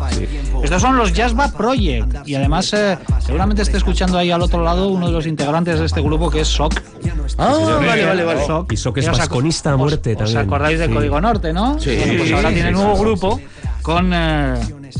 Estos 0.63 0.81
son 0.81 0.97
los 0.97 1.13
Jazzba 1.39 1.57
Project. 1.57 2.27
Y 2.27 2.35
además, 2.35 2.73
eh, 2.73 2.97
seguramente 3.19 3.61
esté 3.61 3.77
escuchando 3.77 4.17
ahí 4.17 4.31
al 4.31 4.41
otro 4.41 4.63
lado 4.63 4.89
uno 4.89 5.07
de 5.07 5.13
los 5.13 5.25
integrantes 5.25 5.79
de 5.79 5.85
este 5.85 6.01
grupo 6.01 6.29
que 6.29 6.41
es 6.41 6.47
Sok. 6.47 6.73
Ah, 7.37 7.53
Sí, 7.57 7.85
vale, 7.85 8.05
vale, 8.05 8.23
vale. 8.23 8.45
Sok. 8.45 8.71
Y 8.73 8.77
que 8.93 8.99
es 9.01 9.07
vasconista 9.07 9.71
a 9.71 9.77
muerte 9.77 10.11
os- 10.11 10.17
también. 10.17 10.37
¿Os 10.37 10.45
acordáis 10.45 10.79
del 10.79 10.89
Sí. 10.89 10.95
Código 10.95 11.21
Norte, 11.21 11.53
no? 11.53 11.79
Sí. 11.79 11.95
Bueno, 11.95 12.13
pues 12.17 12.31
ahora 12.33 12.49
sí, 12.49 12.61
nuevo 12.71 12.97
grupo 12.97 13.39
con 13.81 14.11
eh, 14.13 14.55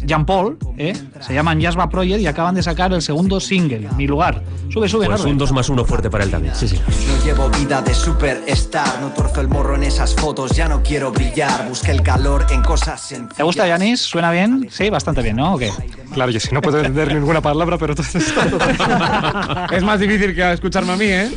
Jean 0.05 0.25
Paul, 0.25 0.57
¿eh? 0.77 0.93
se 1.19 1.33
llaman 1.33 1.59
Jazzba 1.59 1.89
Project 1.89 2.21
y 2.21 2.27
acaban 2.27 2.55
de 2.55 2.63
sacar 2.63 2.93
el 2.93 3.01
segundo 3.01 3.39
single, 3.39 3.87
Mi 3.97 4.07
Lugar. 4.07 4.41
Sube, 4.69 4.87
sube, 4.87 5.05
Pues 5.07 5.19
Norbert. 5.19 5.31
un 5.33 5.37
2 5.37 5.51
más 5.51 5.69
1 5.69 5.85
fuerte 5.85 6.09
para 6.09 6.23
el 6.23 6.31
David. 6.31 6.51
Sí, 6.53 6.67
sí. 6.67 6.77
No 6.77 7.23
llevo 7.25 7.49
vida 7.49 7.81
de 7.81 7.93
superstar, 7.93 9.01
no 9.01 9.07
torzo 9.09 9.41
el 9.41 9.47
morro 9.47 9.75
en 9.75 9.83
esas 9.83 10.13
fotos, 10.15 10.51
ya 10.51 10.67
no 10.67 10.81
quiero 10.83 11.11
brillar. 11.11 11.67
Busqué 11.67 11.91
el 11.91 12.01
calor 12.03 12.45
en 12.51 12.61
cosas 12.61 13.01
sencillas. 13.01 13.35
¿Te 13.37 13.43
gusta, 13.43 13.67
Yanis? 13.67 13.99
¿Suena 14.01 14.31
bien? 14.31 14.67
Sí, 14.71 14.89
bastante 14.89 15.21
bien, 15.21 15.35
¿no? 15.37 15.55
¿O 15.55 15.57
qué? 15.57 15.71
Claro 16.13 16.31
que 16.31 16.39
sí, 16.39 16.49
no 16.51 16.61
puedo 16.61 16.77
entender 16.77 17.13
ninguna 17.19 17.41
palabra, 17.41 17.77
pero 17.77 17.95
todo 17.95 18.05
está 18.07 19.67
es 19.75 19.83
más 19.83 19.99
difícil 19.99 20.33
que 20.35 20.51
escucharme 20.53 20.93
a 20.93 20.95
mí, 20.95 21.05
¿eh? 21.05 21.31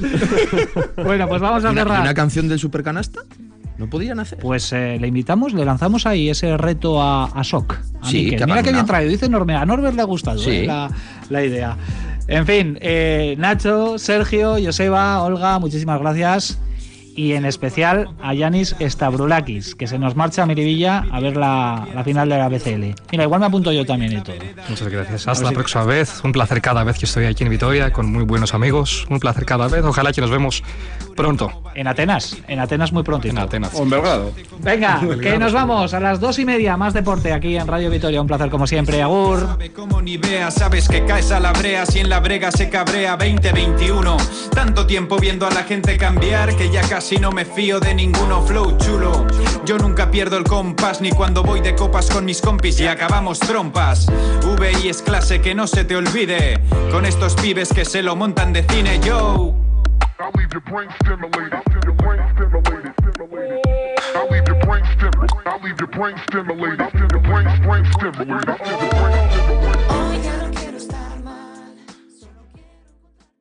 Bueno, 1.02 1.26
pues 1.28 1.40
vamos 1.40 1.64
a 1.64 1.68
¿Y 1.68 1.72
una, 1.72 1.82
cerrar. 1.82 2.00
una 2.02 2.14
canción 2.14 2.48
del 2.48 2.58
Supercanasta? 2.58 3.20
¿No 3.82 3.90
podían 3.90 4.20
hacer? 4.20 4.38
Pues 4.38 4.72
eh, 4.72 4.96
le 5.00 5.08
invitamos, 5.08 5.52
le 5.54 5.64
lanzamos 5.64 6.06
ahí 6.06 6.30
ese 6.30 6.56
reto 6.56 7.02
a, 7.02 7.24
a 7.24 7.42
Sok. 7.42 7.78
a 8.00 8.08
Sí, 8.08 8.30
que 8.30 8.46
Mira 8.46 8.62
qué 8.62 8.72
bien 8.72 8.86
traído, 8.86 9.10
dice 9.10 9.28
Norme. 9.28 9.56
A 9.56 9.66
Norbert 9.66 9.96
le 9.96 10.02
ha 10.02 10.04
gustado 10.04 10.38
Sí. 10.38 10.50
eh, 10.50 10.66
la, 10.66 10.88
la 11.28 11.44
idea. 11.44 11.76
En 12.28 12.46
fin, 12.46 12.78
eh, 12.80 13.34
Nacho, 13.38 13.98
Sergio, 13.98 14.54
Joseba, 14.64 15.20
Olga, 15.24 15.58
muchísimas 15.58 15.98
gracias. 15.98 16.60
Y 17.14 17.32
en 17.32 17.44
especial 17.44 18.10
a 18.22 18.34
Yanis 18.34 18.74
Stavrulakis, 18.80 19.74
que 19.74 19.86
se 19.86 19.98
nos 19.98 20.16
marcha 20.16 20.42
a 20.42 20.46
Miribilla 20.46 21.04
a 21.10 21.20
ver 21.20 21.36
la, 21.36 21.86
la 21.94 22.04
final 22.04 22.28
de 22.28 22.38
la 22.38 22.48
BCL. 22.48 22.94
Mira, 23.10 23.24
igual 23.24 23.40
me 23.40 23.46
apunto 23.46 23.70
yo 23.72 23.84
también 23.84 24.12
y 24.12 24.20
todo. 24.22 24.36
Muchas 24.68 24.88
gracias. 24.88 25.28
Hasta 25.28 25.44
la 25.44 25.52
próxima 25.52 25.84
vez. 25.84 26.22
Un 26.24 26.32
placer 26.32 26.62
cada 26.62 26.84
vez 26.84 26.98
que 26.98 27.04
estoy 27.06 27.26
aquí 27.26 27.44
en 27.44 27.50
Vitoria 27.50 27.92
con 27.92 28.10
muy 28.10 28.24
buenos 28.24 28.54
amigos. 28.54 29.06
Un 29.10 29.20
placer 29.20 29.44
cada 29.44 29.68
vez. 29.68 29.84
Ojalá 29.84 30.12
que 30.12 30.20
nos 30.20 30.30
vemos 30.30 30.62
pronto. 31.14 31.62
En 31.74 31.86
Atenas, 31.86 32.36
en 32.48 32.60
Atenas 32.60 32.92
muy 32.92 33.02
prontito. 33.02 33.32
En 33.34 33.38
Atenas. 33.38 33.74
O 33.74 33.82
en 33.82 33.90
Belgrado. 33.90 34.32
Venga, 34.60 35.00
que 35.20 35.38
nos 35.38 35.52
vamos 35.52 35.92
a 35.94 36.00
las 36.00 36.20
dos 36.20 36.38
y 36.38 36.44
media, 36.44 36.76
más 36.76 36.94
deporte 36.94 37.32
aquí 37.32 37.56
en 37.56 37.66
Radio 37.66 37.90
Vitoria. 37.90 38.20
Un 38.20 38.26
placer 38.26 38.48
como 38.50 38.66
siempre, 38.66 39.02
Agur. 39.02 39.40
sabe 39.40 39.72
como 39.72 40.00
ni 40.00 40.16
vea, 40.16 40.50
sabes 40.50 40.88
que 40.88 41.04
caes 41.04 41.30
a 41.30 41.40
la 41.40 41.52
brea 41.52 41.84
si 41.84 42.00
en 42.00 42.08
la 42.08 42.20
brega 42.20 42.50
se 42.50 42.70
cabrea 42.70 43.16
2021. 43.16 44.16
Tanto 44.54 44.86
tiempo 44.86 45.18
viendo 45.18 45.46
a 45.46 45.50
la 45.50 45.64
gente 45.64 45.96
cambiar 45.98 46.56
que 46.56 46.70
ya 46.70 46.82
casi 46.82 47.01
no 47.10 47.32
me 47.32 47.44
fío 47.44 47.80
de 47.80 47.94
ninguno 47.94 48.42
flow 48.42 48.76
chulo. 48.78 49.26
Yo 49.64 49.76
nunca 49.76 50.10
pierdo 50.10 50.36
el 50.38 50.44
compás 50.44 51.00
ni 51.00 51.10
cuando 51.10 51.42
voy 51.42 51.60
de 51.60 51.74
copas 51.74 52.08
con 52.08 52.24
mis 52.24 52.40
compis 52.40 52.78
y 52.80 52.86
acabamos 52.86 53.40
trompas. 53.40 54.06
VI 54.44 54.88
es 54.88 55.02
clase 55.02 55.40
que 55.40 55.54
no 55.54 55.66
se 55.66 55.84
te 55.84 55.96
olvide 55.96 56.60
con 56.90 57.04
estos 57.04 57.34
pibes 57.34 57.72
que 57.72 57.84
se 57.84 58.02
lo 58.02 58.14
montan 58.14 58.52
de 58.52 58.62
cine. 58.62 59.00
Yo. 59.04 59.54